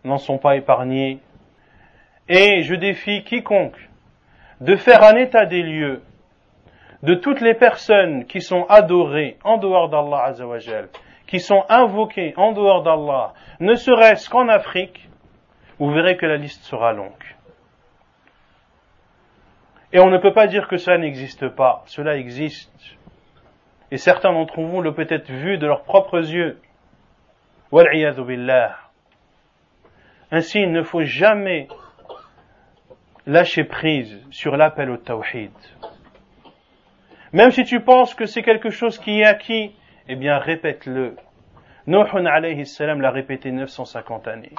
n'en 0.04 0.20
sont 0.20 0.38
pas 0.38 0.56
épargnés. 0.56 1.18
Et 2.30 2.62
je 2.62 2.76
défie 2.76 3.24
quiconque 3.24 3.90
de 4.62 4.76
faire 4.76 5.02
un 5.02 5.16
état 5.16 5.48
des 5.48 5.64
lieux 5.64 6.04
de 7.02 7.16
toutes 7.16 7.42
les 7.42 7.56
personnes 7.56 8.26
qui 8.26 8.42
sont 8.42 8.68
adorées 8.70 9.40
en 9.44 9.58
dehors 9.58 9.90
d'Allah 9.90 10.26
Azzawajal 10.26 10.90
qui 11.28 11.40
sont 11.40 11.66
invoqués 11.70 12.34
en 12.38 12.54
dehors 12.54 12.84
d'Allah, 12.84 13.34
ne 13.60 13.76
serait-ce 13.76 14.30
qu'en 14.30 14.48
Afrique, 14.48 15.10
vous 15.78 15.92
verrez 15.92 16.18
que 16.18 16.26
la 16.26 16.38
liste 16.38 16.64
sera 16.64 16.94
longue. 16.94 17.12
Et 19.94 20.00
on 20.00 20.10
ne 20.10 20.18
peut 20.18 20.34
pas 20.34 20.48
dire 20.48 20.68
que 20.68 20.78
cela 20.78 20.98
n'existe 20.98 21.48
pas. 21.50 21.84
Cela 21.86 22.18
existe. 22.18 22.98
Et 23.92 23.98
certains 23.98 24.34
d'entre 24.34 24.62
vous 24.62 24.82
l'ont 24.82 24.94
peut-être 24.94 25.30
vu 25.30 25.58
de 25.58 25.66
leurs 25.66 25.84
propres 25.84 26.20
yeux. 26.20 26.60
Ainsi, 30.32 30.60
il 30.60 30.72
ne 30.72 30.84
faut 30.84 31.04
jamais 31.04 31.68
lâcher 33.26 33.64
prise 33.64 34.22
sur 34.30 34.58
l'appel 34.58 34.90
au 34.90 34.98
tawhid. 34.98 35.52
Même 37.34 37.52
si 37.52 37.64
tu 37.64 37.82
penses 37.82 38.14
que 38.14 38.26
c'est 38.26 38.44
quelque 38.44 38.70
chose 38.70 38.98
qui 38.98 39.20
est 39.20 39.26
acquis, 39.26 39.74
eh 40.08 40.16
bien 40.16 40.38
répète-le. 40.38 41.16
Nuh 41.88 42.28
alayhi 42.28 42.66
salam 42.66 43.02
l'a 43.02 43.12
répété 43.12 43.52
950 43.52 44.28
années. 44.28 44.56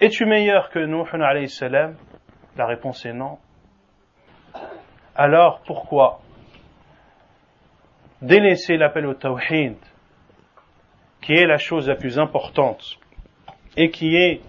Es-tu 0.00 0.26
meilleur 0.26 0.70
que 0.70 0.78
Nuh 0.78 1.04
alayhi 1.12 1.48
salam? 1.48 1.96
La 2.56 2.66
réponse 2.66 3.04
est 3.06 3.12
non. 3.12 3.38
Alors 5.14 5.60
pourquoi? 5.66 6.20
Délaisser 8.22 8.76
l'appel 8.76 9.06
au 9.06 9.14
tawhid, 9.14 9.76
qui 11.22 11.32
est 11.32 11.46
la 11.46 11.56
chose 11.56 11.88
la 11.88 11.94
plus 11.94 12.18
importante 12.18 12.98
et 13.76 13.90
qui 13.90 14.16
est 14.16 14.40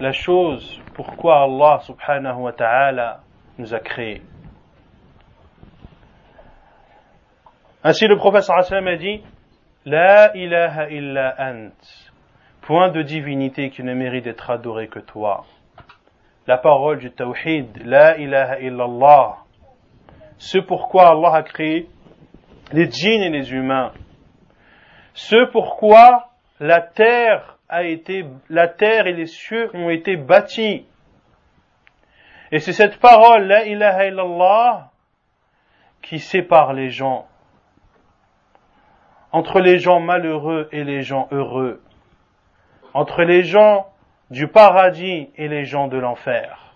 la 0.00 0.12
chose 0.12 0.80
pourquoi 0.94 1.42
Allah 1.42 1.80
subhanahu 1.80 2.42
wa 2.42 2.52
ta'ala 2.52 3.20
nous 3.58 3.74
a 3.74 3.80
créés. 3.80 4.22
Ainsi 7.84 8.06
le 8.06 8.16
prophète 8.16 8.42
sallallahu 8.42 8.88
a 8.88 8.96
dit 8.96 9.22
La 9.84 10.36
ilaha 10.36 10.88
illa 10.90 11.34
ant. 11.38 11.70
Point 12.62 12.90
de 12.90 13.02
divinité 13.02 13.70
qui 13.70 13.82
ne 13.82 13.94
mérite 13.94 14.24
d'être 14.24 14.50
adoré 14.50 14.88
que 14.88 14.98
toi. 14.98 15.44
La 16.46 16.58
parole 16.58 16.98
du 16.98 17.10
tawhid, 17.10 17.84
La 17.84 18.18
ilaha 18.18 18.58
illallah. 18.60 19.36
Ce 20.38 20.58
pourquoi 20.58 21.10
Allah 21.10 21.34
a 21.34 21.42
créé 21.42 21.88
les 22.72 22.90
djinns 22.90 23.22
et 23.22 23.30
les 23.30 23.52
humains. 23.52 23.92
Ce 25.14 25.44
pourquoi 25.50 26.30
la 26.58 26.80
terre 26.80 27.58
a 27.68 27.84
été, 27.84 28.24
la 28.48 28.68
terre 28.68 29.06
et 29.06 29.12
les 29.12 29.26
cieux 29.26 29.70
ont 29.74 29.90
été 29.90 30.16
bâtis. 30.16 30.86
Et 32.52 32.58
c'est 32.58 32.72
cette 32.72 32.98
parole, 32.98 33.46
La 33.46 33.64
ilaha 33.64 34.06
illallah, 34.06 34.90
qui 36.02 36.18
sépare 36.18 36.72
les 36.72 36.90
gens 36.90 37.26
entre 39.35 39.59
les 39.59 39.79
gens 39.79 39.99
malheureux 39.99 40.67
et 40.71 40.83
les 40.83 41.01
gens 41.01 41.27
heureux, 41.31 41.81
entre 42.93 43.23
les 43.23 43.43
gens 43.43 43.87
du 44.29 44.47
paradis 44.47 45.29
et 45.35 45.47
les 45.47 45.65
gens 45.65 45.87
de 45.87 45.97
l'enfer. 45.97 46.73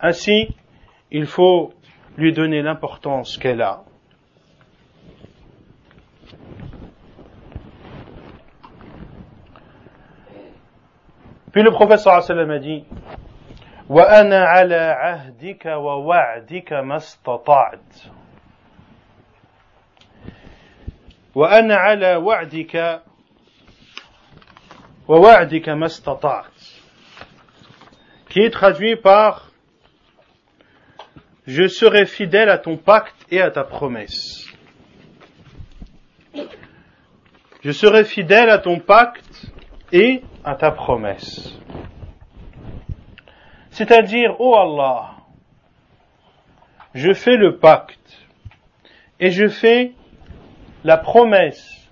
Ainsi, 0.00 0.54
il 1.10 1.26
faut 1.26 1.72
lui 2.16 2.32
donner 2.32 2.62
l'importance 2.62 3.38
qu'elle 3.38 3.62
a. 3.62 3.82
Puis 11.52 11.62
le 11.62 11.70
professeur 11.70 12.14
a 12.16 12.58
dit 12.58 12.84
وأنا 13.88 14.44
على 14.44 14.74
عهدك 14.74 15.66
ووعدك 15.66 16.72
ما 16.72 16.96
استطعت 16.96 17.94
وأنا 21.34 21.76
على 21.76 22.16
وعدك 22.16 23.02
ووعدك 25.08 25.68
ما 25.68 25.86
استطعت 25.86 26.56
qui 28.28 28.40
est 28.40 28.50
traduit 28.50 28.96
par 28.96 29.46
Je 31.46 31.68
serai 31.68 32.06
fidèle 32.06 32.50
à 32.50 32.58
ton 32.58 32.76
pacte 32.76 33.24
et 33.30 33.40
à 33.40 33.52
ta 33.52 33.62
promesse. 33.62 34.44
Je 37.62 37.70
serai 37.70 38.04
fidèle 38.04 38.50
à 38.50 38.58
ton 38.58 38.80
pacte 38.80 39.46
et 39.92 40.22
à 40.44 40.56
ta 40.56 40.72
promesse. 40.72 41.56
C'est-à-dire, 43.70 44.40
ô 44.40 44.54
oh 44.54 44.56
Allah, 44.56 45.12
je 46.94 47.12
fais 47.12 47.36
le 47.36 47.58
pacte 47.58 48.26
et 49.20 49.30
je 49.30 49.46
fais 49.46 49.92
la 50.83 50.97
promesse 50.97 51.89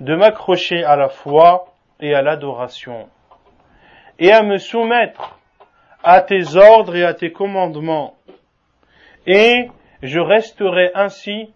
de 0.00 0.14
m'accrocher 0.14 0.84
à 0.84 0.96
la 0.96 1.08
foi 1.08 1.74
et 2.00 2.14
à 2.14 2.22
l'adoration 2.22 3.08
et 4.18 4.32
à 4.32 4.42
me 4.42 4.58
soumettre 4.58 5.38
à 6.02 6.20
tes 6.20 6.56
ordres 6.56 6.96
et 6.96 7.04
à 7.04 7.14
tes 7.14 7.32
commandements 7.32 8.14
et 9.26 9.70
je 10.02 10.20
resterai 10.20 10.90
ainsi 10.94 11.52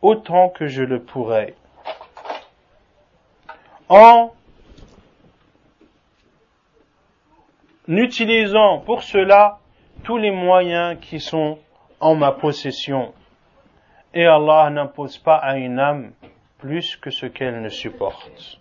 autant 0.00 0.48
que 0.48 0.66
je 0.66 0.82
le 0.82 1.02
pourrai 1.02 1.54
en 3.88 4.32
utilisant 7.88 8.78
pour 8.78 9.02
cela 9.02 9.58
tous 10.04 10.16
les 10.16 10.30
moyens 10.30 10.98
qui 11.00 11.20
sont 11.20 11.58
en 12.00 12.14
ma 12.14 12.32
possession. 12.32 13.12
Et 14.14 14.26
Allah 14.26 14.70
n'impose 14.70 15.18
pas 15.18 15.36
à 15.36 15.56
une 15.56 15.78
âme 15.78 16.12
plus 16.58 16.96
que 16.96 17.10
ce 17.10 17.26
qu'elle 17.26 17.62
ne 17.62 17.68
supporte. 17.68 18.58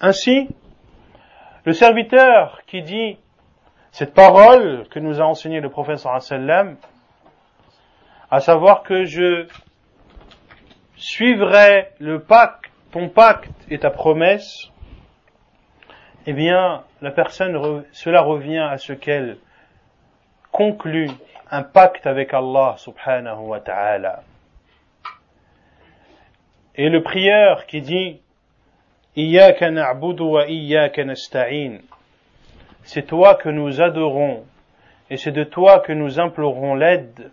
Ainsi, 0.00 0.48
le 1.64 1.72
serviteur 1.72 2.62
qui 2.66 2.82
dit 2.82 3.18
cette 3.90 4.12
parole 4.12 4.86
que 4.90 4.98
nous 4.98 5.20
a 5.20 5.24
enseigné 5.24 5.60
le 5.60 5.70
prophète 5.70 5.98
sallam, 5.98 6.76
à 8.30 8.40
savoir 8.40 8.82
que 8.82 9.04
je 9.04 9.46
suivrai 10.96 11.90
le 11.98 12.20
pacte, 12.20 12.70
ton 12.92 13.08
pacte 13.08 13.50
et 13.70 13.78
ta 13.78 13.90
promesse, 13.90 14.70
eh 16.26 16.32
bien, 16.32 16.84
la 17.00 17.10
personne, 17.10 17.84
cela 17.92 18.22
revient 18.22 18.58
à 18.58 18.78
ce 18.78 18.92
qu'elle 18.92 19.38
conclut 20.52 21.10
un 21.54 21.62
pacte 21.62 22.04
avec 22.08 22.34
Allah 22.34 22.74
subhanahu 22.78 23.46
wa 23.46 23.60
ta'ala. 23.60 24.24
Et 26.74 26.88
le 26.88 27.00
prieur 27.00 27.66
qui 27.66 27.80
dit 27.80 28.20
Iyaka 29.14 29.70
na'budu 29.70 30.24
wa 30.24 30.48
iyaka 30.48 31.04
nasta'in. 31.04 31.78
C'est 32.82 33.06
toi 33.06 33.36
que 33.36 33.48
nous 33.48 33.80
adorons 33.80 34.44
et 35.10 35.16
c'est 35.16 35.30
de 35.30 35.44
toi 35.44 35.78
que 35.78 35.92
nous 35.92 36.18
implorons 36.18 36.74
l'aide. 36.74 37.30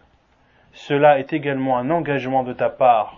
Cela 0.74 1.18
est 1.18 1.34
également 1.34 1.80
un 1.80 1.90
engagement 1.90 2.44
de 2.44 2.54
ta 2.54 2.70
part 2.70 3.18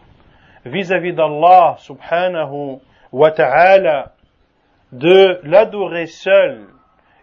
vis-à-vis 0.65 1.11
d'Allah 1.11 1.75
subhanahu 1.79 2.79
wa 3.11 3.31
ta'ala 3.31 4.13
de 4.93 5.41
l'adorer 5.43 6.05
seul 6.05 6.61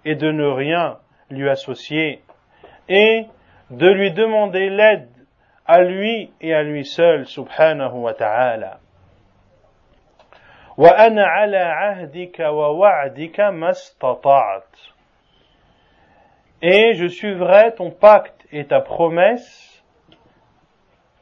et 0.04 0.16
de 0.16 0.30
ne 0.30 0.44
rien 0.44 0.98
lui 1.30 1.48
associer 1.48 2.22
et 2.90 3.24
de 3.69 3.87
lui 3.87 4.11
demander 4.11 4.69
l'aide 4.69 5.09
à 5.65 5.81
lui 5.81 6.31
et 6.41 6.53
à 6.53 6.63
lui 6.63 6.85
seul 6.85 7.25
subhanahu 7.25 7.95
wa 7.95 8.13
ta'ala. 8.13 8.79
وأنا 10.77 11.25
على 11.25 11.57
عهدك 11.57 12.39
ووعدك 12.39 13.39
ما 13.39 13.69
استطعت 13.69 14.75
Et 16.61 16.95
je 16.95 17.07
suivrai 17.07 17.73
ton 17.75 17.91
pacte 17.91 18.45
et 18.51 18.65
ta 18.65 18.81
promesse 18.81 19.83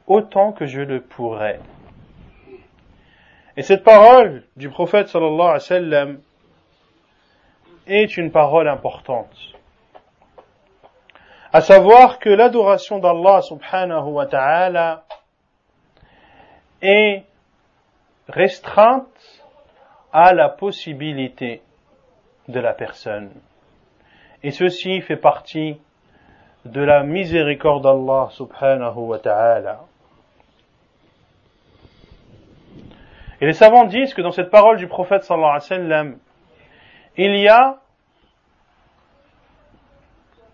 autant 0.06 0.52
que 0.52 0.66
je 0.66 0.80
le 0.80 1.00
pourrai. 1.00 1.60
Et 3.56 3.62
cette 3.62 3.84
parole 3.84 4.44
du 4.56 4.68
prophète 4.68 5.08
sallallahu 5.08 5.40
alayhi 5.40 5.54
wa 5.54 5.60
sallam 5.60 6.20
est 7.86 8.16
une 8.16 8.30
parole 8.30 8.68
importante. 8.68 9.54
À 11.51 11.61
savoir 11.61 12.19
que 12.19 12.29
l'adoration 12.29 12.99
d'Allah 12.99 13.41
subhanahu 13.41 14.09
wa 14.09 14.27
ta'ala 14.27 15.03
est 16.81 17.23
restreinte 18.27 19.07
à 20.13 20.33
la 20.33 20.49
possibilité 20.49 21.63
de 22.47 22.59
la 22.59 22.73
personne. 22.73 23.31
Et 24.43 24.51
ceci 24.51 25.01
fait 25.01 25.15
partie 25.15 25.81
de 26.65 26.81
la 26.81 27.01
miséricorde 27.01 27.83
d'Allah 27.83 28.27
subhanahu 28.31 28.97
wa 28.97 29.17
ta'ala. 29.17 29.79
Et 33.41 33.47
les 33.47 33.53
savants 33.53 33.85
disent 33.85 34.13
que 34.13 34.21
dans 34.21 34.31
cette 34.31 34.51
parole 34.51 34.77
du 34.77 34.87
prophète 34.87 35.23
sallallahu 35.23 35.49
alayhi 35.49 35.63
wa 35.63 35.67
sallam, 35.67 36.17
il 37.17 37.35
y 37.37 37.47
a 37.47 37.79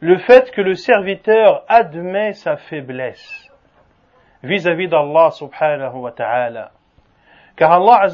le 0.06 0.20
fait 0.20 0.52
que 0.52 0.62
le 0.62 0.76
serviteur 0.76 1.64
admet 1.68 2.34
sa 2.34 2.58
faiblesse 2.58 3.50
vis-à-vis 4.44 4.88
d'Allah 4.88 5.32
subhanahu 5.32 5.96
wa 5.96 6.12
ta'ala. 6.12 6.72
Car 7.56 7.72
Allah 7.72 8.08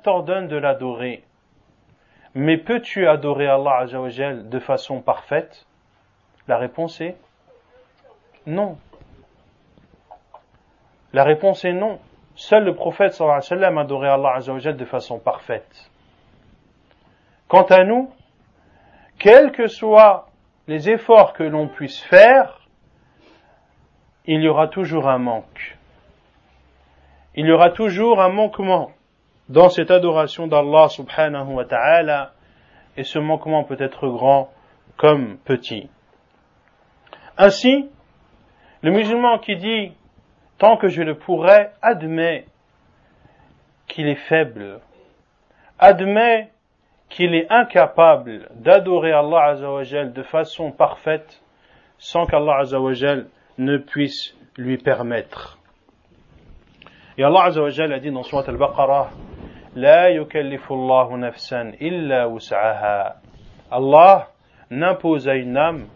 t'ordonne 0.00 0.46
de 0.46 0.56
l'adorer. 0.56 1.24
Mais 2.36 2.56
peux-tu 2.56 3.08
adorer 3.08 3.48
Allah 3.48 3.84
de 3.84 4.58
façon 4.60 5.00
parfaite? 5.00 5.66
La 6.46 6.56
réponse 6.56 7.00
est 7.00 7.16
non. 8.46 8.78
La 11.12 11.24
réponse 11.24 11.64
est 11.64 11.72
non. 11.72 11.98
Seul 12.36 12.62
le 12.62 12.76
prophète 12.76 13.12
sallallahu 13.12 13.38
alayhi 13.38 13.50
wa 13.50 13.58
sallam 13.58 13.78
adorait 13.78 14.08
Allah 14.08 14.72
de 14.72 14.84
façon 14.84 15.18
parfaite. 15.18 15.90
Quant 17.48 17.64
à 17.64 17.82
nous, 17.82 18.12
quels 19.18 19.50
que 19.50 19.66
soient 19.66 20.28
les 20.66 20.90
efforts 20.90 21.32
que 21.34 21.42
l'on 21.42 21.68
puisse 21.68 22.00
faire, 22.02 22.60
il 24.26 24.40
y 24.42 24.48
aura 24.48 24.68
toujours 24.68 25.08
un 25.08 25.18
manque. 25.18 25.76
Il 27.34 27.46
y 27.46 27.52
aura 27.52 27.70
toujours 27.70 28.20
un 28.20 28.30
manquement 28.30 28.92
dans 29.48 29.68
cette 29.68 29.90
adoration 29.90 30.46
d'Allah 30.46 30.88
subhanahu 30.88 31.52
wa 31.52 31.64
ta'ala, 31.64 32.32
et 32.96 33.04
ce 33.04 33.18
manquement 33.18 33.64
peut 33.64 33.76
être 33.78 34.08
grand 34.08 34.50
comme 34.96 35.36
petit. 35.38 35.90
Ainsi, 37.36 37.90
le 38.82 38.90
musulman 38.90 39.38
qui 39.38 39.56
dit 39.56 39.92
tant 40.58 40.76
que 40.76 40.88
je 40.88 41.02
le 41.02 41.16
pourrai 41.18 41.70
admet 41.82 42.46
qu'il 43.88 44.06
est 44.06 44.28
faible, 44.28 44.80
admet 45.78 46.53
qu'il 47.08 47.34
est 47.34 47.50
incapable 47.50 48.48
d'adorer 48.56 49.12
Allah 49.12 49.44
Azzawajal 49.50 50.12
de 50.12 50.22
façon 50.22 50.72
parfaite 50.72 51.42
sans 51.98 52.26
qu'Allah 52.26 52.58
Azzawajal 52.60 53.26
ne 53.58 53.78
puisse 53.78 54.36
lui 54.56 54.78
permettre. 54.78 55.58
Et 57.16 57.24
Allah 57.24 57.44
Azzawajal 57.44 57.92
a 57.92 57.98
dit 58.00 58.10
dans 58.10 58.22
Surat 58.22 58.44
Al-Baqarah 58.48 59.10
nafsan 59.76 61.72
illa. 61.80 62.28
Allah 63.70 64.28
n'impose 64.70 65.28
à 65.28 65.34
une 65.34 65.56
âme, 65.56 65.86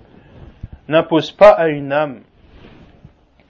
n'impose 0.88 1.32
pas 1.32 1.50
à 1.50 1.68
une 1.68 1.92
âme 1.92 2.22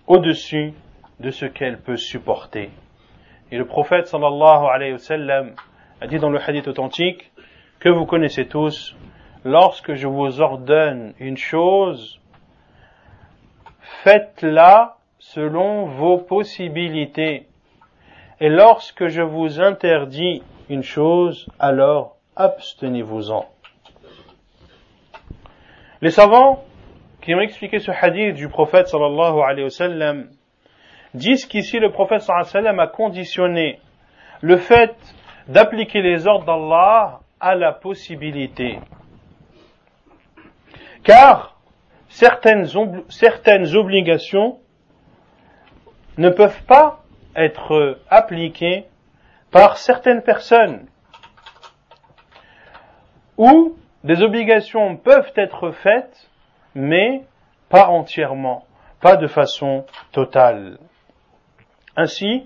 au-dessus 0.07 0.73
de 1.21 1.31
ce 1.31 1.47
qu'elle 1.47 1.79
peut 1.79 1.97
supporter. 1.97 2.71
Et 3.51 3.59
le 3.59 3.67
prophète 3.67 4.07
sallallahu 4.07 4.67
alayhi 4.73 4.93
wa 4.93 5.45
a 6.01 6.07
dit 6.07 6.19
dans 6.19 6.31
le 6.31 6.41
hadith 6.41 6.69
authentique 6.69 7.31
que 7.81 7.89
vous 7.89 8.07
connaissez 8.07 8.47
tous, 8.47 8.97
lorsque 9.45 9.95
je 9.95 10.09
vous 10.09 10.41
ordonne 10.41 11.14
une 11.18 11.37
chose, 11.37 12.20
faites-la 14.03 14.97
selon 15.18 15.87
vos 15.87 16.18
possibilités. 16.18 17.47
Et 18.41 18.49
lorsque 18.49 19.09
je 19.09 19.22
vous 19.22 19.61
interdis 19.61 20.43
une 20.68 20.83
chose, 20.83 21.49
alors 21.59 22.16
abstenez-vous-en. 22.37 23.47
Les 26.01 26.11
savants 26.11 26.64
qui 27.22 27.35
ont 27.35 27.41
expliqué 27.41 27.81
ce 27.81 27.91
hadith 27.91 28.35
du 28.35 28.49
prophète 28.49 28.87
sallallahu 28.89 29.41
alayhi 29.41 29.64
wa 29.64 29.70
sallam 29.70 30.31
disent 31.14 31.47
qu'ici 31.47 31.79
le 31.79 31.91
prophète 31.91 32.20
sallallahu 32.20 32.47
alayhi 32.47 32.57
wa 32.57 32.62
sallam 32.62 32.81
a 32.81 32.87
conditionné 32.87 33.81
le 34.41 34.57
fait 34.57 34.95
d'appliquer 35.49 36.01
les 36.03 36.29
ordres 36.29 36.45
d'Allah 36.45 37.20
à 37.41 37.55
la 37.55 37.72
possibilité. 37.72 38.78
Car 41.05 41.59
certaines, 42.09 42.66
certaines 43.09 43.74
obligations 43.76 44.59
ne 46.16 46.30
peuvent 46.30 46.62
pas 46.64 47.05
être 47.36 47.99
appliquées 48.11 48.84
par 49.51 49.78
certaines 49.78 50.22
personnes. 50.22 50.86
Ou 53.36 53.76
des 54.05 54.22
obligations 54.22 54.97
peuvent 54.97 55.32
être 55.36 55.70
faites, 55.70 56.28
mais 56.74 57.22
pas 57.68 57.89
entièrement, 57.89 58.66
pas 59.01 59.16
de 59.16 59.28
façon 59.28 59.86
totale. 60.12 60.78
Ainsi, 61.97 62.45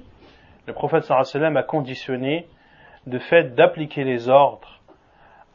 le 0.66 0.72
prophète 0.72 1.05
sallam 1.05 1.57
a 1.57 1.62
conditionné 1.62 2.47
le 3.07 3.18
fait 3.18 3.55
d'appliquer 3.55 4.05
les 4.05 4.28
ordres 4.28 4.82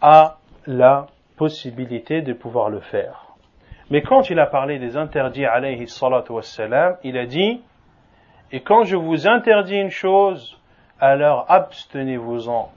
à 0.02 0.38
la 0.66 1.08
possibilité 1.38 2.22
de 2.22 2.34
pouvoir 2.34 2.70
le 2.70 2.80
faire. 2.80 3.36
Mais 3.90 4.02
quand 4.02 4.30
il 4.30 4.40
a 4.40 4.46
parlé 4.46 4.80
des 4.80 4.98
interdits, 4.98 5.46
alayhi 5.46 5.88
salatu 5.88 6.34
wassalam, 6.34 6.98
il 7.04 7.18
a 7.18 7.26
dit, 7.26 7.62
et 8.52 8.62
quand 8.62 8.84
je 8.84 8.96
vous 8.96 9.28
interdis 9.28 9.76
une 9.76 9.90
chose, 9.90 10.60
alors 11.00 11.46
abstenez-vous-en. 11.50 12.72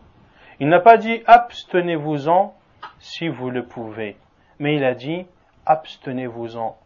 Il 0.60 0.68
n'a 0.68 0.80
pas 0.80 0.98
dit 0.98 1.22
abstenez-vous-en 1.26 2.54
si 2.98 3.28
vous 3.28 3.50
le 3.50 3.64
pouvez, 3.64 4.16
mais 4.58 4.76
il 4.76 4.84
a 4.84 4.94
dit 4.94 5.26
abstenez-vous-en. 5.66 6.76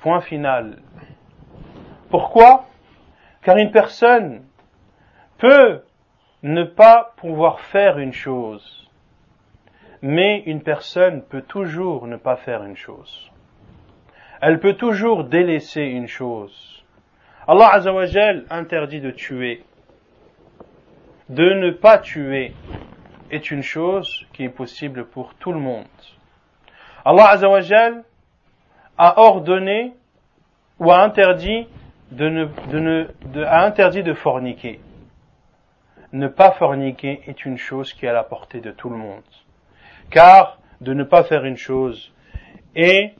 Point 0.00 0.20
final. 0.20 0.78
Pourquoi? 2.10 2.66
Car 3.42 3.56
une 3.56 3.70
personne 3.70 4.44
peut 5.38 5.82
ne 6.42 6.64
pas 6.64 7.14
pouvoir 7.16 7.60
faire 7.60 7.98
une 7.98 8.12
chose, 8.12 8.83
mais 10.04 10.42
une 10.44 10.60
personne 10.60 11.22
peut 11.22 11.40
toujours 11.40 12.06
ne 12.06 12.18
pas 12.18 12.36
faire 12.36 12.62
une 12.62 12.76
chose. 12.76 13.30
Elle 14.42 14.60
peut 14.60 14.74
toujours 14.74 15.24
délaisser 15.24 15.80
une 15.80 16.08
chose. 16.08 16.84
Allah 17.48 17.70
Azzawajal 17.72 18.44
interdit 18.50 19.00
de 19.00 19.10
tuer. 19.10 19.64
De 21.30 21.54
ne 21.54 21.70
pas 21.70 21.96
tuer 21.96 22.52
est 23.30 23.50
une 23.50 23.62
chose 23.62 24.26
qui 24.34 24.44
est 24.44 24.50
possible 24.50 25.06
pour 25.06 25.32
tout 25.36 25.52
le 25.52 25.58
monde. 25.58 25.86
Allah 27.06 27.30
Azzawajal 27.30 28.04
a 28.98 29.18
ordonné 29.22 29.94
ou 30.80 30.90
a 30.90 31.02
interdit 31.02 31.66
de 32.10 32.28
ne, 32.28 32.44
de 32.70 32.78
ne, 32.78 33.42
a 33.42 33.64
interdit 33.64 34.02
de 34.02 34.12
forniquer. 34.12 34.80
Ne 36.12 36.28
pas 36.28 36.50
forniquer 36.50 37.22
est 37.26 37.46
une 37.46 37.56
chose 37.56 37.94
qui 37.94 38.04
est 38.04 38.10
à 38.10 38.12
la 38.12 38.22
portée 38.22 38.60
de 38.60 38.70
tout 38.70 38.90
le 38.90 38.98
monde 38.98 39.22
car 40.10 40.58
de 40.80 40.94
ne 40.94 41.04
pas 41.04 41.24
faire 41.24 41.44
une 41.44 41.56
chose 41.56 42.12
est 42.74 43.14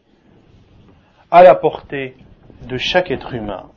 à 1.30 1.42
la 1.42 1.54
portée 1.54 2.16
de 2.62 2.76
chaque 2.76 3.10
être 3.10 3.34
humain. 3.34 3.70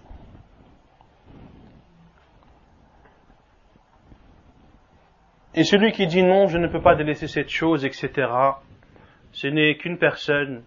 Et 5.55 5.63
celui 5.63 5.91
qui 5.91 6.05
dit 6.05 6.21
non, 6.21 6.47
je 6.47 6.59
ne 6.59 6.67
peux 6.67 6.81
pas 6.81 6.95
délaisser 6.95 7.27
cette 7.27 7.49
chose, 7.49 7.83
etc., 7.83 8.29
ce 9.31 9.47
n'est 9.47 9.75
qu'une 9.77 9.97
personne 9.97 10.63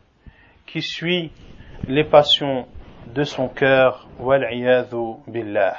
qui 0.67 0.83
suit 0.83 1.31
les 1.87 2.05
passions 2.05 2.67
de 3.15 3.23
son 3.23 3.49
cœur, 3.49 4.09
billah. 5.29 5.77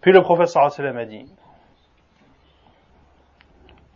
Puis 0.00 0.12
le 0.12 0.20
sallam 0.46 0.96
a 0.96 1.04
dit, 1.04 1.26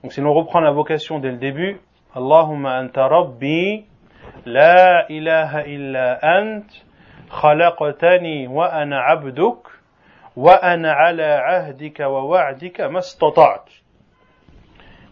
donc 0.03 0.13
si 0.13 0.21
l'on 0.21 0.33
reprend 0.33 0.59
la 0.59 0.71
vocation 0.71 1.19
dès 1.19 1.31
le 1.31 1.37
début, 1.37 1.79
Allahumma 2.15 2.77
anta 2.77 3.07
rabbi, 3.07 3.85
la 4.45 5.05
ilaha 5.09 5.67
illa 5.67 6.19
ant, 6.21 6.65
khalaqtani 7.29 8.47
wa 8.47 8.67
ana 8.67 9.03
abduk, 9.07 9.67
wa 10.35 10.53
ana 10.53 10.93
ala 10.93 11.45
ahdika 11.45 12.09
wa 12.09 12.25
wa'dika 12.25 12.89
mastata'at. 12.89 13.65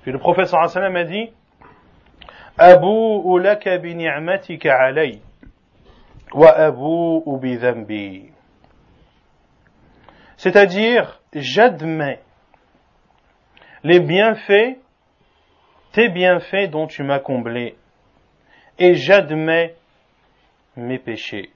Puis 0.03 0.11
le 0.11 0.19
prophète 0.19 0.47
sallallahu 0.47 0.77
alayhi 0.77 0.93
wa 0.93 0.93
sallam 0.93 0.95
a 0.95 1.03
dit, 1.03 1.33
أبوء 2.59 3.39
لك 3.39 3.69
بنعمتك 3.69 4.67
علي 4.67 5.19
وأبوء 6.35 7.37
بذنبي 7.39 8.31
C'est-à-dire, 10.37 11.21
j'admets 11.33 12.21
les 13.82 14.00
bienfaits, 14.00 14.78
tes 15.92 16.08
bienfaits 16.08 16.70
dont 16.70 16.86
tu 16.86 17.02
m'as 17.02 17.18
comblé, 17.18 17.76
et 18.78 18.94
j'admets 18.94 19.76
mes 20.76 20.98
péchés. 20.98 21.50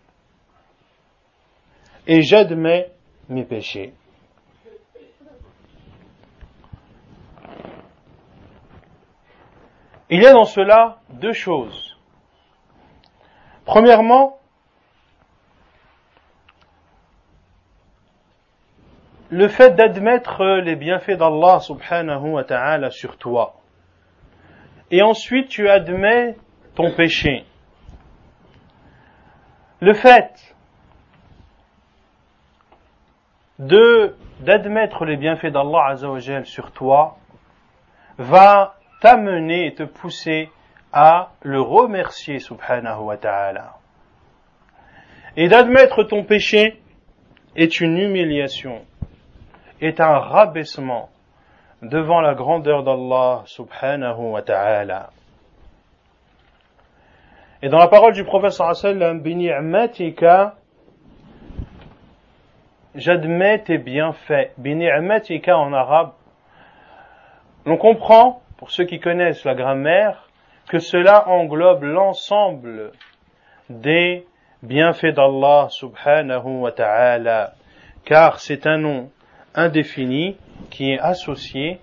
Et 2.07 2.22
j'admets 2.22 2.91
mes 3.29 3.45
péchés. 3.45 3.95
Il 10.11 10.22
y 10.22 10.27
a 10.27 10.33
dans 10.33 10.45
cela 10.45 10.99
deux 11.09 11.33
choses. 11.33 11.99
Premièrement, 13.64 14.39
le 19.35 19.49
fait 19.49 19.74
d'admettre 19.74 20.45
les 20.62 20.76
bienfaits 20.76 21.18
d'Allah 21.18 21.59
subhanahu 21.59 22.35
wa 22.35 22.45
ta'ala 22.45 22.93
sur 22.93 23.16
toi. 23.16 23.57
Et 24.93 25.03
ensuite 25.03 25.49
tu 25.49 25.68
admets 25.68 26.37
ton 26.76 26.93
péché. 26.93 27.45
Le 29.80 29.93
fait 29.93 30.55
d'admettre 33.59 35.05
les 35.05 35.16
bienfaits 35.16 35.51
d'Allah 35.51 35.87
azawajal 35.89 36.47
sur 36.47 36.70
toi 36.70 37.16
va 38.18 38.76
t'amener 39.01 39.66
et 39.66 39.74
te 39.74 39.82
pousser 39.82 40.49
à 40.93 41.32
le 41.43 41.61
remercier 41.61 42.39
subhanahu 42.39 43.01
wa 43.01 43.16
ta'ala. 43.16 43.78
Et 45.37 45.49
d'admettre 45.49 46.05
ton 46.05 46.22
péché 46.22 46.80
est 47.57 47.80
une 47.80 47.99
humiliation 47.99 48.85
est 49.81 50.01
un 50.01 50.18
rabaissement 50.18 51.11
devant 51.83 52.20
la 52.20 52.35
grandeur 52.35 52.83
d'Allah 52.83 53.43
subhanahu 53.47 54.33
wa 54.33 54.43
ta'ala. 54.43 55.11
Et 57.62 57.68
dans 57.68 57.79
la 57.79 57.89
parole 57.89 58.12
du 58.12 58.25
prophète 58.25 58.61
bini'matika, 59.22 60.55
j'admets 62.95 63.61
tes 63.61 63.79
bienfaits. 63.79 64.53
Bini'matika 64.59 65.57
en 65.59 65.72
arabe, 65.72 66.12
l'on 67.66 67.77
comprend, 67.77 68.43
pour 68.59 68.70
ceux 68.70 68.85
qui 68.85 69.01
connaissent 69.01 69.45
la 69.45 69.55
grammaire, 69.55 70.29
que 70.68 70.79
cela 70.79 71.29
englobe 71.29 71.85
l'ensemble 71.85 72.93
des 73.68 74.27
bienfaits 74.62 75.14
d'Allah 75.14 75.68
subhanahu 75.70 76.61
wa 76.61 76.72
ta'ala, 76.72 77.55
car 78.05 78.41
c'est 78.41 78.66
un 78.66 78.79
nom 78.79 79.11
indéfini 79.55 80.37
qui 80.71 80.91
est 80.91 80.99
associé, 80.99 81.81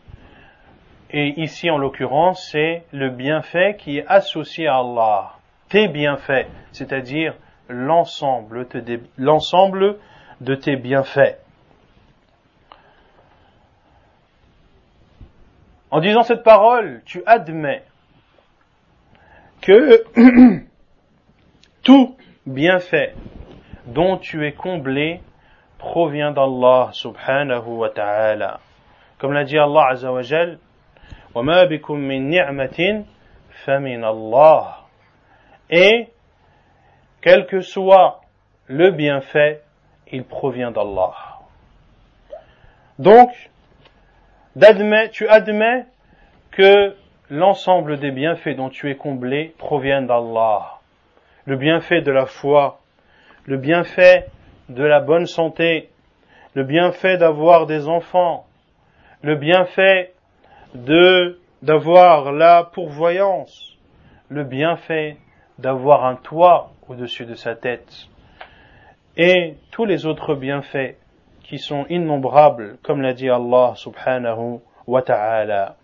et 1.10 1.40
ici 1.42 1.70
en 1.70 1.78
l'occurrence 1.78 2.50
c'est 2.52 2.84
le 2.92 3.10
bienfait 3.10 3.76
qui 3.78 3.98
est 3.98 4.06
associé 4.08 4.68
à 4.68 4.78
Allah. 4.78 5.34
Tes 5.70 5.88
bienfaits, 5.88 6.48
c'est-à-dire 6.72 7.34
l'ensemble 7.70 8.68
de 10.42 10.56
tes 10.56 10.76
bienfaits. 10.76 11.38
En 15.92 16.00
disant 16.00 16.24
cette 16.24 16.44
parole, 16.44 17.02
tu 17.06 17.22
admets 17.26 17.84
que 19.62 20.04
tout 21.84 22.16
bienfait 22.46 23.14
dont 23.88 24.18
tu 24.18 24.46
es 24.46 24.54
comblé 24.54 25.22
provient 25.81 26.33
d'Allah 26.33 26.91
subhanahu 26.93 27.79
wa 27.79 27.89
ta'ala. 27.91 28.61
Comme 29.19 29.33
l'a 29.33 29.45
dit 29.45 29.59
Allah 29.59 29.89
azza 29.91 30.13
wa 30.13 30.23
jal, 30.23 30.59
وَمَا 31.35 31.65
بِكُم 31.65 31.99
مِّن 31.99 32.31
نِعْمَةٍ 32.31 33.05
فَمِنَ 33.67 34.05
اللَّهِ 34.05 34.67
Et, 35.71 36.09
quel 37.21 37.47
que 37.47 37.61
soit 37.61 38.23
le 38.69 38.91
bienfait, 38.91 39.63
il 40.13 40.25
provient 40.25 40.71
d'Allah. 40.71 41.15
Donc, 42.99 43.31
tu 45.13 45.29
admets 45.29 45.87
que 46.53 46.97
l'ensemble 47.31 47.99
des 47.99 48.11
bienfaits 48.11 48.57
dont 48.57 48.71
tu 48.71 48.91
es 48.91 48.97
comblé 48.97 49.55
proviennent 49.59 50.07
d'Allah. 50.07 50.79
Le 51.45 51.57
bienfait 51.57 52.01
de 52.01 52.11
la 52.11 52.27
foi, 52.27 52.81
le 53.45 53.59
bienfait 53.59 54.27
de 54.74 54.84
la 54.84 55.02
bonne 55.02 55.26
santé, 55.26 55.90
le 56.54 56.64
bienfait 56.64 57.18
d'avoir 57.18 57.66
des 57.66 57.88
enfants, 57.88 58.46
le 59.22 59.36
bienfait 59.36 60.14
d'avoir 60.74 62.32
la 62.32 62.64
pourvoyance, 62.64 63.78
le 64.30 64.44
bienfait 64.44 65.18
d'avoir 65.60 66.06
un 66.06 66.16
toit 66.16 66.72
au-dessus 66.88 67.26
de 67.26 67.36
sa 67.36 67.56
tête, 67.56 68.08
et 69.18 69.56
tous 69.72 69.86
les 69.86 70.06
autres 70.06 70.36
bienfaits 70.36 70.96
qui 71.44 71.60
sont 71.60 71.86
innombrables, 71.90 72.78
comme 72.82 73.02
l'a 73.02 73.14
dit 73.14 73.30
Allah 73.30 73.74
subhanahu 73.76 74.60
wa 74.88 75.02
ta'ala. 75.02 75.76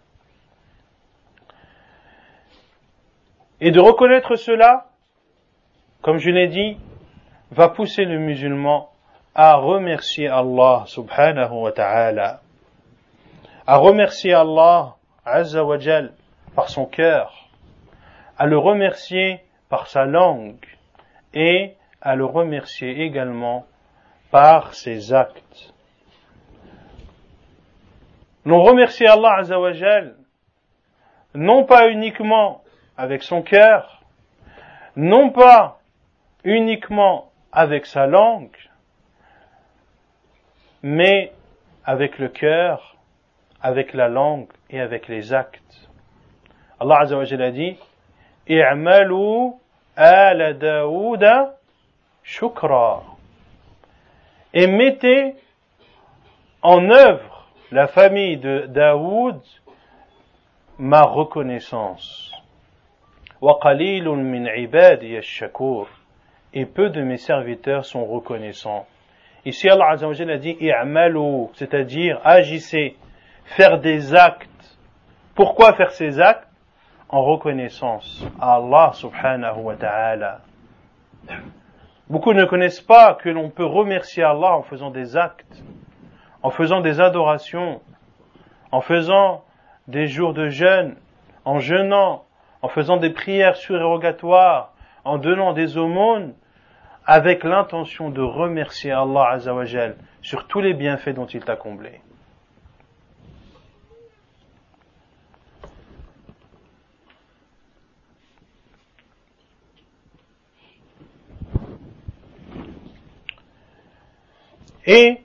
Et 3.60 3.72
de 3.72 3.80
reconnaître 3.80 4.36
cela, 4.36 4.86
comme 6.02 6.20
je 6.20 6.30
l'ai 6.30 6.48
dit, 6.48 6.78
va 7.52 7.70
pousser 7.70 8.06
le 8.06 8.20
musulman 8.20 8.90
à 9.36 9.56
remercier 9.56 10.28
Allah 10.28 10.84
subhanahu 10.88 11.52
wa 11.52 11.72
ta'ala, 11.72 12.42
à 13.66 13.78
remercier 13.78 14.34
Allah 14.34 14.96
azza 15.26 15.64
wa 15.64 15.78
par 16.56 16.70
son 16.70 16.86
cœur, 16.86 17.50
à 18.38 18.46
le 18.46 18.58
remercier 18.58 19.42
par 19.70 19.88
sa 19.88 20.06
langue 20.06 20.66
et 21.34 21.74
à 22.02 22.16
le 22.16 22.26
remercier 22.26 23.02
également 23.04 23.66
par 24.32 24.74
ses 24.74 25.14
actes. 25.14 25.74
L'on 28.46 28.64
remercie 28.64 29.06
Allah 29.06 29.40
Azzawajal 29.40 30.16
non 31.36 31.66
pas 31.66 31.90
uniquement 31.90 32.64
avec 32.98 33.22
son 33.22 33.42
cœur, 33.42 34.02
non 34.96 35.30
pas 35.30 35.80
uniquement 36.44 37.27
avec 37.52 37.86
sa 37.86 38.08
langue, 38.08 38.56
mais 40.84 41.34
avec 41.86 42.20
le 42.20 42.30
cœur, 42.30 42.98
avec 43.62 43.94
la 43.94 44.08
langue 44.08 44.50
et 44.70 44.80
avec 44.80 45.08
les 45.08 45.34
actes. 45.34 45.90
Allah 46.80 47.00
Azzawajal 47.02 47.42
a 47.42 47.52
dit 47.52 47.78
I'malu 48.48 49.54
ala 49.96 50.54
Daouda 50.54 51.58
shukra. 52.24 53.04
Et 54.54 54.68
mettez 54.68 55.36
en 56.62 56.90
œuvre 56.90 57.48
la 57.72 57.88
famille 57.88 58.38
de 58.38 58.66
Daoud 58.68 59.42
ma 60.80 61.02
reconnaissance. 61.02 62.32
Et 66.60 66.66
peu 66.66 66.90
de 66.90 67.04
mes 67.04 67.18
serviteurs 67.18 67.86
sont 67.86 68.04
reconnaissants. 68.04 68.88
Ici, 69.46 69.70
Allah 69.70 69.90
Azzawajal 69.92 70.32
a 70.32 70.38
dit 70.40 70.58
c'est-à-dire 71.54 72.20
agissez, 72.24 72.96
faire 73.46 73.80
des 73.80 74.16
actes. 74.16 74.80
Pourquoi 75.36 75.74
faire 75.74 75.92
ces 75.92 76.20
actes? 76.20 76.50
En 77.10 77.22
reconnaissance 77.22 78.26
à 78.42 78.56
Allah 78.56 78.90
subhanahu 78.94 79.60
wa 79.60 79.76
ta'ala. 79.76 80.42
Beaucoup 82.10 82.34
ne 82.34 82.46
connaissent 82.46 82.82
pas 82.82 83.14
que 83.14 83.30
l'on 83.30 83.52
peut 83.52 83.64
remercier 83.64 84.24
Allah 84.24 84.58
en 84.58 84.64
faisant 84.64 84.90
des 84.90 85.16
actes, 85.16 85.62
en 86.42 86.50
faisant 86.50 86.82
des 86.82 87.00
adorations, 87.00 87.82
en 88.72 88.82
faisant 88.82 89.44
des 89.88 90.08
jours 90.08 90.34
de 90.34 90.50
jeûne, 90.50 90.96
en 91.46 91.60
jeûnant, 91.60 92.26
en 92.64 92.68
faisant 92.68 92.98
des 92.98 93.12
prières 93.12 93.58
surérogatoires, 93.58 94.74
en 95.04 95.20
donnant 95.20 95.54
des 95.54 95.78
aumônes, 95.78 96.34
avec 97.10 97.46
l'intention 97.46 98.10
de 98.10 98.22
remercier 98.22 98.92
Allah 98.92 99.30
Azzawajal 99.32 99.96
sur 100.22 100.46
tous 100.46 100.60
les 100.60 100.74
bienfaits 100.74 101.16
dont 101.16 101.26
il 101.26 101.40
t'a 101.40 101.56
comblé. 101.56 102.02
Et 114.86 115.22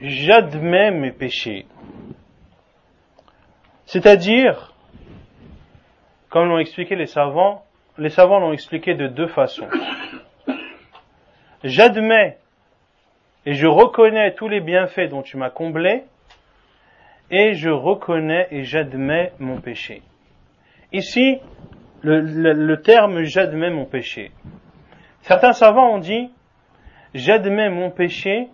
j'admets 0.00 0.90
mes 0.90 1.12
péchés. 1.12 1.66
C'est-à-dire, 3.84 4.74
comme 6.30 6.48
l'ont 6.48 6.58
expliqué 6.58 6.96
les 6.96 7.06
savants, 7.06 7.64
les 7.98 8.10
savants 8.10 8.38
l'ont 8.38 8.52
expliqué 8.52 8.94
de 8.94 9.08
deux 9.08 9.26
façons. 9.26 9.68
J'admets 11.64 12.38
et 13.44 13.54
je 13.54 13.66
reconnais 13.66 14.34
tous 14.34 14.48
les 14.48 14.60
bienfaits 14.60 15.08
dont 15.10 15.22
tu 15.22 15.36
m'as 15.36 15.50
comblé, 15.50 16.04
et 17.30 17.54
je 17.54 17.70
reconnais 17.70 18.46
et 18.50 18.64
j'admets 18.64 19.32
mon 19.38 19.60
péché. 19.60 20.02
Ici, 20.92 21.38
le, 22.02 22.74
terme 22.76 23.22
j'admets 23.22 23.70
mon 23.70 23.84
péché. 23.84 24.30
Certains 25.22 25.52
savants 25.52 25.94
ont 25.94 25.98
dit 25.98 26.30
J'admets 27.14 27.70
mon 27.70 27.90
péché 27.90 28.48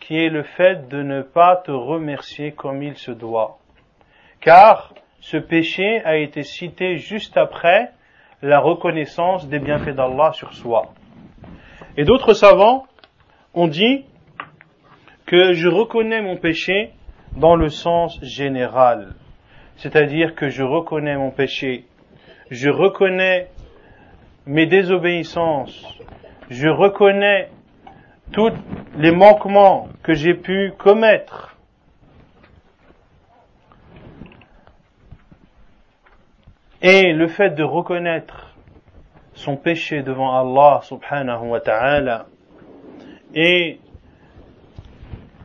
qui 0.00 0.18
est 0.18 0.30
le 0.30 0.42
fait 0.42 0.88
de 0.88 1.02
ne 1.02 1.22
pas 1.22 1.56
te 1.56 1.70
remercier 1.70 2.52
comme 2.52 2.82
il 2.82 2.96
se 2.96 3.12
doit. 3.12 3.58
Car 4.40 4.94
ce 5.20 5.36
péché 5.36 6.02
a 6.04 6.16
été 6.16 6.42
cité 6.42 6.96
juste 6.96 7.36
après 7.36 7.92
la 8.42 8.58
reconnaissance 8.58 9.48
des 9.48 9.60
bienfaits 9.60 9.94
d'Allah 9.94 10.32
sur 10.32 10.52
soi. 10.52 10.92
Et 11.96 12.04
d'autres 12.04 12.34
savants 12.34 12.86
ont 13.54 13.68
dit 13.68 14.04
que 15.26 15.52
je 15.52 15.68
reconnais 15.68 16.20
mon 16.20 16.36
péché 16.36 16.90
dans 17.36 17.54
le 17.54 17.68
sens 17.68 18.18
général. 18.22 19.14
C'est-à-dire 19.76 20.34
que 20.34 20.48
je 20.48 20.62
reconnais 20.62 21.16
mon 21.16 21.30
péché, 21.30 21.84
je 22.50 22.68
reconnais 22.68 23.48
mes 24.46 24.66
désobéissances, 24.66 25.86
je 26.50 26.68
reconnais 26.68 27.48
tous 28.32 28.52
les 28.96 29.12
manquements 29.12 29.88
que 30.02 30.14
j'ai 30.14 30.34
pu 30.34 30.72
commettre. 30.78 31.51
Et 36.84 37.12
le 37.12 37.28
fait 37.28 37.50
de 37.50 37.62
reconnaître 37.62 38.56
son 39.34 39.56
péché 39.56 40.02
devant 40.02 40.36
Allah 40.36 40.80
subhanahu 40.82 41.46
wa 41.46 41.60
ta'ala 41.60 42.26
est 43.34 43.78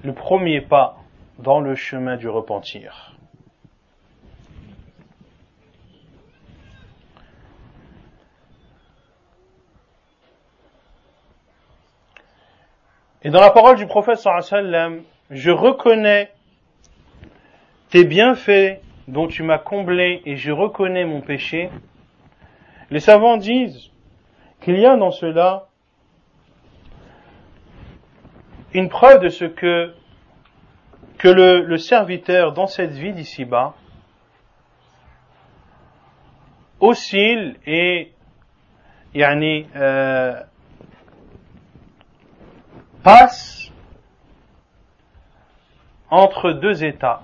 le 0.04 0.14
premier 0.14 0.62
pas 0.62 0.98
dans 1.38 1.60
le 1.60 1.76
chemin 1.76 2.18
du 2.18 2.28
repentir. 2.28 3.16
Et 13.22 13.30
dans 13.30 13.42
la 13.42 13.52
parole 13.52 13.76
du 13.76 13.86
prophète 13.86 14.18
sallam, 14.18 15.04
je 15.30 15.52
reconnais 15.52 16.32
tes 17.90 18.06
bienfaits 18.06 18.82
dont 19.08 19.28
tu 19.28 19.44
m'as 19.44 19.58
comblé 19.58 20.22
et 20.26 20.36
je 20.36 20.52
reconnais 20.52 21.06
mon 21.06 21.22
péché. 21.22 21.70
Les 22.90 23.00
savants 23.00 23.38
disent 23.38 23.92
qu'il 24.62 24.78
y 24.80 24.86
a 24.86 24.96
dans 24.98 25.12
cela 25.12 25.68
une 28.74 28.90
preuve 28.90 29.22
de 29.22 29.30
ce 29.30 29.46
que, 29.46 29.94
que 31.18 31.28
le, 31.28 31.78
serviteur 31.78 32.54
dans 32.54 32.68
cette 32.68 32.92
vie 32.92 33.14
d'ici-bas 33.14 33.74
oscille 36.80 37.56
et 37.66 38.14
yani, 39.16 39.68
euh, 39.76 40.40
passe 43.04 43.72
entre 46.10 46.52
deux 46.52 46.84
états. 46.84 47.22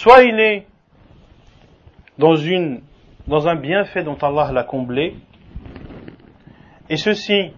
Soit 0.00 0.22
il 0.22 0.40
est 0.40 0.66
dans 2.16 3.48
un 3.48 3.54
bienfait 3.54 4.02
dont 4.02 4.16
Allah 4.22 4.50
l'a 4.50 4.64
comblé, 4.64 5.14
et 6.88 6.96
ceci 6.96 7.52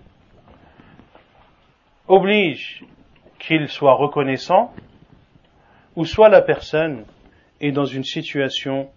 oblige 2.09 2.85
qu'il 3.39 3.69
soit 3.69 3.95
reconnaissant, 3.95 4.75
ou 5.95 6.05
soit 6.05 6.31
la 6.31 6.43
personne 6.43 7.05
est 7.61 7.71
dans 7.71 7.85
une 7.85 8.03
situation 8.03 8.89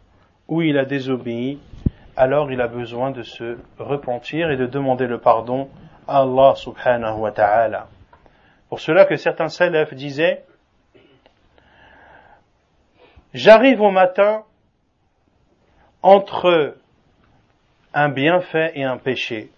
où 0.47 0.63
il 0.63 0.80
a 0.80 0.85
désobéi, 0.85 1.59
alors 2.17 2.51
il 2.51 2.59
a 2.61 2.67
besoin 2.67 3.11
de 3.11 3.22
se 3.22 3.59
repentir 3.77 4.49
et 4.49 4.57
de 4.57 4.65
demander 4.65 5.05
le 5.05 5.19
pardon 5.19 5.69
Allah 6.07 6.55
subhanahu 6.55 7.19
wa 7.19 7.31
ta'ala. 7.31 7.89
Pour 8.69 8.80
cela 8.80 9.05
que 9.05 9.17
certains 9.17 9.49
salafs 9.49 9.93
disaient, 9.93 10.43
j'arrive 13.35 13.81
au 13.81 13.91
matin 13.91 14.43
entre 16.01 16.77
un 17.93 18.09
bienfait 18.09 18.71
et 18.75 18.83
un 18.83 18.97
péché. 18.97 19.51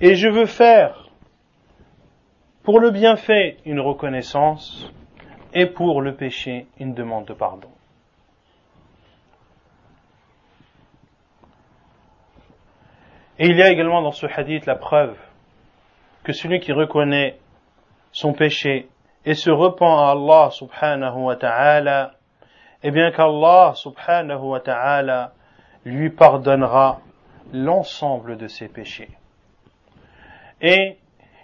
Et 0.00 0.14
je 0.14 0.28
veux 0.28 0.46
faire 0.46 1.10
pour 2.62 2.80
le 2.80 2.90
bienfait 2.90 3.58
une 3.66 3.80
reconnaissance 3.80 4.90
et 5.52 5.66
pour 5.66 6.00
le 6.00 6.14
péché 6.14 6.66
une 6.80 6.94
demande 6.94 7.26
de 7.26 7.34
pardon. 7.34 7.68
Et 13.38 13.46
il 13.46 13.56
y 13.56 13.62
a 13.62 13.70
également 13.70 14.00
dans 14.00 14.12
ce 14.12 14.26
hadith 14.26 14.64
la 14.64 14.76
preuve 14.76 15.16
que 16.24 16.32
celui 16.32 16.60
qui 16.60 16.72
reconnaît 16.72 17.38
son 18.12 18.32
péché 18.32 18.88
et 19.26 19.34
se 19.34 19.50
repent 19.50 19.82
à 19.82 20.12
Allah 20.12 20.50
subhanahu 20.50 21.24
wa 21.24 21.36
ta'ala, 21.36 22.14
eh 22.82 22.90
bien 22.90 23.10
qu'Allah 23.10 23.72
subhanahu 23.74 24.42
wa 24.42 24.60
ta'ala 24.60 25.32
lui 25.84 26.10
pardonnera 26.10 27.00
l'ensemble 27.52 28.36
de 28.36 28.48
ses 28.48 28.68
péchés. 28.68 29.10
Et 30.60 30.96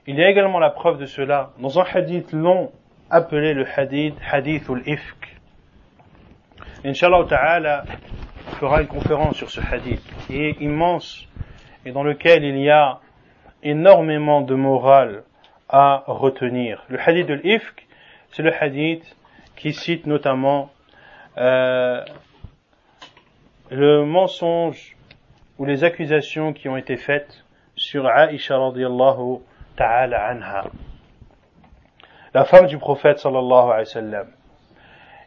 il 0.06 0.16
y 0.16 0.22
a 0.22 0.30
également 0.30 0.58
la 0.58 0.70
preuve 0.70 0.98
de 0.98 1.06
cela 1.06 1.50
dans 1.58 1.78
un 1.78 1.84
hadith 1.84 2.32
long 2.32 2.72
appelé 3.10 3.54
le 3.54 3.66
hadith 3.76 4.14
hadith 4.30 4.68
ul-ifk. 4.68 5.36
Inch'Allah 6.84 7.24
ta'ala 7.28 7.84
fera 8.60 8.80
une 8.80 8.88
conférence 8.88 9.36
sur 9.36 9.50
ce 9.50 9.60
hadith 9.60 10.02
qui 10.26 10.42
est 10.42 10.60
immense 10.60 11.26
et 11.84 11.92
dans 11.92 12.02
lequel 12.02 12.44
il 12.44 12.58
y 12.58 12.70
a 12.70 13.00
énormément 13.62 14.40
de 14.40 14.54
morale 14.54 15.24
à 15.68 16.04
retenir. 16.06 16.84
Le 16.88 16.98
hadith 17.00 17.26
de 17.26 17.34
l'Ifk, 17.34 17.86
c'est 18.30 18.42
le 18.42 18.52
hadith 18.54 19.04
qui 19.56 19.72
cite 19.72 20.06
notamment 20.06 20.70
euh, 21.37 22.03
le 23.69 24.05
mensonge 24.05 24.95
ou 25.57 25.65
les 25.65 25.83
accusations 25.83 26.53
qui 26.53 26.69
ont 26.69 26.77
été 26.77 26.97
faites 26.97 27.43
sur 27.75 28.07
Aisha 28.07 28.57
radiallahu 28.57 29.39
ta'ala 29.75 30.27
anha, 30.27 30.65
la 32.33 32.45
femme 32.45 32.67
du 32.67 32.77
prophète 32.77 33.19
sallallahu 33.19 33.69
alayhi 33.69 33.79
wa 33.79 33.85
sallam. 33.85 34.27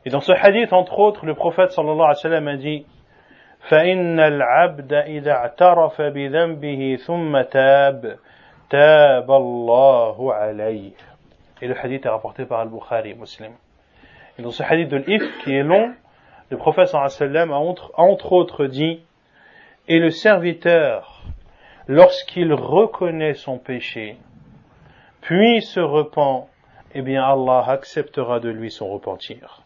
Et 0.05 0.11
dans 0.11 0.21
ce 0.21 0.33
hadith, 0.33 0.73
entre 0.73 0.99
autres, 0.99 1.27
le 1.27 1.35
prophète 1.35 1.73
sallallahu 1.73 2.03
alayhi 2.03 2.09
wa 2.09 2.15
sallam 2.15 2.49
a 2.49 2.57
dit 2.57 2.87
فإن 3.69 4.21
العبد 4.21 4.93
إذا 4.93 5.33
اعترف 5.33 6.03
بذنبه 6.03 6.99
ثم 7.07 7.41
تاب 7.41 8.19
تاب 8.71 9.31
الله 9.31 10.35
عليه 10.35 10.93
Et 11.63 11.69
le 11.69 11.75
hadith 11.75 12.05
est 12.05 12.11
rapporté 12.11 12.45
par 12.45 12.61
Al-Bukhari, 12.61 13.15
muslim. 13.15 13.53
Et 14.39 14.43
dans 14.43 14.51
ce 14.51 14.63
hadith 14.63 14.91
de 14.91 14.99
l'If, 14.99 15.23
qui 15.43 15.55
est 15.55 15.63
long, 15.63 15.95
le 16.51 16.57
prophète 16.57 16.87
sallallahu 16.89 17.13
alayhi 17.17 17.23
wa 17.23 17.29
sallam 17.29 17.53
a 17.53 17.57
entre, 17.57 17.93
entre 17.97 18.33
autres 18.33 18.67
dit 18.67 19.01
Et 19.89 19.99
le 19.99 20.11
serviteur, 20.11 21.23
lorsqu'il 21.89 22.53
reconnaît 22.53 23.35
son 23.35 23.59
péché, 23.59 24.17
puis 25.21 25.63
se 25.63 25.81
repent, 25.81 26.49
eh 26.95 27.03
bien 27.03 27.25
Allah 27.25 27.65
acceptera 27.69 28.41
de 28.41 28.49
lui 28.49 28.71
son 28.71 28.89
repentir. 28.89 29.63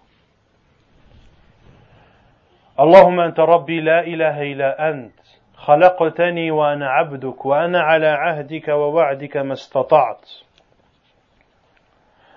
اللهم 2.80 3.20
أنت 3.20 3.40
ربي 3.40 3.80
لا 3.80 4.00
إله 4.00 4.42
إلا 4.52 4.88
أنت 4.90 5.20
خلقتني 5.56 6.50
وأنا 6.50 6.90
عبدك 6.90 7.46
وأنا 7.46 7.80
على 7.80 8.06
عهدك 8.06 8.68
ووعدك 8.68 9.36
ما 9.36 9.52
استطعت 9.52 10.30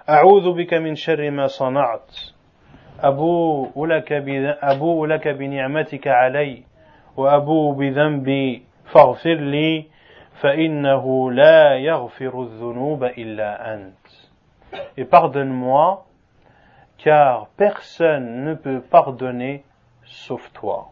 أعوذ 0.09 0.53
بك 0.53 0.73
من 0.73 0.95
شر 0.95 1.31
ما 1.31 1.47
صنعت 1.47 2.11
أبوء 2.99 3.85
لك, 3.85 4.11
أبوء 4.63 5.05
لك 5.05 5.27
بنعمتك 5.27 6.07
علي 6.07 6.63
وأبوء 7.17 7.73
بذنبي 7.73 8.63
فاغفر 8.85 9.35
لي 9.35 9.85
فإنه 10.41 11.31
لا 11.31 11.75
يغفر 11.75 12.41
الذنوب 12.41 13.03
إلا 13.03 13.73
أنت 13.73 14.07
Et 14.97 15.05
pardonne-moi, 15.05 16.07
car 16.97 17.47
personne 17.57 18.43
ne 18.43 18.53
peut 18.55 18.81
pardonner 18.81 19.63
sauf 20.03 20.51
toi. 20.53 20.91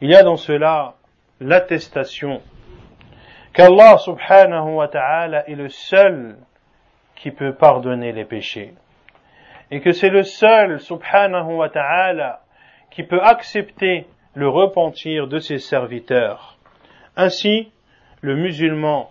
Il 0.00 0.10
y 0.10 0.14
a 0.14 0.22
dans 0.22 0.36
cela 0.36 0.94
l'attestation 1.40 2.40
qu'Allah 3.52 3.98
subhanahu 3.98 4.74
wa 4.74 4.88
ta'ala 4.88 5.48
est 5.48 5.54
le 5.54 5.68
seul 5.68 6.36
qui 7.14 7.30
peut 7.30 7.54
pardonner 7.54 8.12
les 8.12 8.24
péchés. 8.24 8.74
Et 9.71 9.79
que 9.79 9.91
c'est 9.91 10.09
le 10.09 10.23
seul 10.23 10.79
subhanahu 10.79 11.53
wa 11.53 11.69
ta'ala 11.69 12.41
qui 12.91 13.03
peut 13.03 13.21
accepter 13.21 14.05
le 14.33 14.47
repentir 14.47 15.27
de 15.27 15.39
ses 15.39 15.59
serviteurs. 15.59 16.57
Ainsi, 17.15 17.71
le 18.21 18.35
musulman 18.35 19.09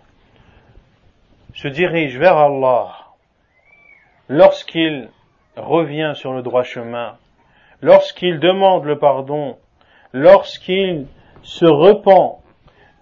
se 1.55 1.67
dirige 1.67 2.17
vers 2.17 2.37
Allah 2.37 2.95
lorsqu'il 4.29 5.09
revient 5.57 6.13
sur 6.15 6.33
le 6.33 6.41
droit 6.41 6.63
chemin 6.63 7.17
lorsqu'il 7.81 8.39
demande 8.39 8.85
le 8.85 8.97
pardon, 8.97 9.57
lorsqu'il 10.13 11.07
se 11.41 11.65
repent 11.65 12.41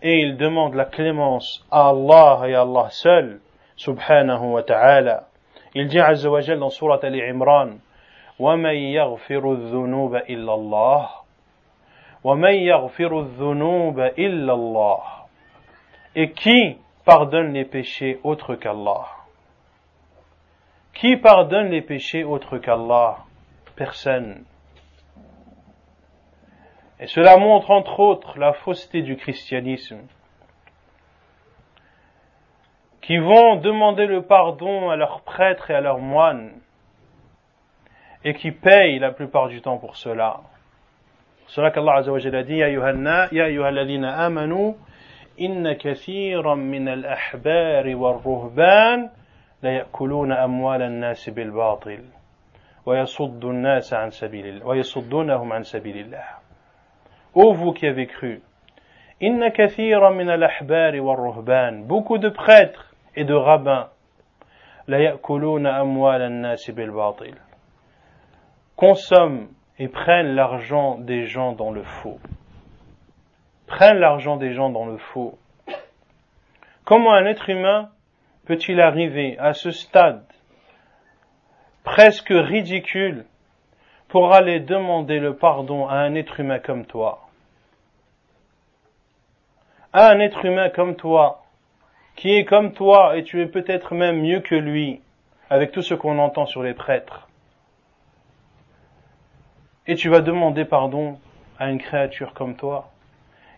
et 0.02 0.22
il 0.22 0.38
demande 0.38 0.76
la 0.76 0.86
clémence 0.86 1.65
à 1.72 1.90
Allah 1.90 2.48
et 2.48 2.56
à 2.56 2.61
Allah 2.61 2.88
seul, 2.90 3.41
subhanahu 3.76 4.53
wa 4.53 4.64
ta'ala. 4.64 5.28
Il 5.74 5.89
dit 5.89 5.98
Azza 5.98 6.31
wa 6.31 6.40
dans 6.40 6.70
surat 6.70 7.01
Al-Imran, 7.02 7.78
وَمَنْ 8.39 8.74
يَغْفِرُ 8.74 9.52
الذُّنُوبَ 9.52 10.14
إِلَّا 10.28 10.55
اللَّهِ 10.55 11.09
وَمَنْ 12.24 12.55
يَغْفِرُ 12.55 13.20
الذُّنُوبَ 13.20 14.01
إِلَّا 14.18 14.52
اللَّهِ 14.52 15.02
Et 16.16 16.32
qui 16.32 16.78
pardonne 17.05 17.52
les 17.52 17.64
péchés 17.64 18.18
autres 18.24 18.55
qu'Allah 18.55 19.06
Qui 20.94 21.16
pardonne 21.16 21.68
les 21.70 21.82
péchés 21.82 22.24
autres 22.24 22.59
qu'Allah 22.59 23.18
Personne. 23.76 24.44
Et 27.01 27.06
cela 27.09 27.36
montre 27.36 27.70
entre 27.70 27.98
autres 28.01 28.39
la 28.39 28.52
fausseté 28.52 29.02
du 29.02 29.16
christianisme, 29.16 29.98
qui 33.10 33.18
vont 33.18 33.56
demander 33.56 34.06
le 34.06 34.22
pardon 34.22 34.91
à 34.91 34.95
leurs 34.95 35.22
prêtres 35.22 35.72
et 35.72 35.73
à 35.73 35.81
leurs 35.81 35.98
moines, 35.98 36.52
et 38.23 38.36
qui 38.36 38.52
payent 38.52 38.99
la 38.99 39.11
plupart 39.11 39.48
du 39.48 39.61
temps 39.64 39.80
pour 39.80 39.95
cela. 39.95 40.41
cela 41.48 41.72
qu'Allah 41.72 41.95
Azza 41.95 42.11
wa 42.11 42.19
Jalla 42.19 42.44
dit, 42.44 42.57
Ya 42.57 42.68
ayyuhalladhina 42.68 44.15
amanu, 44.15 44.76
inna 45.40 45.73
kathiran 45.73 46.57
min 46.57 46.88
al-ahbari 46.88 47.95
wal-ruhban, 47.95 49.10
la 49.64 49.72
yakuluna 49.72 50.44
amwal 50.44 50.84
an-nas 50.84 51.27
bil-batil, 51.31 52.03
wa 52.86 52.95
yasuddu 52.95 53.49
an-nas 53.49 53.91
an 53.91 54.11
sabilillah, 54.11 54.64
wa 54.64 54.76
yasuddunahum 54.76 55.52
an 55.52 55.64
sabilillah. 55.64 56.41
Ô 57.34 57.53
vous 57.53 57.73
qui 57.73 57.88
avez 57.88 58.06
cru, 58.06 58.44
Inna 59.22 59.49
min 60.11 60.27
al-ahbari 60.30 60.99
ruhban 60.99 61.86
beaucoup 61.88 62.19
de 62.19 62.30
prêtres 62.30 62.89
et 63.15 63.23
de 63.23 63.34
rabbins, 63.34 63.90
consomment 68.76 69.48
et 69.77 69.88
prennent 69.88 70.36
l'argent 70.36 70.98
des 70.98 71.26
gens 71.26 71.53
dans 71.53 71.72
le 71.72 71.84
faux. 71.84 72.19
Prennent 73.68 73.99
l'argent 73.99 74.38
des 74.38 74.53
gens 74.53 74.69
dans 74.69 74.86
le 74.86 74.98
faux. 74.98 75.38
Comment 76.86 77.14
un 77.14 77.26
être 77.26 77.49
humain 77.49 77.90
peut-il 78.45 78.81
arriver 78.81 79.38
à 79.38 79.53
ce 79.53 79.69
stade 79.69 80.23
presque 81.84 82.30
ridicule 82.31 83.26
pour 84.07 84.34
aller 84.34 84.60
demander 84.60 85.19
le 85.19 85.36
pardon 85.36 85.88
à 85.88 85.95
un 85.95 86.15
être 86.15 86.40
humain 86.40 86.60
comme 86.60 86.86
toi, 86.86 87.27
à 89.94 90.10
un 90.10 90.19
être 90.19 90.45
humain 90.45 90.69
comme 90.69 90.95
toi, 90.95 91.44
qui 92.19 92.35
est 92.35 92.43
comme 92.43 92.73
toi 92.73 93.15
et 93.15 93.23
tu 93.23 93.41
es 93.41 93.45
peut-être 93.45 93.95
même 93.95 94.19
mieux 94.19 94.41
que 94.41 94.53
lui, 94.53 95.01
avec 95.49 95.71
tout 95.71 95.81
ce 95.81 95.93
qu'on 95.93 96.19
entend 96.19 96.45
sur 96.45 96.61
les 96.61 96.73
prêtres. 96.73 97.29
Et 99.87 99.95
tu 99.95 100.09
vas 100.09 100.19
demander 100.19 100.65
pardon 100.65 101.17
à 101.59 101.69
une 101.69 101.79
créature 101.79 102.33
comme 102.33 102.57
toi, 102.57 102.89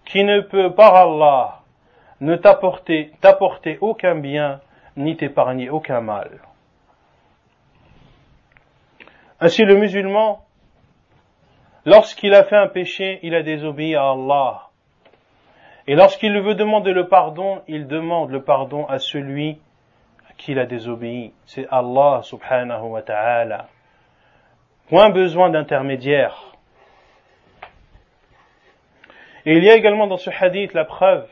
qui 0.06 0.24
ne 0.24 0.42
peut 0.42 0.76
par 0.76 0.94
Allah 0.94 1.62
ne 2.20 2.36
t'apporter, 2.36 3.12
t'apporter 3.20 3.80
aucun 3.82 4.14
bien, 4.14 4.62
ni 4.96 5.18
t'épargner 5.18 5.72
aucun 5.72 6.02
mal. 6.02 6.30
Ainsi 9.40 9.64
le 9.66 9.76
musulman, 9.76 10.46
lorsqu'il 11.86 12.36
a 12.36 12.44
fait 12.44 12.58
un 12.58 12.68
péché, 12.68 13.20
il 13.24 13.34
a 13.34 13.42
désobéi 13.42 13.96
à 13.96 14.12
Allah. 14.12 14.71
Et 15.92 15.96
lorsqu'il 15.96 16.40
veut 16.40 16.56
demander 16.56 16.94
le 16.94 17.10
pardon, 17.10 17.64
il 17.68 17.86
demande 17.86 18.32
le 18.32 18.42
pardon 18.42 18.86
à 18.86 18.98
celui 18.98 19.60
à 20.30 20.34
qui 20.38 20.54
il 20.54 20.60
a 20.60 20.66
désobéi. 20.66 21.34
C'est 21.46 21.68
Allah 21.70 22.22
subhanahu 22.24 22.84
wa 22.84 23.02
ta'ala. 23.02 23.68
Point 24.88 25.10
besoin 25.10 25.50
d'intermédiaire. 25.50 26.56
Et 29.46 29.58
il 29.58 29.66
y 29.66 29.70
a 29.70 29.76
également 29.76 30.08
dans 30.08 30.16
ce 30.16 30.30
hadith 30.30 30.72
la 30.74 30.86
preuve 30.86 31.28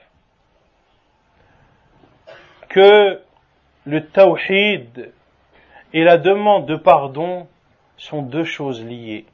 que 2.68 3.22
le 3.86 4.08
tawhid 4.08 5.14
et 5.94 6.04
la 6.04 6.18
demande 6.18 6.66
de 6.66 6.76
pardon 6.76 7.48
sont 7.96 8.24
deux 8.24 8.44
choses 8.44 8.84
liées. 8.84 9.26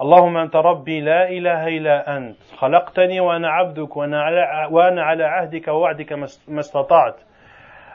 اللهم 0.00 0.36
أنت 0.36 0.56
ربي 0.56 1.00
لا 1.00 1.28
إله 1.28 1.68
إلا 1.68 2.16
أنت 2.16 2.36
خلقتني 2.56 3.20
وأنا 3.20 3.48
عبدك 3.48 3.96
وأنا 3.96 5.02
على, 5.02 5.24
عهدك 5.24 5.68
ووعدك 5.68 6.12
ما 6.48 6.60
استطعت 6.60 7.16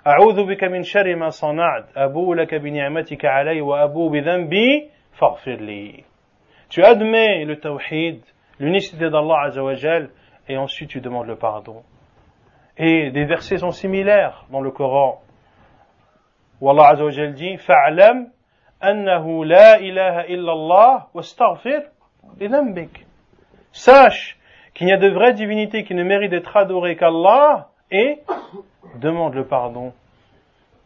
أعوذ 0.08 0.48
بك 0.48 0.64
من 0.64 0.84
شر 0.84 1.16
ما 1.16 1.30
صنعت 1.30 1.86
أبو 1.98 2.34
لك 2.34 2.56
بنعمتك 2.56 3.26
علي 3.26 3.62
وأبو 3.62 4.10
بذنبي 4.10 4.90
فاغفر 5.20 5.56
لي 5.56 6.04
Tu 6.70 6.84
admets 6.84 7.46
le 7.46 7.60
tawhid, 7.60 8.24
l'unicité 8.60 9.10
d'Allah 9.12 9.44
Azzawajal, 9.46 10.10
et 10.50 10.58
ensuite 10.58 10.90
tu 10.90 11.02
demandes 11.02 11.28
le 11.28 11.36
pardon. 11.36 11.84
Et 12.78 13.12
des 13.12 13.26
versets 13.26 13.58
sont 13.58 13.70
similaires 13.70 14.46
dans 14.50 14.60
le 14.60 14.72
Coran, 14.72 15.22
où 16.60 16.72
Allah 16.72 16.88
Azzawajal 16.94 17.34
dit, 17.34 17.58
فَعْلَمْ 17.58 18.34
أنه 18.84 19.46
لا 19.46 19.76
إله 19.80 20.22
إلا 20.22 20.52
الله 20.54 21.06
واستغفر 21.14 21.82
Sache 23.73 24.39
qu'il 24.75 24.87
n'y 24.87 24.93
a 24.93 24.97
de 24.97 25.09
vraie 25.09 25.35
divinité 25.35 25.85
qui 25.85 25.95
ne 25.95 26.05
mérite 26.05 26.31
d'être 26.31 26.57
adorée 26.57 26.97
qu'Allah 26.97 27.69
et 27.91 28.19
demande 28.97 29.35
le 29.35 29.47
pardon 29.47 29.93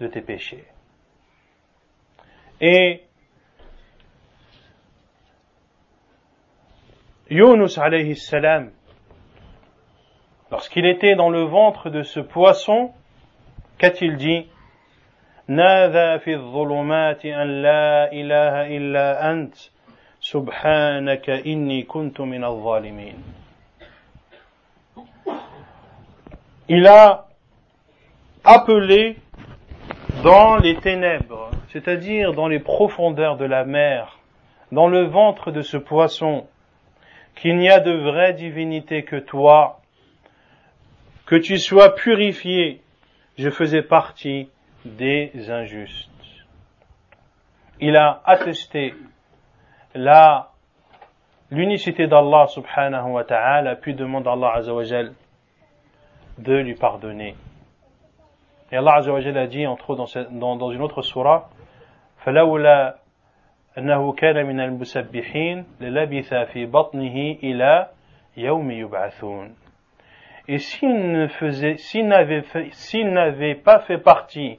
de 0.01 0.07
tes 0.07 0.21
péchés. 0.21 0.65
Et 2.61 3.03
Yunus 7.31 7.79
alayhi 7.79 8.17
salam, 8.17 8.71
lorsqu'il 10.51 10.87
était 10.87 11.17
dans 11.17 11.31
le 11.31 11.43
ventre 11.45 11.91
de 11.91 12.03
ce 12.03 12.21
poisson, 12.21 12.93
qu'a-t-il 13.79 14.17
dit 14.17 14.47
نادى 15.49 16.19
في 16.19 16.35
الظلمات 16.35 17.27
أن 17.27 17.63
لا 17.63 18.13
إله 18.13 18.77
إلا 18.77 19.31
أنت 19.31 19.55
سبحانك 20.27 21.31
إني 21.31 21.83
كنت 21.83 22.21
من 22.21 22.45
الظالمين 22.45 23.23
Il 26.69 26.87
a 26.87 27.27
appelé 28.45 29.17
dans 30.23 30.57
les 30.57 30.77
ténèbres, 30.77 31.51
c'est-à-dire 31.69 32.33
dans 32.33 32.49
les 32.49 32.61
profondeurs 32.61 33.37
de 33.37 33.45
la 33.45 33.65
mer, 33.65 34.19
dans 34.71 34.89
le 34.89 35.05
ventre 35.05 35.51
de 35.51 35.61
ce 35.61 35.77
poisson, 35.77 36.47
qu'il 37.35 37.57
n'y 37.57 37.69
a 37.69 37.81
de 37.81 37.93
vraie 37.93 38.33
divinité 38.33 39.03
que 39.03 39.17
toi, 39.17 39.81
que 41.27 41.37
tu 41.37 41.59
sois 41.59 41.95
purifié, 41.95 42.81
je 43.37 43.51
faisais 43.51 43.83
partie 43.83 44.49
des 44.85 45.33
injustes. 45.51 46.11
Il 47.81 47.97
a 47.97 48.23
attesté 48.25 48.95
la 49.97 50.53
l'unicité 51.51 52.07
d'Allah 52.07 52.47
subhanahu 52.47 53.11
wa 53.11 53.25
ta'ala, 53.25 53.77
puis 53.77 53.95
demande 53.95 54.27
à 54.27 54.33
Allah 54.33 54.53
azawajal 54.57 55.13
de 56.39 56.55
lui 56.55 56.75
pardonner. 56.75 57.35
Et 58.73 58.77
Allah 58.77 58.95
azawajal 58.97 59.37
a 59.37 59.47
dit, 59.47 59.67
entre 59.67 59.91
autres 59.91 60.29
dans, 60.31 60.57
dans, 60.57 60.71
une 60.71 60.83
autre 60.83 61.03
surah, 61.03 61.51
فلولا 62.25 62.97
أنه 63.79 64.13
كان 64.13 64.47
من 64.47 64.61
المسبحين 64.61 65.65
للبث 65.81 66.35
في 66.35 66.67
بطنه 66.67 67.37
إلى 67.43 67.89
يوم 68.37 68.71
يبعثون. 68.71 69.55
Et 70.49 70.59
s'il 70.59 71.13
ne 71.13 71.27
faisait, 71.27 71.77
s'il 71.77 72.09
n'avait, 72.09 72.43
s'il 72.71 73.13
n'avait 73.13 73.55
pas 73.55 73.81
fait 73.81 73.99
partie 73.99 74.59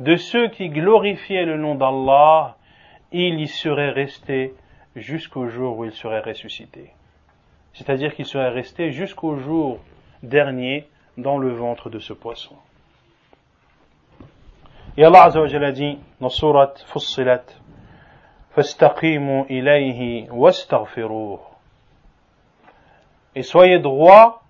de 0.00 0.16
ceux 0.16 0.48
qui 0.48 0.68
glorifiaient 0.68 1.44
le 1.44 1.56
nom 1.56 1.74
d'Allah, 1.74 2.56
il 3.12 3.40
y 3.40 3.46
serait 3.46 3.90
resté 3.90 4.54
jusqu'au 4.97 5.47
jour 5.47 5.77
où 5.77 5.85
il 5.85 5.91
serait 5.91 6.19
ressuscité. 6.19 6.91
C'est-à-dire 7.73 8.15
qu'il 8.15 8.25
serait 8.25 8.49
resté 8.49 8.91
jusqu'au 8.91 9.37
jour 9.37 9.79
dernier 10.23 10.87
dans 11.17 11.37
le 11.37 11.53
ventre 11.53 11.89
de 11.89 11.99
ce 11.99 12.13
poisson. 12.13 12.55
Et 14.97 15.03
Allah 15.03 15.29
a 15.31 15.71
dit 15.71 15.99
dans 16.19 16.29
Surat 16.29 16.73
Fussilat 16.87 17.43
et 23.35 23.43
soyez 23.43 23.77
droit 23.77 24.41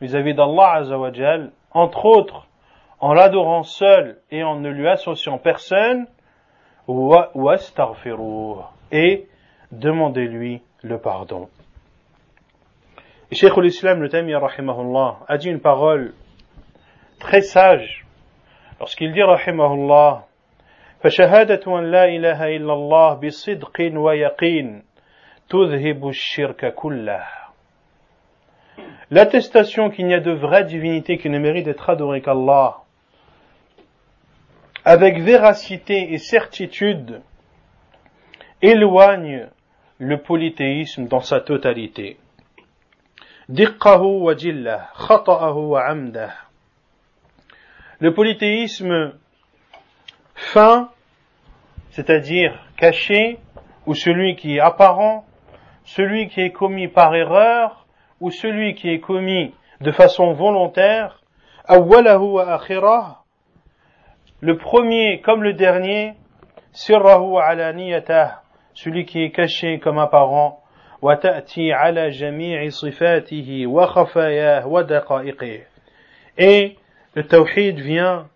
vis-à-vis 0.00 0.34
d'Allah 0.34 0.74
Azzawajal, 0.74 1.50
entre 1.72 2.04
autres 2.04 2.46
en 3.00 3.14
l'adorant 3.14 3.64
seul 3.64 4.20
et 4.30 4.44
en 4.44 4.60
ne 4.60 4.68
lui 4.68 4.88
associant 4.88 5.38
personne, 5.38 6.06
et 8.92 9.28
demandez-lui 9.71 10.61
le 10.81 10.97
pardon. 10.97 11.49
Et 13.31 13.35
Cheikh 13.35 13.55
l'Islam, 13.57 14.01
le 14.01 14.09
Taymiyyah, 14.09 14.39
rahimahullah, 14.39 15.19
a 15.27 15.37
dit 15.37 15.49
une 15.49 15.59
parole 15.59 16.13
très 17.19 17.41
sage 17.41 18.05
lorsqu'il 18.79 19.11
dit, 19.13 19.23
rahimahullah, 19.23 20.25
فشهادة 21.03 21.79
أن 21.79 21.91
لا 21.91 22.05
إله 22.05 22.55
إلا 22.55 22.73
الله 22.73 23.13
بصدق 23.13 23.91
ويقين 23.93 24.83
تذهب 25.49 26.07
الشرك 26.07 26.73
كله 26.73 27.25
L'attestation 29.11 29.89
qu'il 29.89 30.07
n'y 30.07 30.13
a 30.13 30.21
de 30.21 30.31
vraie 30.31 30.63
divinité 30.63 31.17
qui 31.17 31.29
ne 31.29 31.37
mérite 31.39 31.65
d'être 31.65 31.89
adorée 31.89 32.21
qu'Allah 32.21 32.77
avec 34.85 35.19
véracité 35.19 36.13
et 36.13 36.17
certitude, 36.17 37.21
éloigne 38.61 39.47
le 39.98 40.18
polythéisme 40.18 41.08
dans 41.08 41.20
sa 41.20 41.40
totalité. 41.40 42.18
Le 43.48 43.70
polythéisme 48.14 49.14
fin, 50.34 50.90
c'est-à-dire 51.90 52.64
caché, 52.76 53.38
ou 53.86 53.94
celui 53.94 54.36
qui 54.36 54.56
est 54.56 54.60
apparent, 54.60 55.24
celui 55.84 56.28
qui 56.28 56.42
est 56.42 56.52
commis 56.52 56.86
par 56.86 57.16
erreur, 57.16 57.86
ou 58.20 58.30
celui 58.30 58.74
qui 58.74 58.90
est 58.90 59.00
commis 59.00 59.52
de 59.80 59.90
façon 59.90 60.32
volontaire, 60.32 61.22
le 64.40 64.56
premier 64.56 65.20
comme 65.22 65.42
le 65.42 65.54
dernier, 65.54 66.14
sirrahu 66.72 67.38
ala 67.42 67.72
celui 68.78 69.06
qui 69.06 69.24
est 69.24 69.32
caché 69.32 69.80
comme 69.80 69.98
apparent. 69.98 70.62
Et 76.38 76.76
le 77.14 77.22
tawhid 77.26 77.80
vient 77.80 78.28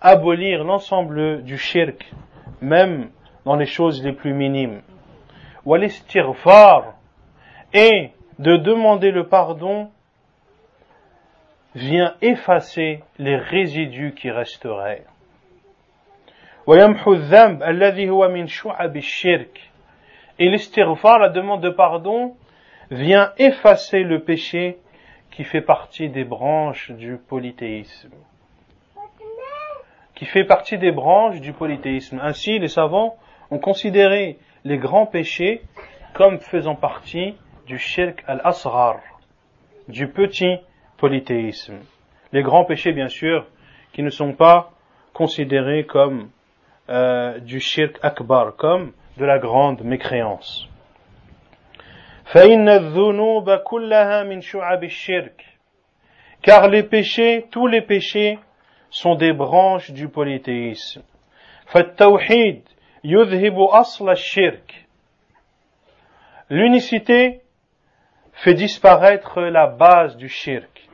abolir 0.00 0.64
l'ensemble 0.64 1.44
du 1.44 1.58
shirk, 1.58 2.12
même 2.60 3.10
dans 3.44 3.54
les 3.54 3.66
choses 3.66 4.02
les 4.02 4.12
plus 4.12 4.32
minimes. 4.32 4.82
Istighfar, 5.64 6.94
et 7.72 8.10
de 8.40 8.56
demander 8.56 9.12
le 9.12 9.28
pardon 9.28 9.90
vient 11.76 12.14
effacer 12.20 13.04
les 13.18 13.36
résidus 13.36 14.14
qui 14.14 14.28
resteraient. 14.28 15.04
Et 16.64 16.78
l'istighfar, 20.48 21.18
la 21.18 21.28
demande 21.28 21.60
de 21.60 21.70
pardon, 21.70 22.36
vient 22.90 23.32
effacer 23.36 24.04
le 24.04 24.20
péché 24.20 24.78
qui 25.32 25.42
fait 25.42 25.60
partie 25.60 26.08
des 26.08 26.22
branches 26.22 26.92
du 26.92 27.16
polythéisme. 27.16 28.12
Qui 30.14 30.24
fait 30.24 30.44
partie 30.44 30.78
des 30.78 30.92
branches 30.92 31.40
du 31.40 31.52
polythéisme. 31.52 32.20
Ainsi, 32.22 32.60
les 32.60 32.68
savants 32.68 33.16
ont 33.50 33.58
considéré 33.58 34.38
les 34.64 34.78
grands 34.78 35.06
péchés 35.06 35.62
comme 36.14 36.38
faisant 36.38 36.76
partie 36.76 37.34
du 37.66 37.78
shirk 37.78 38.22
al-asghar, 38.28 39.00
du 39.88 40.06
petit 40.06 40.58
polythéisme. 40.96 41.80
Les 42.32 42.42
grands 42.42 42.64
péchés, 42.64 42.92
bien 42.92 43.08
sûr, 43.08 43.48
qui 43.92 44.04
ne 44.04 44.10
sont 44.10 44.34
pas 44.34 44.70
considérés 45.12 45.86
comme 45.86 46.28
euh, 46.92 47.38
du 47.38 47.58
shirk 47.58 47.98
akbar, 48.02 48.54
comme 48.56 48.92
de 49.16 49.24
la 49.24 49.38
grande 49.38 49.82
mécréance. 49.82 50.68
Car 56.42 56.68
les 56.68 56.82
péchés, 56.82 57.46
tous 57.50 57.66
les 57.66 57.80
péchés, 57.80 58.38
sont 58.90 59.14
des 59.14 59.32
branches 59.32 59.90
du 59.90 60.08
polythéisme. 60.08 61.02
L'unicité 66.50 67.40
fait 68.34 68.54
disparaître 68.54 69.40
la 69.40 69.66
base 69.66 70.16
du 70.18 70.28
shirk. 70.28 70.88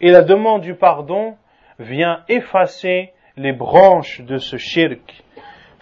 Et 0.00 0.10
la 0.10 0.22
demande 0.22 0.60
du 0.60 0.74
pardon 0.74 1.36
vient 1.79 2.23
effacer 2.27 3.13
les 3.35 3.53
branches 3.53 4.21
de 4.21 4.37
ce 4.37 4.57
shirk. 4.57 5.23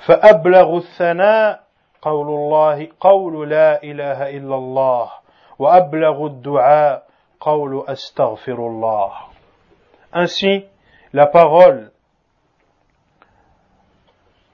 فأبلغ 0.05 0.77
الثناء 0.77 1.63
قول 2.01 2.27
الله 2.27 2.87
قول 2.99 3.49
لا 3.49 3.83
إله 3.83 4.29
إلا 4.29 4.55
الله 4.55 5.11
وأبلغ 5.59 6.25
الدعاء 6.25 7.07
قول 7.39 7.85
أستغفر 7.87 8.57
الله 8.57 9.11
Ainsi, 10.13 10.65
la 11.11 11.25
parole 11.25 11.91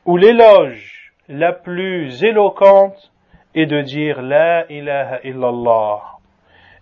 ou 0.06 0.18
l'éloge 0.18 1.14
la 1.28 1.54
plus 1.54 2.24
éloquente 2.24 3.12
est 3.54 3.66
de 3.66 3.82
dire 3.82 4.22
La 4.22 4.66
ilaha 4.72 5.20
illallah. 5.24 6.02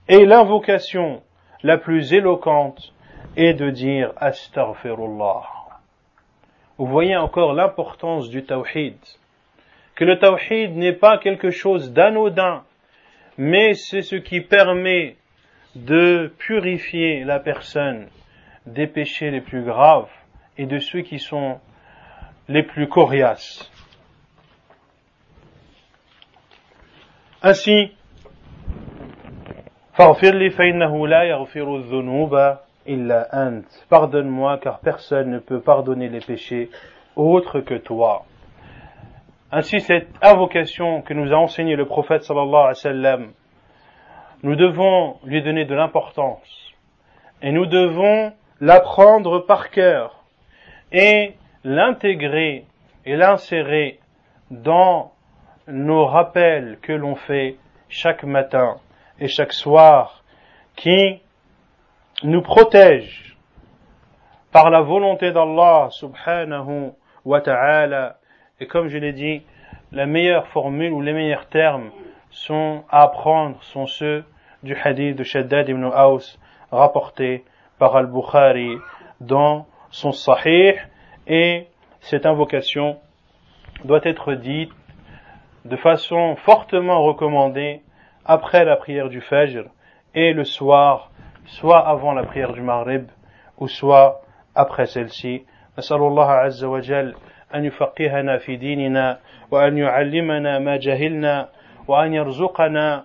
Et 0.07 0.25
l'invocation 0.25 1.21
la 1.63 1.77
plus 1.77 2.13
éloquente 2.13 2.92
et 3.36 3.54
de 3.54 3.70
dire 3.70 4.12
Astaghfirullah. 4.16 5.42
vous 6.78 6.86
voyez 6.86 7.16
encore 7.16 7.52
l'importance 7.52 8.28
du 8.28 8.44
tawhid. 8.44 8.96
Que 9.94 10.04
le 10.04 10.18
tawhid 10.18 10.76
n'est 10.76 10.92
pas 10.92 11.18
quelque 11.18 11.50
chose 11.50 11.92
d'anodin, 11.92 12.64
mais 13.38 13.74
c'est 13.74 14.02
ce 14.02 14.16
qui 14.16 14.40
permet 14.40 15.16
de 15.74 16.32
purifier 16.38 17.24
la 17.24 17.40
personne 17.40 18.08
des 18.66 18.86
péchés 18.86 19.30
les 19.30 19.40
plus 19.40 19.62
graves 19.62 20.10
et 20.56 20.66
de 20.66 20.78
ceux 20.78 21.02
qui 21.02 21.18
sont 21.18 21.58
les 22.48 22.62
plus 22.62 22.88
coriaces. 22.88 23.70
Ainsi, 27.42 27.92
Pardonne-moi 33.88 34.58
car 34.58 34.80
personne 34.80 35.30
ne 35.30 35.38
peut 35.38 35.60
pardonner 35.60 36.08
les 36.08 36.20
péchés 36.20 36.70
autre 37.16 37.60
que 37.60 37.74
toi. 37.74 38.24
Ainsi, 39.52 39.80
cette 39.80 40.08
invocation 40.20 41.02
que 41.02 41.14
nous 41.14 41.32
a 41.32 41.36
enseignée 41.36 41.76
le 41.76 41.86
prophète 41.86 42.24
sallallahu 42.24 42.54
alayhi 42.54 42.68
wa 42.68 42.74
sallam, 42.74 43.32
nous 44.42 44.56
devons 44.56 45.16
lui 45.24 45.42
donner 45.42 45.64
de 45.64 45.74
l'importance 45.74 46.72
et 47.40 47.52
nous 47.52 47.66
devons 47.66 48.32
l'apprendre 48.60 49.40
par 49.40 49.70
cœur 49.70 50.24
et 50.92 51.34
l'intégrer 51.62 52.66
et 53.06 53.16
l'insérer 53.16 54.00
dans 54.50 55.12
nos 55.66 56.04
rappels 56.04 56.78
que 56.82 56.92
l'on 56.92 57.14
fait 57.14 57.56
chaque 57.88 58.24
matin 58.24 58.76
et 59.20 59.28
chaque 59.28 59.52
soir 59.52 60.24
qui 60.76 61.20
nous 62.22 62.42
protègent 62.42 63.36
par 64.52 64.70
la 64.70 64.80
volonté 64.80 65.32
d'Allah 65.32 65.88
subhanahu 65.90 66.92
wa 67.24 67.40
ta'ala. 67.40 68.18
Et 68.60 68.66
comme 68.66 68.88
je 68.88 68.98
l'ai 68.98 69.12
dit 69.12 69.42
la 69.92 70.06
meilleure 70.06 70.46
formule 70.48 70.92
ou 70.92 71.00
les 71.00 71.12
meilleurs 71.12 71.46
termes 71.46 71.90
sont 72.30 72.84
à 72.90 73.02
apprendre 73.02 73.62
sont 73.62 73.86
ceux 73.86 74.24
du 74.62 74.74
hadith 74.74 75.16
de 75.16 75.24
Shaddad 75.24 75.68
ibn 75.68 75.84
Aus 75.84 76.38
rapporté 76.70 77.44
par 77.78 77.96
Al-Bukhari 77.96 78.76
dans 79.20 79.66
son 79.90 80.12
Sahih. 80.12 80.74
Et 81.26 81.66
cette 82.00 82.26
invocation 82.26 82.98
doit 83.84 84.00
être 84.04 84.34
dite 84.34 84.72
de 85.64 85.76
façon 85.76 86.36
fortement 86.36 87.02
recommandée 87.02 87.82
après 88.24 88.64
la 88.64 88.76
prière 88.76 89.08
du 89.08 89.20
Fajr 89.20 89.64
et 90.14 90.32
le 90.32 90.44
soir, 90.44 91.10
soit 91.46 91.86
avant 91.88 92.12
la 92.12 92.24
prière 92.24 92.52
du 92.52 92.60
Maghrib 92.60 93.06
ou 93.58 93.68
soit 93.68 94.20
après 94.54 94.86
celle-ci. 94.86 95.46
نسأل 95.78 95.96
الله 95.96 96.30
عز 96.30 96.64
وجل 96.64 97.14
أن 97.54 97.64
يفقهنا 97.64 98.38
في 98.38 98.56
ديننا 98.56 99.18
وأن 99.50 99.78
يعلمنا 99.78 100.58
ما 100.58 100.76
جهلنا 100.76 101.48
وأن 101.88 102.14
يرزقنا 102.14 103.04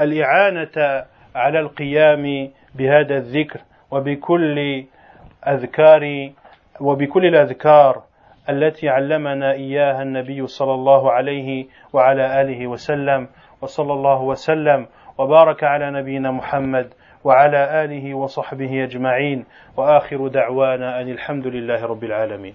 الإعانة 0.00 1.04
على 1.34 1.60
القيام 1.60 2.50
بهذا 2.74 3.16
الذكر 3.16 3.60
وبكل 3.90 4.84
أذكار 5.46 6.30
وبكل 6.80 7.26
الأذكار 7.26 8.02
التي 8.48 8.88
علمنا 8.88 9.52
إياها 9.52 10.02
النبي 10.02 10.46
صلى 10.46 10.74
الله 10.74 11.12
عليه 11.12 11.66
وعلى 11.92 12.40
آله 12.40 12.66
وسلم 12.66 13.28
وصلى 13.60 13.92
الله 13.92 14.22
وسلم 14.22 14.86
وبارك 15.18 15.64
على 15.64 15.90
نبينا 15.90 16.30
محمد 16.30 16.94
وعلى 17.24 17.84
آله 17.84 18.14
وصحبه 18.14 18.84
أجمعين. 18.84 19.44
وآخر 19.76 20.28
دعوانا 20.28 21.00
أن 21.00 21.08
الحمد 21.08 21.46
لله 21.46 21.84
رب 21.86 22.04
العالمين. 22.04 22.54